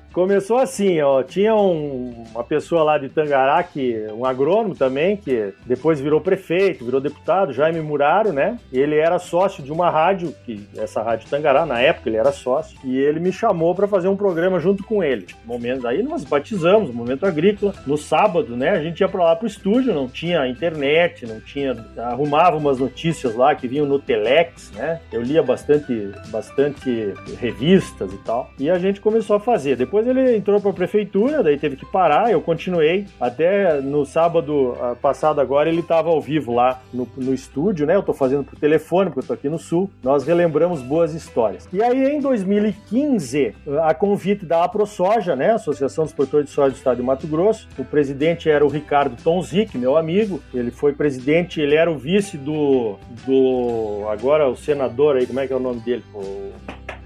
Começou 0.12 0.58
assim, 0.58 1.00
ó, 1.00 1.22
tinha 1.22 1.54
um, 1.54 2.24
uma 2.34 2.42
pessoa 2.42 2.82
lá 2.82 2.98
de 2.98 3.08
Tangará, 3.08 3.62
que, 3.62 4.06
um 4.12 4.24
agrônomo 4.24 4.74
também, 4.74 5.16
que 5.16 5.54
depois 5.64 6.00
virou 6.00 6.20
prefeito, 6.20 6.84
virou 6.84 7.00
deputado, 7.00 7.52
Jaime 7.52 7.80
Muraro, 7.80 8.32
né? 8.32 8.58
Ele 8.72 8.96
era 8.96 9.20
sócio 9.20 9.62
de 9.62 9.70
uma 9.70 9.88
rádio, 9.88 10.34
que 10.44 10.66
essa 10.76 11.00
rádio 11.00 11.28
Tangará, 11.30 11.64
na 11.64 11.80
época 11.80 12.08
ele 12.08 12.16
era 12.16 12.32
sócio, 12.32 12.76
e 12.82 12.98
ele 12.98 13.20
me 13.20 13.32
chamou 13.32 13.72
para 13.72 13.86
fazer 13.86 14.08
um 14.08 14.16
programa 14.16 14.58
junto 14.58 14.82
com 14.82 15.02
ele. 15.02 15.28
Momento, 15.44 15.86
aí 15.86 16.02
nós 16.02 16.24
batizamos, 16.24 16.92
Momento 16.92 17.24
Agrícola, 17.24 17.72
no 17.86 17.96
sábado, 17.96 18.56
né? 18.56 18.70
A 18.70 18.82
gente 18.82 19.00
ia 19.00 19.08
para 19.08 19.22
lá 19.22 19.36
pro 19.36 19.46
estúdio, 19.46 19.94
não 19.94 20.08
tinha 20.08 20.48
internet, 20.48 21.24
não 21.24 21.40
tinha, 21.40 21.76
arrumava 21.96 22.56
umas 22.56 22.80
notícias 22.80 23.36
lá 23.36 23.54
que 23.54 23.68
vinham 23.68 23.86
no 23.86 24.00
Telex, 24.00 24.72
né? 24.72 25.00
Eu 25.12 25.22
lia 25.22 25.42
bastante, 25.42 26.10
bastante 26.30 27.14
revistas 27.38 28.12
e 28.12 28.18
tal, 28.18 28.50
e 28.58 28.68
a 28.68 28.76
gente 28.76 29.00
começou 29.00 29.36
a 29.36 29.40
fazer. 29.40 29.76
Depois 29.76 29.99
depois 30.00 30.06
ele 30.06 30.36
entrou 30.36 30.60
para 30.60 30.70
a 30.70 30.74
prefeitura, 30.74 31.42
daí 31.42 31.58
teve 31.58 31.76
que 31.76 31.86
parar, 31.86 32.30
eu 32.30 32.40
continuei. 32.40 33.06
Até 33.20 33.80
no 33.80 34.04
sábado 34.04 34.76
ah, 34.80 34.96
passado 35.00 35.40
agora 35.40 35.68
ele 35.68 35.80
estava 35.80 36.08
ao 36.08 36.20
vivo 36.20 36.54
lá 36.54 36.80
no, 36.92 37.06
no 37.16 37.34
estúdio, 37.34 37.86
né? 37.86 37.94
Eu 37.94 38.00
estou 38.00 38.14
fazendo 38.14 38.44
por 38.44 38.58
telefone, 38.58 39.10
porque 39.10 39.20
eu 39.20 39.22
estou 39.22 39.34
aqui 39.34 39.48
no 39.48 39.58
sul. 39.58 39.90
Nós 40.02 40.24
relembramos 40.24 40.80
boas 40.82 41.14
histórias. 41.14 41.68
E 41.72 41.82
aí 41.82 42.14
em 42.14 42.20
2015, 42.20 43.54
a 43.82 43.94
convite 43.94 44.44
da 44.44 44.64
AproSoja, 44.64 45.36
né? 45.36 45.52
Associação 45.52 46.04
dos 46.04 46.12
Produtores 46.12 46.46
de 46.46 46.52
Soja 46.52 46.70
do 46.70 46.76
Estado 46.76 46.96
de 46.96 47.02
Mato 47.02 47.26
Grosso, 47.26 47.68
o 47.78 47.84
presidente 47.84 48.48
era 48.48 48.64
o 48.64 48.68
Ricardo 48.68 49.20
Tonzik, 49.22 49.76
meu 49.76 49.96
amigo. 49.96 50.40
Ele 50.52 50.70
foi 50.70 50.92
presidente, 50.92 51.60
ele 51.60 51.74
era 51.74 51.90
o 51.90 51.98
vice 51.98 52.36
do, 52.36 52.96
do 53.26 54.06
agora 54.08 54.48
o 54.48 54.56
senador 54.56 55.16
aí, 55.16 55.26
como 55.26 55.40
é 55.40 55.46
que 55.46 55.52
é 55.52 55.56
o 55.56 55.60
nome 55.60 55.80
dele? 55.80 56.04
O 56.14 56.50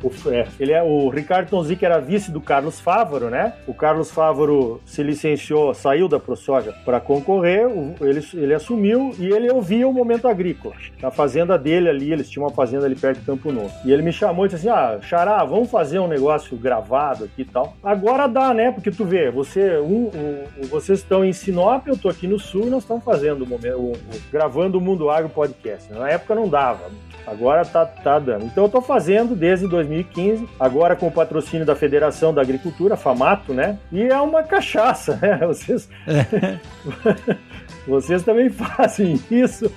o, 0.05 0.31
é, 0.31 0.47
ele 0.61 0.73
é, 0.73 0.83
o 0.83 1.09
Ricardo 1.09 1.49
Tonzic 1.49 1.85
era 1.85 1.99
vice 1.99 2.31
do 2.31 2.41
Carlos 2.41 2.79
Fávaro, 2.79 3.31
né? 3.31 3.55
O 3.67 3.73
Carlos 3.73 4.11
Fávaro 4.11 4.81
se 4.85 5.03
licenciou, 5.03 5.73
saiu 5.73 6.09
da 6.09 6.21
ProSoja 6.21 6.75
para 6.85 7.01
concorrer, 7.01 7.67
o, 7.67 7.95
ele, 8.01 8.25
ele 8.35 8.55
assumiu 8.55 9.15
e 9.19 9.27
ele 9.27 9.51
ouvia 9.51 9.89
o 9.89 9.93
momento 9.93 10.29
agrícola. 10.29 10.75
Na 11.01 11.11
fazenda 11.11 11.59
dele 11.59 11.89
ali, 11.89 12.13
eles 12.13 12.29
tinham 12.29 12.47
uma 12.47 12.55
fazenda 12.55 12.85
ali 12.85 12.95
perto 12.95 13.21
de 13.21 13.27
Campo 13.27 13.51
Novo. 13.51 13.73
E 13.85 13.93
ele 13.93 14.03
me 14.03 14.13
chamou 14.13 14.45
e 14.45 14.49
disse 14.49 14.69
assim: 14.69 14.79
Ah, 14.79 14.99
Xará, 15.01 15.45
vamos 15.45 15.71
fazer 15.71 15.99
um 15.99 16.09
negócio 16.09 16.57
gravado 16.57 17.25
aqui 17.25 17.43
e 17.43 17.45
tal. 17.45 17.75
Agora 17.83 18.27
dá, 18.27 18.53
né? 18.53 18.71
Porque 18.71 18.91
tu 18.91 19.05
vê, 19.05 19.31
você, 19.31 19.79
um, 19.79 20.11
um, 20.15 20.67
vocês 20.69 20.99
estão 20.99 21.25
em 21.25 21.33
Sinop, 21.33 21.87
eu 21.87 21.97
tô 21.97 22.09
aqui 22.09 22.27
no 22.27 22.39
sul, 22.39 22.67
nós 22.67 22.83
estamos 22.83 23.05
fazendo 23.05 23.45
o 23.45 23.47
momento, 23.47 23.79
o, 23.79 23.93
gravando 24.31 24.79
o 24.79 24.81
Mundo 24.81 25.09
Agro 25.09 25.31
Podcast. 25.31 25.93
Na 25.93 26.11
época 26.11 26.35
não 26.35 26.49
dava. 26.49 26.91
Agora 27.27 27.65
tá, 27.65 27.87
tá 27.87 28.19
dando. 28.19 28.45
Então 28.45 28.65
eu 28.65 28.71
tô 28.71 28.81
fazendo 28.81 29.35
desde 29.35 29.67
2015, 29.67 30.49
agora 30.59 30.95
com 30.95 31.07
o 31.07 31.13
patrocínio 31.13 31.65
da 31.65 31.75
Federação 31.75 32.35
da 32.35 32.43
Agricultura, 32.43 32.97
FAMATO, 32.97 33.55
né? 33.55 33.79
E 33.91 34.03
é 34.03 34.21
uma 34.21 34.43
cachaça, 34.43 35.19
né? 35.21 35.39
Vocês, 35.47 35.89
vocês 37.87 38.23
também 38.23 38.51
fazem 38.51 39.21
isso. 39.31 39.71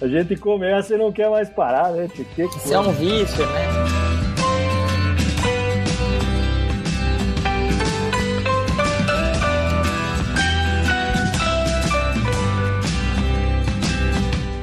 A 0.00 0.06
gente 0.06 0.36
começa 0.36 0.94
e 0.94 0.98
não 0.98 1.10
quer 1.10 1.30
mais 1.30 1.48
parar, 1.48 1.90
né? 1.92 2.08
Que, 2.08 2.24
que 2.24 2.42
Isso 2.42 2.74
é 2.74 2.78
um 2.78 2.92
vício, 2.92 3.46
né? 3.46 4.25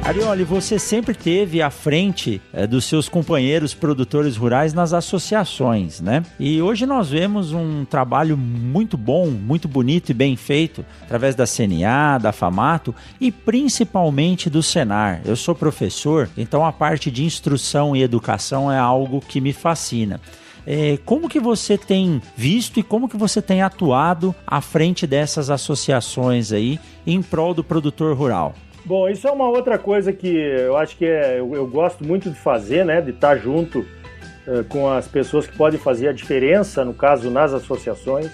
Arioli, 0.05 0.43
você 0.43 0.77
sempre 0.77 1.13
teve 1.13 1.61
à 1.61 1.69
frente 1.69 2.41
é, 2.51 2.67
dos 2.67 2.83
seus 2.83 3.07
companheiros 3.07 3.73
produtores 3.73 4.35
rurais 4.35 4.73
nas 4.73 4.91
associações, 4.91 6.01
né? 6.01 6.23
E 6.37 6.61
hoje 6.61 6.85
nós 6.85 7.09
vemos 7.09 7.53
um 7.53 7.85
trabalho 7.85 8.35
muito 8.35 8.97
bom, 8.97 9.27
muito 9.27 9.65
bonito 9.65 10.09
e 10.09 10.13
bem 10.13 10.35
feito 10.35 10.85
através 11.03 11.35
da 11.35 11.45
CNA, 11.47 12.17
da 12.17 12.33
FAMATO 12.33 12.93
e 13.19 13.31
principalmente 13.31 14.49
do 14.49 14.61
Senar. 14.61 15.21
Eu 15.23 15.37
sou 15.37 15.55
professor, 15.55 16.29
então 16.37 16.65
a 16.65 16.73
parte 16.73 17.09
de 17.09 17.23
instrução 17.23 17.95
e 17.95 18.03
educação 18.03 18.69
é 18.69 18.77
algo 18.77 19.21
que 19.21 19.39
me 19.39 19.53
fascina. 19.53 20.19
É, 20.67 20.97
como 21.05 21.29
que 21.29 21.39
você 21.39 21.77
tem 21.77 22.21
visto 22.35 22.77
e 22.77 22.83
como 22.83 23.07
que 23.07 23.17
você 23.17 23.41
tem 23.41 23.61
atuado 23.61 24.35
à 24.45 24.59
frente 24.59 25.07
dessas 25.07 25.49
associações 25.49 26.51
aí 26.51 26.77
em 27.07 27.21
prol 27.21 27.53
do 27.53 27.63
produtor 27.63 28.17
rural? 28.17 28.53
Bom, 28.86 29.07
isso 29.07 29.27
é 29.27 29.31
uma 29.31 29.47
outra 29.47 29.77
coisa 29.77 30.11
que 30.11 30.27
eu 30.27 30.75
acho 30.75 30.97
que 30.97 31.05
é, 31.05 31.39
eu, 31.39 31.55
eu 31.55 31.65
gosto 31.65 32.03
muito 32.03 32.29
de 32.29 32.38
fazer, 32.38 32.86
né? 32.86 32.99
De 32.99 33.11
estar 33.11 33.38
junto 33.38 33.79
uh, 33.79 34.63
com 34.67 34.89
as 34.89 35.07
pessoas 35.07 35.47
que 35.47 35.55
podem 35.55 35.79
fazer 35.79 36.09
a 36.09 36.13
diferença, 36.13 36.84
no 36.84 36.93
caso, 36.93 37.29
nas 37.29 37.53
associações. 37.53 38.29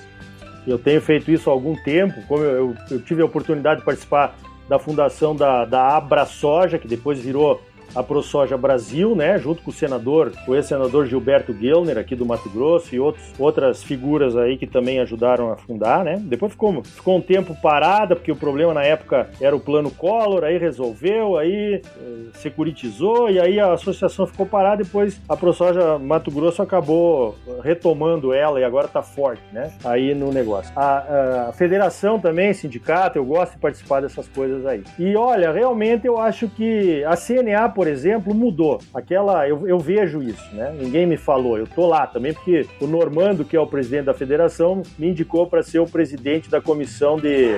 Eu 0.66 0.80
tenho 0.80 1.02
feito 1.02 1.30
isso 1.30 1.50
há 1.50 1.54
algum 1.54 1.76
tempo, 1.76 2.22
como 2.28 2.44
eu, 2.44 2.52
eu, 2.52 2.76
eu 2.92 3.02
tive 3.02 3.22
a 3.22 3.26
oportunidade 3.26 3.80
de 3.80 3.86
participar 3.86 4.36
da 4.68 4.80
fundação 4.80 5.36
da, 5.36 5.66
da 5.66 5.98
Abra 5.98 6.26
Soja, 6.26 6.80
que 6.80 6.88
depois 6.88 7.20
virou 7.20 7.62
a 7.96 8.04
ProSoja 8.04 8.58
Brasil, 8.58 9.16
né, 9.16 9.38
junto 9.38 9.62
com 9.62 9.72
o 9.72 9.74
senador, 9.74 10.32
o 10.48 10.56
ex-senador 10.56 11.06
Gilberto 11.08 11.54
Gellner, 11.54 11.98
aqui 11.98 12.16
do 12.16 12.26
Mato 12.26 12.50
Grosso, 12.50 12.94
e 12.94 13.00
outros, 13.00 13.34
outras 13.38 13.84
figuras 13.84 14.36
aí 14.36 14.58
que 14.58 14.68
também 14.68 15.00
ajudaram 15.00 15.52
a 15.52 15.58
fundar, 15.58 16.04
né. 16.04 16.18
Depois 16.20 16.52
ficou, 16.52 16.84
ficou 16.84 17.18
um 17.18 17.22
tempo 17.22 17.56
parada, 17.62 18.16
porque 18.16 18.32
o 18.32 18.36
problema 18.36 18.74
na 18.74 18.84
época 18.84 19.30
era 19.42 19.56
o 19.56 19.60
plano 19.60 19.92
Collor, 19.92 20.44
aí 20.44 20.58
resolveu, 20.58 21.38
aí 21.38 21.82
eh, 21.84 22.30
securitizou, 22.34 23.30
e 23.30 23.40
aí 23.40 23.60
a 23.60 23.74
associação 23.74 24.28
ficou 24.28 24.46
parada, 24.46 24.84
depois 24.84 25.20
a 25.28 25.36
ProSoja 25.36 25.98
Mato 25.98 26.32
Grosso 26.32 26.62
acabou 26.62 27.36
retomando 27.64 28.34
ela 28.34 28.60
e 28.60 28.64
agora 28.64 28.88
está 28.88 29.02
forte, 29.02 29.42
né, 29.52 29.72
aí 29.84 30.14
no 30.14 30.32
negócio. 30.32 30.72
A, 30.76 31.48
a 31.50 31.54
federação 31.54 32.20
também, 32.20 32.54
sindicato, 32.54 33.18
eu 33.18 33.26
gosto 33.26 33.54
de 33.54 33.60
participar 33.60 34.02
dessas 34.02 34.28
coisas 34.28 34.66
aí. 34.66 34.84
E 34.98 35.16
olha, 35.16 35.52
realmente 35.52 36.06
eu 36.06 36.20
acho 36.20 36.48
que 36.50 37.04
a 37.04 37.16
CNA, 37.16 37.70
por 37.80 37.88
exemplo, 37.88 38.36
mudou. 38.36 38.82
Aquela, 38.94 39.48
eu, 39.48 39.66
eu 39.66 39.80
vejo 39.80 40.22
isso, 40.22 40.54
né? 40.54 40.76
Ninguém 40.78 41.06
me 41.06 41.16
falou, 41.16 41.58
eu 41.58 41.66
tô 41.66 41.88
lá 41.88 42.06
também 42.06 42.34
porque 42.34 42.68
o 42.82 42.86
Normando, 42.86 43.46
que 43.46 43.56
é 43.56 43.60
o 43.62 43.66
presidente 43.66 44.04
da 44.04 44.14
federação, 44.14 44.84
me 44.98 45.08
indicou 45.08 45.48
para 45.48 45.64
ser 45.64 45.80
o 45.80 45.86
presidente 45.86 46.50
da 46.50 46.60
comissão 46.60 47.16
de, 47.18 47.58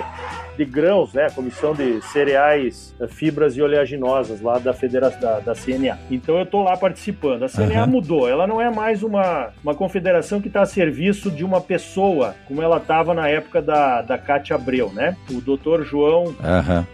de 0.55 0.63
grãos, 0.63 1.11
né? 1.11 1.27
Comissão 1.31 1.73
de 1.73 1.99
cereais, 2.03 2.93
eh, 3.01 3.07
fibras 3.07 3.57
e 3.57 3.63
oleaginosas 3.63 4.41
lá 4.41 4.59
da 4.59 4.73
federação 4.73 5.19
da, 5.19 5.39
da 5.39 5.55
CNA. 5.55 5.97
Então 6.11 6.37
eu 6.37 6.45
tô 6.45 6.61
lá 6.61 6.77
participando. 6.77 7.41
A 7.41 7.49
CNA 7.49 7.85
uhum. 7.85 7.89
mudou, 7.89 8.29
ela 8.29 8.45
não 8.45 8.61
é 8.61 8.69
mais 8.69 9.01
uma, 9.01 9.49
uma 9.63 9.73
confederação 9.73 10.39
que 10.39 10.49
está 10.49 10.61
a 10.61 10.67
serviço 10.67 11.31
de 11.31 11.43
uma 11.43 11.59
pessoa, 11.59 12.35
como 12.47 12.61
ela 12.61 12.77
estava 12.77 13.15
na 13.15 13.27
época 13.27 13.59
da, 13.59 14.03
da 14.03 14.19
Cátia 14.19 14.55
Abreu, 14.55 14.91
né? 14.93 15.17
O 15.31 15.41
doutor 15.41 15.83
João, 15.83 16.25
uhum. 16.25 16.85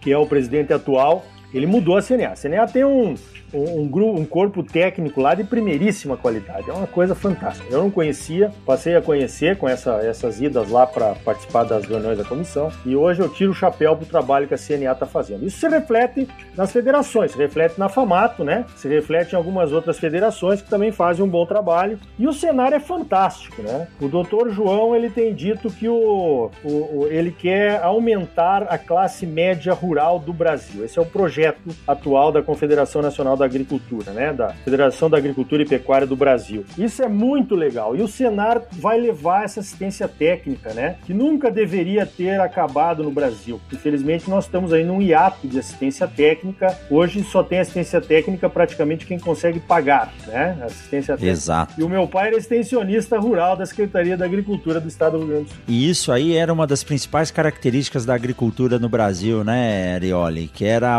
que 0.00 0.10
é 0.10 0.18
o 0.18 0.26
presidente 0.26 0.72
atual, 0.72 1.24
ele 1.52 1.66
mudou 1.66 1.96
a 1.96 2.02
CNA. 2.02 2.28
A 2.28 2.36
CNA 2.36 2.66
tem 2.66 2.84
um, 2.84 3.14
um, 3.56 3.82
um, 3.82 4.20
um, 4.20 4.24
corpo 4.24 4.62
técnico 4.62 5.20
lá 5.20 5.34
de 5.34 5.44
primeiríssima 5.44 6.16
qualidade. 6.16 6.68
É 6.68 6.72
uma 6.72 6.86
coisa 6.86 7.14
fantástica. 7.14 7.66
Eu 7.70 7.82
não 7.82 7.90
conhecia, 7.90 8.50
passei 8.64 8.94
a 8.94 9.02
conhecer 9.02 9.56
com 9.56 9.68
essa, 9.68 9.96
essas 10.02 10.40
idas 10.40 10.70
lá 10.70 10.86
para 10.86 11.14
participar 11.24 11.64
das 11.64 11.84
reuniões 11.84 12.18
da 12.18 12.24
comissão 12.24 12.70
e 12.84 12.94
hoje 12.94 13.20
eu 13.20 13.28
tiro 13.28 13.52
o 13.52 13.54
chapéu 13.54 13.96
para 13.96 14.04
o 14.04 14.06
trabalho 14.06 14.46
que 14.46 14.54
a 14.54 14.58
CNA 14.58 14.92
está 14.92 15.06
fazendo. 15.06 15.46
Isso 15.46 15.58
se 15.58 15.68
reflete 15.68 16.28
nas 16.56 16.72
federações, 16.72 17.32
se 17.32 17.38
reflete 17.38 17.78
na 17.78 17.88
FAMATO, 17.88 18.44
né? 18.44 18.64
se 18.76 18.88
reflete 18.88 19.32
em 19.32 19.36
algumas 19.36 19.72
outras 19.72 19.98
federações 19.98 20.60
que 20.60 20.68
também 20.68 20.92
fazem 20.92 21.24
um 21.24 21.28
bom 21.28 21.46
trabalho. 21.46 21.98
E 22.18 22.26
o 22.26 22.32
cenário 22.32 22.76
é 22.76 22.80
fantástico. 22.80 23.62
Né? 23.62 23.88
O 24.00 24.08
doutor 24.08 24.50
João 24.50 24.94
ele 24.94 25.10
tem 25.10 25.34
dito 25.34 25.70
que 25.70 25.88
o, 25.88 26.50
o, 26.64 26.68
o 26.68 27.06
ele 27.08 27.30
quer 27.30 27.82
aumentar 27.82 28.64
a 28.64 28.78
classe 28.78 29.26
média 29.26 29.72
rural 29.72 30.18
do 30.18 30.32
Brasil. 30.32 30.84
Esse 30.84 30.98
é 30.98 31.02
o 31.02 31.06
projeto 31.06 31.70
atual 31.86 32.30
da 32.30 32.42
Confederação 32.42 33.00
Nacional 33.00 33.36
da 33.36 33.45
Agricultura, 33.46 34.12
né, 34.12 34.32
da 34.32 34.50
Federação 34.64 35.08
da 35.08 35.16
Agricultura 35.16 35.62
e 35.62 35.66
Pecuária 35.66 36.06
do 36.06 36.16
Brasil. 36.16 36.64
Isso 36.76 37.02
é 37.02 37.08
muito 37.08 37.54
legal. 37.54 37.96
E 37.96 38.02
o 38.02 38.08
Senar 38.08 38.62
vai 38.72 38.98
levar 38.98 39.44
essa 39.44 39.60
assistência 39.60 40.08
técnica, 40.08 40.72
né, 40.74 40.96
que 41.04 41.14
nunca 41.14 41.50
deveria 41.50 42.04
ter 42.06 42.40
acabado 42.40 43.02
no 43.02 43.10
Brasil. 43.10 43.60
Infelizmente, 43.72 44.28
nós 44.28 44.44
estamos 44.44 44.72
aí 44.72 44.84
num 44.84 45.00
hiato 45.00 45.46
de 45.46 45.58
assistência 45.58 46.06
técnica. 46.06 46.76
Hoje 46.90 47.24
só 47.24 47.42
tem 47.42 47.58
assistência 47.58 48.00
técnica 48.00 48.48
praticamente 48.48 49.06
quem 49.06 49.18
consegue 49.18 49.60
pagar, 49.60 50.12
né, 50.26 50.58
assistência 50.62 51.14
técnica. 51.14 51.32
Exato. 51.32 51.74
E 51.78 51.82
o 51.82 51.88
meu 51.88 52.06
pai 52.06 52.28
era 52.28 52.36
extensionista 52.36 53.18
rural 53.18 53.56
da 53.56 53.64
Secretaria 53.66 54.16
da 54.16 54.24
Agricultura 54.24 54.80
do 54.80 54.88
Estado 54.88 55.12
do 55.12 55.18
Rio 55.18 55.28
Grande 55.28 55.44
do 55.44 55.50
Sul. 55.50 55.58
E 55.68 55.88
isso 55.88 56.12
aí 56.12 56.36
era 56.36 56.52
uma 56.52 56.66
das 56.66 56.82
principais 56.82 57.30
características 57.30 58.04
da 58.04 58.14
agricultura 58.14 58.78
no 58.78 58.88
Brasil, 58.88 59.44
né, 59.44 59.94
Arioli? 59.94 60.48
Que 60.52 60.64
era 60.64 60.96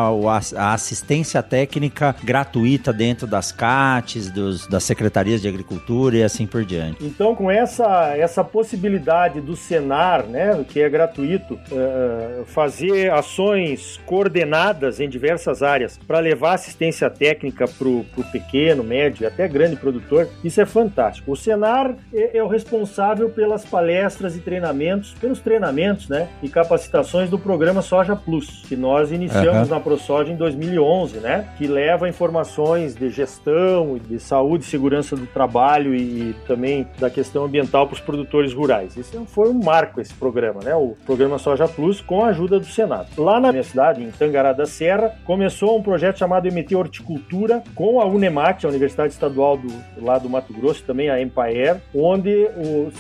a 0.55 0.73
assistência 0.73 1.41
técnica 1.43 2.15
gratuita 2.27 2.91
dentro 2.91 3.25
das 3.25 3.51
CATs, 3.51 4.29
dos, 4.29 4.67
das 4.67 4.83
secretarias 4.83 5.41
de 5.41 5.47
agricultura 5.47 6.17
e 6.17 6.23
assim 6.23 6.45
por 6.45 6.65
diante. 6.65 7.05
Então, 7.05 7.33
com 7.33 7.49
essa, 7.49 8.15
essa 8.17 8.43
possibilidade 8.43 9.39
do 9.39 9.55
Senar, 9.55 10.25
né, 10.27 10.65
que 10.67 10.81
é 10.81 10.89
gratuito, 10.89 11.53
uh, 11.53 12.45
fazer 12.45 13.11
ações 13.11 13.97
coordenadas 14.05 14.99
em 14.99 15.07
diversas 15.07 15.63
áreas 15.63 15.97
para 16.05 16.19
levar 16.19 16.55
assistência 16.55 17.09
técnica 17.09 17.65
para 17.67 17.87
o 17.87 18.05
pequeno, 18.31 18.83
médio 18.83 19.23
e 19.23 19.25
até 19.25 19.47
grande 19.47 19.77
produtor, 19.77 20.27
isso 20.43 20.59
é 20.59 20.65
fantástico. 20.65 21.31
O 21.31 21.35
Senar 21.35 21.95
é, 22.13 22.37
é, 22.37 22.43
o 22.43 22.47
responsável 22.47 23.29
pelas 23.29 23.65
palestras 23.65 24.35
e 24.35 24.39
treinamentos, 24.39 25.13
pelos 25.13 25.39
treinamentos 25.39 26.09
né, 26.09 26.27
e 26.43 26.49
capacitações 26.49 27.29
do 27.29 27.39
programa 27.39 27.81
Soja 27.81 28.15
Plus, 28.15 28.65
que 28.67 28.75
nós 28.75 29.13
iniciamos 29.13 29.69
uhum. 29.69 29.75
na 29.75 29.79
ProSoja 29.79 30.17
soja 30.17 30.31
em 30.31 30.35
2011, 30.35 31.19
né? 31.19 31.47
Que 31.57 31.67
leva 31.67 32.07
informações 32.17 32.95
de 32.95 33.09
gestão, 33.11 33.99
de 33.99 34.19
saúde 34.19 34.65
segurança 34.65 35.15
do 35.15 35.27
trabalho 35.27 35.93
e 35.93 36.35
também 36.47 36.87
da 36.97 37.11
questão 37.11 37.45
ambiental 37.45 37.85
para 37.85 37.93
os 37.93 37.99
produtores 37.99 38.53
rurais. 38.53 38.97
Isso 38.97 39.23
foi 39.27 39.49
um 39.49 39.63
marco 39.63 40.01
esse 40.01 40.15
programa, 40.15 40.61
né? 40.63 40.73
O 40.73 40.95
programa 41.05 41.37
Soja 41.37 41.67
Plus 41.67 42.01
com 42.01 42.25
a 42.25 42.29
ajuda 42.29 42.59
do 42.59 42.65
Senado. 42.65 43.09
Lá 43.17 43.39
na 43.39 43.51
minha 43.51 43.63
cidade, 43.63 44.03
em 44.03 44.09
Tangará 44.09 44.51
da 44.51 44.65
Serra, 44.65 45.13
começou 45.25 45.77
um 45.77 45.83
projeto 45.83 46.17
chamado 46.17 46.51
MT 46.51 46.75
Horticultura 46.75 47.63
com 47.75 48.01
a 48.01 48.05
Unemat, 48.05 48.65
a 48.65 48.69
Universidade 48.69 49.13
Estadual 49.13 49.55
do, 49.55 49.67
lá 50.01 50.17
do 50.17 50.27
Mato 50.27 50.51
Grosso, 50.53 50.83
também 50.83 51.11
a 51.11 51.21
Empire, 51.21 51.79
onde 51.93 52.49
os 52.57 52.95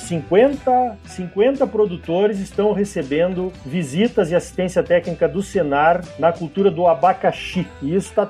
50, 0.00 0.98
50 1.04 1.64
produtores 1.68 2.40
estão 2.40 2.72
recebendo 2.72 3.52
visitas 3.64 4.32
e 4.32 4.34
assistência 4.34 4.82
técnica 4.82 5.28
do 5.28 5.42
Senar 5.42 6.02
na 6.18 6.32
cultura 6.32 6.72
do 6.72 6.88
abacaxi. 6.88 7.64
E 7.80 7.94
isso 7.94 8.08
está 8.08 8.26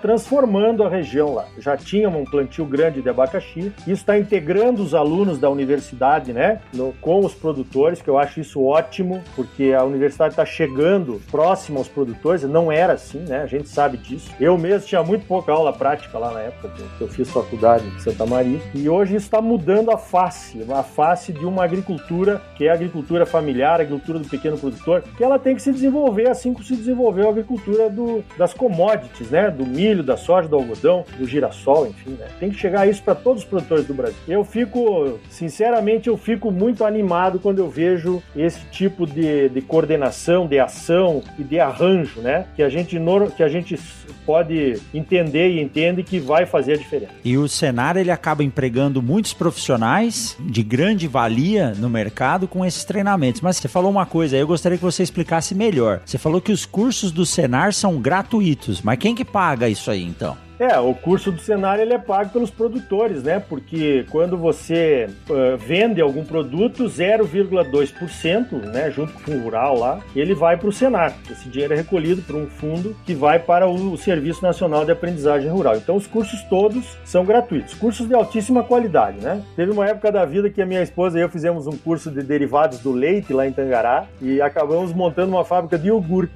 a 0.85 0.89
região 0.89 1.35
lá. 1.35 1.47
Já 1.59 1.77
tinha 1.77 2.09
um 2.09 2.25
plantio 2.25 2.65
grande 2.65 3.03
de 3.03 3.09
abacaxi, 3.09 3.73
isso 3.83 3.93
está 3.93 4.19
integrando 4.19 4.83
os 4.83 4.95
alunos 4.95 5.39
da 5.39 5.51
universidade, 5.51 6.33
né, 6.33 6.61
no, 6.73 6.93
com 7.01 7.21
os 7.21 7.35
produtores, 7.35 8.01
que 8.01 8.09
eu 8.09 8.19
acho 8.19 8.41
isso 8.41 8.63
ótimo, 8.63 9.23
porque 9.35 9.75
a 9.77 9.85
universidade 9.85 10.33
está 10.33 10.45
chegando 10.45 11.21
próximo 11.31 11.79
aos 11.79 11.89
produtores, 11.89 12.43
não 12.45 12.71
era 12.71 12.95
assim, 12.95 13.19
né, 13.21 13.43
a 13.43 13.47
gente 13.47 13.69
sabe 13.69 13.97
disso. 13.97 14.31
Eu 14.41 14.57
mesmo 14.57 14.87
tinha 14.87 15.03
muito 15.03 15.27
pouca 15.27 15.53
aula 15.53 15.73
prática 15.73 16.19
lá 16.19 16.33
na 16.33 16.41
época 16.41 16.71
que 16.97 17.03
eu 17.03 17.09
fiz 17.09 17.31
faculdade 17.31 17.87
em 17.87 17.99
Santa 17.99 18.27
Maria, 18.27 18.61
e 18.75 18.89
hoje 18.89 19.17
está 19.17 19.41
mudando 19.41 19.91
a 19.91 19.99
face, 19.99 20.65
a 20.71 20.83
face 20.83 21.33
de 21.33 21.45
uma 21.45 21.65
agricultura 21.65 22.41
que 22.57 22.67
é 22.67 22.71
a 22.71 22.75
agricultura 22.75 23.27
familiar, 23.27 23.81
a 23.81 23.83
agricultura 23.83 24.19
do 24.19 24.29
pequeno 24.29 24.59
produtor, 24.59 25.03
que 25.17 25.23
ela 25.23 25.39
tem 25.39 25.55
que 25.55 25.63
se 25.63 25.73
desenvolver 25.73 26.29
assim 26.29 26.53
como 26.53 26.65
se 26.65 26.77
desenvolveu 26.77 27.27
a 27.27 27.31
agricultura 27.31 27.91
do, 27.91 28.25
das 28.37 28.55
commodities, 28.55 29.31
né? 29.31 29.51
Do 29.51 29.67
milho, 29.67 30.03
da 30.09 30.17
soja, 30.17 30.49
do 30.49 30.57
algodão, 30.57 31.05
do 31.17 31.27
girassol, 31.27 31.87
enfim, 31.87 32.17
né? 32.19 32.27
Tem 32.41 32.51
que 32.51 32.57
chegar 32.57 32.89
isso 32.89 33.03
para 33.03 33.15
todos 33.15 33.43
os 33.43 33.49
produtores 33.49 33.87
do 33.87 33.95
Brasil. 33.95 34.17
Eu 34.27 34.45
fico, 34.45 35.19
sinceramente, 35.29 36.09
eu 36.09 36.17
fico 36.17 36.51
muito 36.51 36.85
animado 36.85 37.39
quando 37.39 37.59
eu 37.59 37.69
vejo 37.69 38.23
esse 38.35 38.61
tipo 38.71 39.07
de, 39.07 39.49
de 39.49 39.61
coordenação, 39.61 40.47
de 40.47 40.59
ação 40.59 41.23
e 41.39 41.45
de 41.45 41.61
arranjo, 41.61 42.21
né? 42.21 42.47
Que 42.57 42.63
a 42.63 42.69
gente 42.69 42.99
que 43.37 43.43
a 43.43 43.49
gente 43.49 43.79
pode 44.25 44.79
entender 44.93 45.53
e 45.53 45.63
entende 45.63 46.03
que 46.03 46.19
vai 46.19 46.45
fazer 46.45 46.75
a 46.75 46.77
diferença. 46.77 47.13
E 47.25 47.39
o 47.39 47.49
Senar 47.49 47.97
ele 47.97 48.11
acaba 48.11 48.45
empregando 48.45 49.01
muitos 49.03 49.33
profissionais 49.33 50.37
de 50.39 50.63
grande 50.63 51.09
valia 51.09 51.73
no 51.75 51.89
mercado 51.89 52.47
com 52.47 52.65
esses 52.65 52.85
treinamentos. 52.85 53.41
Mas 53.41 53.57
você 53.57 53.69
falou 53.69 53.91
uma 53.91 54.05
coisa, 54.05 54.37
eu 54.37 54.47
gostaria 54.47 54.77
que 54.77 54.85
você 54.85 55.03
explicasse 55.03 55.55
melhor. 55.55 56.01
Você 56.05 56.19
falou 56.19 56.41
que 56.41 56.53
os 56.53 56.67
cursos 56.67 57.11
do 57.11 57.25
Senar 57.25 57.73
são 57.73 57.99
gratuitos, 57.99 58.83
mas 58.83 58.99
quem 58.99 59.15
que 59.15 59.25
paga 59.25 59.69
isso 59.69 59.91
aí 59.91 59.98
então? 60.03 60.37
É, 60.59 60.77
o 60.79 60.93
curso 60.93 61.31
do 61.31 61.41
cenário 61.41 61.83
ele 61.83 61.95
é 61.95 61.99
pago 61.99 62.31
pelos 62.31 62.51
produtores, 62.51 63.23
né? 63.23 63.39
Porque 63.39 64.05
quando 64.11 64.37
você 64.37 65.09
uh, 65.31 65.57
vende 65.57 66.01
algum 66.01 66.25
produto, 66.25 66.85
0,2%, 66.85 68.53
né, 68.65 68.91
junto 68.91 69.13
com 69.23 69.33
o 69.33 69.41
rural 69.41 69.79
lá, 69.79 70.01
ele 70.17 70.35
vai 70.35 70.57
para 70.57 70.69
o 70.69 70.73
Senar. 70.73 71.15
Esse 71.31 71.49
dinheiro 71.49 71.75
é 71.75 71.77
recolhido 71.77 72.23
por 72.23 72.35
um 72.35 72.49
fundo 72.49 72.97
que 73.07 73.15
vai 73.15 73.39
para 73.39 73.69
o 73.69 73.97
Serviço 73.97 74.43
Nacional 74.43 74.85
de 74.85 74.91
Aprendizagem 74.91 75.49
Rural. 75.49 75.77
Então 75.77 75.95
os 75.95 76.09
cursos 76.09 76.43
todos 76.45 76.99
são 77.05 77.25
gratuitos, 77.25 77.75
cursos 77.75 78.09
de 78.09 78.15
altíssima 78.15 78.65
qualidade, 78.65 79.21
né? 79.21 79.41
Teve 79.55 79.71
uma 79.71 79.87
época 79.87 80.11
da 80.11 80.25
vida 80.25 80.51
que 80.51 80.61
a 80.61 80.67
minha 80.67 80.83
esposa 80.83 81.19
e 81.19 81.23
eu 81.23 81.29
fizemos 81.29 81.69
um 81.69 81.77
curso 81.77 82.11
de 82.11 82.23
derivados 82.23 82.81
do 82.81 82.91
leite 82.91 83.33
lá 83.33 83.47
em 83.47 83.53
Tangará 83.53 84.07
e 84.21 84.41
acabamos 84.41 84.93
montando 84.93 85.31
uma 85.31 85.45
fábrica 85.45 85.79
de 85.79 85.87
iogurte. 85.87 86.33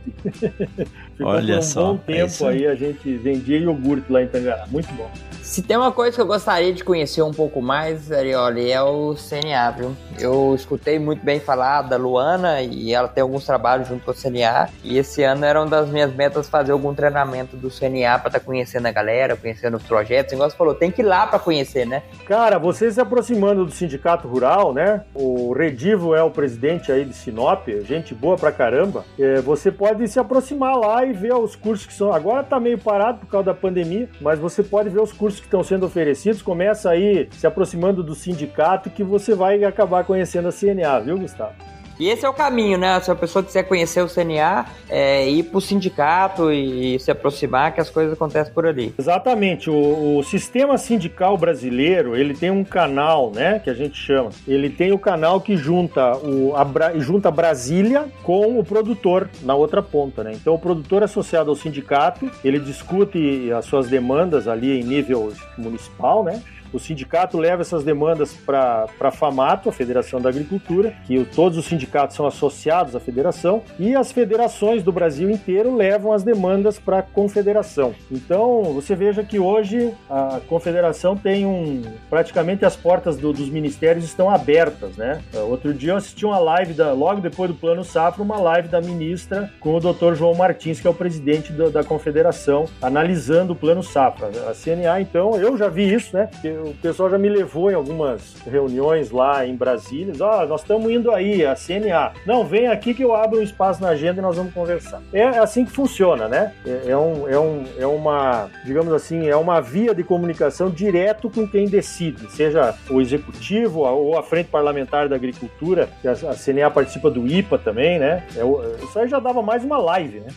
Ficou 1.17 1.33
Olha 1.33 1.55
por 1.55 1.59
um 1.59 1.63
só, 1.63 1.93
bom 1.93 1.99
tempo 1.99 2.45
é 2.45 2.49
aí 2.49 2.67
a 2.67 2.75
gente 2.75 3.17
vendia 3.19 3.59
iogurte 3.59 4.11
lá 4.11 4.23
em 4.23 4.27
Tangará. 4.27 4.67
Muito 4.67 4.93
bom. 4.95 5.11
Se 5.53 5.61
tem 5.61 5.77
uma 5.77 5.93
coisa 5.93 6.17
que 6.17 6.23
eu 6.23 6.27
gostaria 6.27 6.73
de 6.73 6.83
conhecer 6.83 7.21
um 7.21 7.31
pouco 7.31 7.61
mais, 7.61 8.11
Arioli, 8.11 8.71
é 8.71 8.81
o 8.81 9.15
CNA, 9.15 9.71
viu? 9.73 9.97
Eu 10.19 10.55
escutei 10.55 10.99
muito 10.99 11.23
bem 11.23 11.41
falar 11.41 11.83
da 11.83 11.99
Luana 11.99 12.63
e 12.63 12.95
ela 12.95 13.07
tem 13.07 13.21
alguns 13.21 13.45
trabalhos 13.45 13.87
junto 13.87 14.03
com 14.03 14.13
o 14.13 14.15
CNA. 14.15 14.71
E 14.83 14.97
esse 14.97 15.23
ano 15.23 15.45
era 15.45 15.61
uma 15.61 15.69
das 15.69 15.91
minhas 15.91 16.11
metas 16.15 16.49
fazer 16.49 16.73
algum 16.73 16.95
treinamento 16.95 17.55
do 17.55 17.69
CNA 17.69 18.19
para 18.19 18.29
estar 18.29 18.31
tá 18.31 18.41
conhecendo 18.41 18.87
a 18.87 18.91
galera, 18.93 19.37
conhecendo 19.37 19.77
os 19.77 19.83
projetos. 19.83 20.33
Igual 20.33 20.49
você 20.49 20.57
falou, 20.57 20.75
tem 20.75 20.91
que 20.91 21.03
ir 21.03 21.05
lá 21.05 21.27
para 21.27 21.39
conhecer, 21.39 21.87
né? 21.87 22.03
Cara, 22.25 22.59
você 22.59 22.91
se 22.91 22.99
aproximando 22.99 23.67
do 23.67 23.73
Sindicato 23.73 24.27
Rural, 24.27 24.73
né? 24.73 25.03
O 25.13 25.53
Redivo 25.53 26.15
é 26.15 26.23
o 26.23 26.31
presidente 26.31 26.91
aí 26.91 27.05
de 27.05 27.13
Sinop, 27.13 27.69
gente 27.87 28.15
boa 28.15 28.39
pra 28.39 28.53
caramba. 28.53 29.05
É, 29.19 29.43
você 29.43 29.71
pode 29.71 30.09
se 30.09 30.19
aproximar 30.19 30.79
lá 30.79 31.05
e 31.05 31.13
ver 31.13 31.35
os 31.35 31.55
cursos 31.55 31.85
que 31.85 31.93
são. 31.93 32.11
Agora 32.11 32.43
tá 32.43 32.59
meio 32.59 32.79
parado 32.79 33.19
por 33.19 33.27
causa 33.27 33.45
da 33.45 33.55
pandemia, 33.55 34.09
mas 34.19 34.39
você 34.39 34.63
pode 34.63 34.89
ver 34.89 35.03
os 35.03 35.13
cursos 35.13 35.42
que 35.43 35.47
estão 35.49 35.63
sendo 35.63 35.85
oferecidos. 35.85 36.41
Começa 36.41 36.91
aí 36.91 37.29
se 37.33 37.47
aproximando 37.47 38.03
do 38.03 38.15
sindicato 38.15 38.91
que 38.91 39.05
você 39.05 39.35
vai 39.35 39.63
acabar 39.65 40.05
conhecendo 40.05 40.49
a 40.49 40.53
CNA, 40.53 41.01
viu, 41.01 41.19
Gustavo? 41.19 41.72
E 42.03 42.09
esse 42.09 42.27
é 42.27 42.29
o 42.29 42.35
caminho, 42.35 42.77
né? 42.77 42.99
Se 42.99 43.13
a 43.13 43.15
pessoa 43.15 43.45
quiser 43.45 43.63
conhecer 43.63 44.03
o 44.03 44.09
CNA, 44.09 44.67
é 44.91 45.31
ir 45.31 45.45
para 45.45 45.59
o 45.59 45.61
sindicato 45.61 46.51
e 46.51 46.99
se 46.99 47.13
aproximar, 47.13 47.73
que 47.73 47.81
as 47.81 47.89
coisas 47.89 48.15
acontecem 48.15 48.53
por 48.53 48.67
ali. 48.67 48.93
Exatamente. 48.99 49.71
O, 49.71 50.19
o, 50.19 50.25
sistema 50.25 50.77
sindical 50.77 51.39
brasileiro, 51.39 52.17
ele 52.17 52.35
tem 52.35 52.51
um 52.51 52.65
canal, 52.65 53.31
né? 53.33 53.61
Que 53.61 53.71
a 53.71 53.75
gente 53.75 53.97
chama. 53.97 54.31
Ele 54.49 54.69
tem 54.69 54.91
o 54.91 54.99
canal 54.99 55.41
que 55.41 55.57
junta, 55.57 56.17
o, 56.17 56.57
a, 56.57 56.99
junta 56.99 57.31
Brasília 57.31 58.07
com 58.25 58.59
o 58.59 58.65
produtor 58.65 59.31
na 59.43 59.55
outra 59.55 59.81
ponta, 59.81 60.25
né? 60.25 60.33
Então, 60.35 60.55
o 60.55 60.59
produtor 60.59 61.05
associado 61.05 61.51
ao 61.51 61.55
sindicato, 61.55 62.29
ele 62.43 62.59
discute 62.59 63.53
as 63.53 63.65
suas 63.65 63.89
demandas 63.89 64.49
ali 64.49 64.81
em 64.81 64.83
nível 64.83 65.33
municipal, 65.57 66.25
né? 66.25 66.43
O 66.73 66.79
sindicato 66.79 67.39
leva 67.39 67.63
essas 67.63 67.85
demandas 67.85 68.33
para 68.35 68.87
a 69.01 69.11
FAMATO, 69.11 69.69
a 69.69 69.73
Federação 69.73 70.21
da 70.21 70.29
Agricultura, 70.29 70.95
que 71.07 71.25
todos 71.25 71.59
os 71.59 71.67
sindicatos 71.67 72.17
são 72.17 72.27
associados 72.27 72.97
à 72.97 73.01
federação, 73.01 73.63
e 73.79 73.95
as 73.95 74.11
federações 74.11 74.83
do 74.83 74.93
Brasil 74.93 75.31
inteiro 75.31 75.75
levam 75.75 76.13
as 76.13 76.23
demandas 76.23 76.79
para 76.79 76.99
a 76.99 77.03
confederação. 77.03 77.95
Então, 78.11 78.63
você 78.75 78.95
veja 78.95 79.23
que 79.23 79.39
hoje 79.39 79.93
a 80.09 80.41
confederação 80.49 81.17
tem 81.17 81.47
um. 81.47 81.83
praticamente 82.09 82.65
as 82.65 82.77
portas 82.77 83.17
do, 83.17 83.33
dos 83.33 83.49
ministérios 83.49 84.05
estão 84.05 84.31
abertas, 84.31 84.97
né? 84.97 85.23
Outro 85.49 85.75
dia 85.75 85.93
eu 85.93 85.97
assisti 85.97 86.25
uma 86.25 86.39
live, 86.39 86.75
da, 86.75 86.93
logo 86.93 87.21
depois 87.21 87.51
do 87.51 87.57
Plano 87.57 87.85
Safra, 87.85 88.23
uma 88.23 88.39
live 88.39 88.69
da 88.69 88.81
ministra 88.81 89.51
com 89.61 89.75
o 89.75 89.81
Dr. 89.81 90.15
João 90.15 90.35
Martins, 90.35 90.81
que 90.81 90.87
é 90.87 90.91
o 90.91 90.95
presidente 90.95 91.53
do, 91.53 91.71
da 91.71 91.85
confederação, 91.85 92.67
analisando 92.81 93.53
o 93.53 93.57
Plano 93.57 93.83
Safra. 93.83 94.29
A 94.49 94.55
CNA, 94.55 95.01
então, 95.01 95.37
eu 95.37 95.57
já 95.57 95.69
vi 95.69 95.93
isso, 95.93 96.17
né? 96.17 96.29
O 96.63 96.75
pessoal 96.75 97.11
já 97.11 97.19
me 97.19 97.29
levou 97.29 97.71
em 97.71 97.75
algumas 97.75 98.37
reuniões 98.47 99.11
lá 99.11 99.47
em 99.47 99.55
Brasília. 99.55 100.13
Ó, 100.21 100.43
oh, 100.43 100.47
nós 100.47 100.63
estamos 100.63 100.91
indo 100.91 101.11
aí, 101.11 101.45
a 101.45 101.55
CNA. 101.55 102.13
Não, 102.27 102.45
vem 102.45 102.69
aqui 102.69 102.95
que 102.95 103.03
eu 103.03 103.15
abro 103.15 103.41
um 103.41 103.43
espaço 103.43 103.83
na 103.83 103.89
agenda 103.89 104.21
e 104.21 104.23
nós 104.23 104.37
vamos 104.37 104.55
conversar. 104.55 105.01
É 105.13 105.27
assim 105.39 105.65
que 105.65 105.73
funciona, 105.73 106.29
né? 106.29 106.53
É, 106.65 106.91
é, 106.91 106.97
um, 106.97 107.29
é, 107.29 107.39
um, 107.39 107.65
é 107.79 107.87
uma, 107.87 108.51
digamos 108.65 108.93
assim, 108.93 109.29
é 109.29 109.37
uma 109.37 109.61
via 109.61 109.95
de 109.95 110.03
comunicação 110.03 110.71
direto 110.71 111.29
com 111.31 111.47
quem 111.47 111.67
decide, 111.67 112.31
seja 112.31 112.75
o 112.91 113.01
executivo 113.01 113.81
ou 113.81 114.19
a 114.19 114.23
frente 114.23 114.49
parlamentar 114.49 115.09
da 115.09 115.17
agricultura, 115.17 115.89
que 116.01 116.09
a, 116.09 116.13
a 116.13 116.35
CNA 116.35 116.71
participa 116.71 117.11
do 117.11 117.27
IPA 117.27 117.59
também, 117.59 117.99
né? 117.99 118.25
É, 118.37 118.85
isso 118.85 118.99
aí 118.99 119.09
já 119.09 119.19
dava 119.19 119.43
mais 119.43 119.65
uma 119.65 119.79
live, 119.79 120.21
né? 120.21 120.29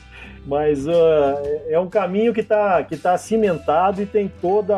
Mas 0.45 0.87
uh, 0.87 0.91
é 1.67 1.79
um 1.79 1.87
caminho 1.87 2.33
que 2.33 2.41
está 2.41 2.83
que 2.83 2.97
tá 2.97 3.17
cimentado 3.17 4.01
e 4.01 4.05
tem 4.05 4.31
toda 4.41 4.75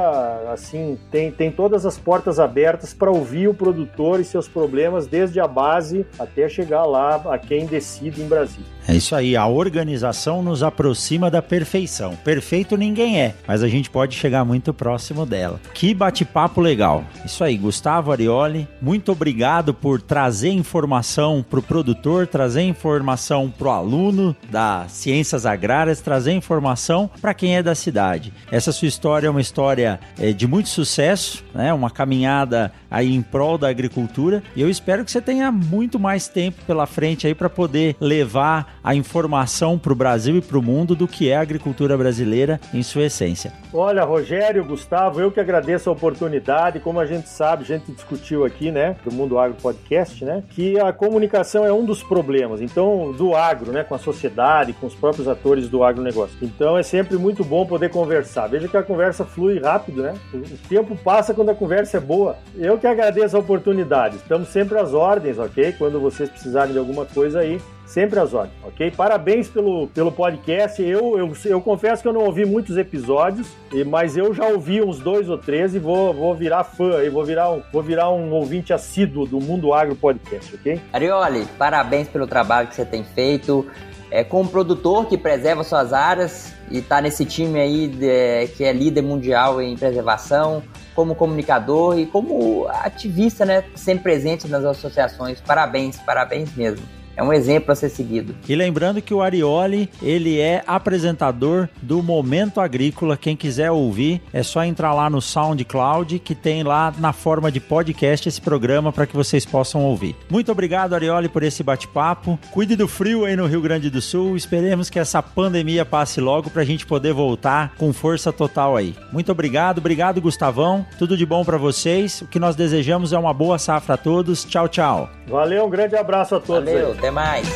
assim 0.51 0.97
tem, 1.11 1.32
tem 1.32 1.51
todas 1.51 1.86
as 1.86 1.97
portas 1.97 2.39
abertas 2.39 2.93
para 2.93 3.11
ouvir 3.11 3.47
o 3.47 3.53
produtor 3.53 4.20
e 4.20 4.24
seus 4.24 4.47
problemas 4.47 5.07
desde 5.07 5.39
a 5.39 5.47
base 5.47 6.05
até 6.18 6.47
chegar 6.47 6.86
lá 6.86 7.15
a 7.30 7.38
quem 7.38 7.65
decide 7.65 8.22
em 8.22 8.28
Brasília. 8.28 8.78
É 8.88 8.95
isso 8.95 9.13
aí, 9.13 9.36
a 9.36 9.45
organização 9.45 10.41
nos 10.41 10.63
aproxima 10.63 11.30
da 11.30 11.41
perfeição. 11.41 12.15
Perfeito 12.24 12.78
ninguém 12.78 13.20
é, 13.20 13.36
mas 13.45 13.61
a 13.61 13.68
gente 13.68 13.89
pode 13.89 14.15
chegar 14.15 14.45
muito 14.45 14.74
próximo 14.74 15.26
dela. 15.26 15.59
Que 15.74 15.93
bate-papo 15.93 16.61
legal. 16.61 17.03
Isso 17.26 17.43
aí, 17.43 17.57
Gustavo 17.57 18.13
Arioli, 18.13 18.65
muito 18.82 19.11
obrigado 19.11 19.74
por 19.74 20.01
trazer 20.01 20.51
informação 20.51 21.45
para 21.47 21.59
o 21.59 21.63
produtor, 21.63 22.28
trazer 22.28 22.61
informação 22.61 23.49
para 23.49 23.68
o 23.68 23.72
aluno 23.72 24.34
das 24.49 24.93
ciências 24.93 25.45
agrárias, 25.58 26.01
trazer 26.01 26.34
informação 26.34 27.10
para 27.20 27.34
quem 27.34 27.58
é 27.58 27.64
da 27.64 27.74
cidade. 27.74 28.32
Essa 28.51 28.72
sua 28.72 28.88
história 28.88 29.28
é 29.28 29.30
uma 29.30 29.41
história 29.41 29.99
é, 30.20 30.32
de 30.32 30.47
muito 30.47 30.70
sucesso, 30.70 31.43
né? 31.53 31.74
uma 31.74 31.89
caminhada 31.89 32.72
aí 32.89 33.14
em 33.14 33.22
prol 33.22 33.58
da 33.58 33.68
agricultura 33.68 34.43
e 34.55 34.62
eu 34.62 34.70
espero 34.70 35.03
que 35.03 35.12
você 35.12 35.20
tenha 35.20 35.51
muito 35.51 35.99
mais 35.99 36.28
tempo 36.28 36.62
pela 36.66 36.86
frente 36.86 37.26
aí 37.26 37.34
para 37.34 37.49
poder 37.49 37.95
levar 37.99 38.78
a 38.84 38.93
informação 38.93 39.80
para 39.80 39.91
o 39.91 39.95
Brasil 39.95 40.38
e 40.38 40.41
para 40.41 40.58
o 40.58 40.62
mundo 40.62 40.95
do 40.95 41.08
que 41.08 41.30
é 41.30 41.38
a 41.38 41.41
agricultura 41.41 41.97
brasileira 41.97 42.60
em 42.74 42.84
sua 42.84 43.05
essência. 43.05 43.51
Olha, 43.74 44.03
Rogério, 44.03 44.64
Gustavo, 44.64 45.20
eu 45.20 45.32
que 45.32 45.39
agradeço 45.39 45.89
a 45.89 45.93
oportunidade. 45.93 46.80
Como 46.80 46.99
a 46.99 47.05
gente 47.05 47.30
sabe, 47.30 47.64
a 47.64 47.66
gente 47.66 47.91
discutiu 47.91 48.45
aqui, 48.45 48.72
né, 48.72 48.95
do 49.03 49.12
Mundo 49.12 49.38
Agro 49.38 49.58
Podcast, 49.62 50.24
né, 50.24 50.43
que 50.49 50.80
a 50.80 50.93
comunicação 50.93 51.66
é 51.66 51.74
um 51.74 51.84
dos 51.84 52.03
problemas. 52.03 52.62
Então, 52.62 53.12
do 53.12 53.36
agro, 53.36 53.72
né, 53.72 53.84
com 53.84 53.95
a 53.95 53.99
sociedade, 53.99 54.74
com 54.74 54.88
os 54.88 54.95
próprios 54.95 55.28
atores 55.28 55.47
setores 55.48 55.70
do 55.70 55.84
agronegócio. 55.84 56.38
Então 56.41 56.78
é 56.78 56.84
sempre 56.84 57.18
muito 57.18 57.43
bom 57.43 57.66
poder 57.66 57.89
conversar. 57.89 58.48
Veja 58.48 58.68
que 58.68 58.76
a 58.76 58.84
conversa 58.84 59.24
flui 59.24 59.60
rápido, 59.60 60.04
né? 60.04 60.14
O 60.34 60.68
tempo 60.68 60.95
passa 60.98 61.34
quando 61.34 61.50
a 61.50 61.56
conversa 61.56 61.98
é 61.98 62.00
boa. 62.00 62.36
Eu 62.56 62.78
que 62.78 62.86
agradeço 62.86 63.38
a 63.38 63.39
oportunidade. 63.39 64.18
Estamos 64.18 64.50
sempre 64.50 64.78
às 64.78 64.93
ordens, 64.93 65.39
ok? 65.39 65.74
Quando 65.78 66.00
vocês 66.00 66.30
precisarem 66.30 66.74
de 66.74 66.80
alguma 66.80 67.06
coisa 67.06 67.39
aí, 67.39 67.62
sempre 67.86 68.20
às 68.20 68.34
ordens, 68.34 68.56
ok? 68.64 68.91
Parabéns 68.91 69.48
pelo, 69.48 69.88
pelo 69.88 70.12
podcast. 70.12 70.82
Eu, 70.82 71.18
eu, 71.18 71.34
eu 71.45 71.62
confesso 71.62 72.02
que 72.02 72.08
eu 72.08 72.14
não 72.14 72.26
ouvi 72.26 72.45
muitos 72.45 72.78
episódios, 72.78 73.48
mas 73.86 74.18
eu 74.18 74.34
já 74.34 74.45
ouvi 74.45 74.82
uns 74.82 75.00
dois 75.00 75.30
ou 75.30 75.38
três 75.38 75.74
e 75.74 75.80
vou, 75.80 76.14
vou 76.14 76.36
virar 76.36 76.66
fã 76.66 77.02
e 77.04 77.10
vou 77.10 77.24
virar, 77.24 77.52
um, 77.52 77.62
vou 77.72 77.82
virar 77.82 78.12
um 78.12 78.32
ouvinte 78.32 78.74
assíduo 78.74 79.26
do 79.26 79.39
Mundo 79.39 79.74
Agro 79.74 79.95
Podcast, 79.95 80.54
ok? 80.56 80.82
Arioli, 80.91 81.45
parabéns 81.58 82.10
pelo 82.10 82.28
trabalho 82.28 82.68
que 82.68 82.76
você 82.76 82.86
tem 82.86 83.04
feito. 83.04 83.66
É, 84.10 84.24
como 84.24 84.49
produtor 84.49 85.05
que 85.08 85.18
preserva 85.18 85.64
suas 85.64 85.91
áreas 85.91 86.53
e 86.72 86.80
está 86.80 87.01
nesse 87.01 87.26
time 87.26 87.60
aí 87.60 87.88
de, 87.88 88.47
que 88.55 88.64
é 88.64 88.72
líder 88.72 89.01
mundial 89.01 89.62
em 89.62 89.76
preservação, 89.76 90.64
como 90.95 91.14
comunicador 91.14 91.99
e 91.99 92.05
como 92.05 92.68
ativista, 92.70 93.45
né, 93.45 93.64
sempre 93.76 94.03
presente 94.03 94.47
nas 94.47 94.64
associações. 94.64 95.41
Parabéns, 95.41 95.97
parabéns 95.97 96.55
mesmo 96.55 96.97
é 97.18 97.24
um 97.24 97.34
exemplo 97.34 97.72
a 97.72 97.76
ser 97.76 97.89
seguido. 97.89 98.36
E 98.47 98.55
lembrando 98.55 99.01
que 99.01 99.13
o 99.13 99.22
Arioli, 99.24 99.89
ele 100.03 100.39
é 100.39 100.63
apresentador 100.68 101.68
do 101.82 102.03
Momento 102.03 102.61
Agrícola. 102.61 103.18
Quem 103.18 103.36
quiser 103.36 103.72
ouvir, 103.72 104.22
é 104.32 104.43
só 104.43 104.63
entrar 104.63 104.93
lá 104.93 105.09
no 105.09 105.20
SoundCloud, 105.20 106.20
que 106.20 106.36
tem 106.36 106.61
lá 106.61 106.93
na 106.99 107.11
forma 107.11 107.51
de 107.51 107.59
podcast 107.59 108.30
esse 108.30 108.39
programa 108.39 108.93
para 108.93 109.07
que 109.07 109.15
vocês 109.15 109.45
possam 109.45 109.84
ouvir. 109.84 110.15
Muito 110.30 110.51
obrigado, 110.51 110.93
Arioli, 110.93 111.28
por 111.28 111.41
esse 111.41 111.63
bate-papo. 111.63 112.38
Cuide 112.51 112.76
do 112.76 112.88
frio 112.88 113.26
aí 113.26 113.36
no 113.36 113.47
Rio 113.47 113.61
Grande 113.61 113.89
do 113.89 114.01
Sul. 114.01 114.38
Esperemos 114.38 114.89
que 114.89 114.99
essa 114.99 115.24
pandemia 115.24 115.84
passe 115.84 116.22
logo 116.22 116.51
para 116.51 116.61
a 116.61 116.65
gente 116.65 116.86
poder 116.86 117.13
voltar 117.13 117.74
com 117.78 117.91
força 117.91 118.32
total 118.32 118.78
aí. 118.78 118.95
Muito 119.11 119.32
obrigado, 119.32 119.80
obrigado, 119.80 120.22
Gustavão. 120.22 120.86
Tudo 120.99 121.18
de 121.18 121.26
bom 121.26 121.43
para 121.43 121.57
vocês. 121.57 122.22
O 122.22 122.28
que 122.28 122.38
nós 122.38 122.55
desejamos 122.55 123.11
é 123.11 123.18
uma 123.18 123.34
boa 123.34 123.57
safra 123.57 123.95
a 123.95 123.97
todos. 123.97 124.45
Tchau, 124.45 124.68
tchau. 124.68 125.09
Valeu, 125.28 125.65
um 125.65 125.70
grande 125.70 125.95
abraço 125.95 126.36
a 126.36 126.39
todos. 126.39 126.63
Valeu, 126.63 126.91
aí. 126.91 127.07
Até 127.08 127.12
mais. 127.12 127.47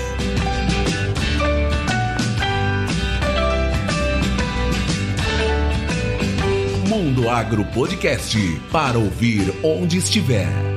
Mundo 6.88 7.30
Agro 7.30 7.66
Podcast 7.66 8.38
para 8.72 8.98
ouvir 8.98 9.54
onde 9.64 9.98
estiver. 9.98 10.71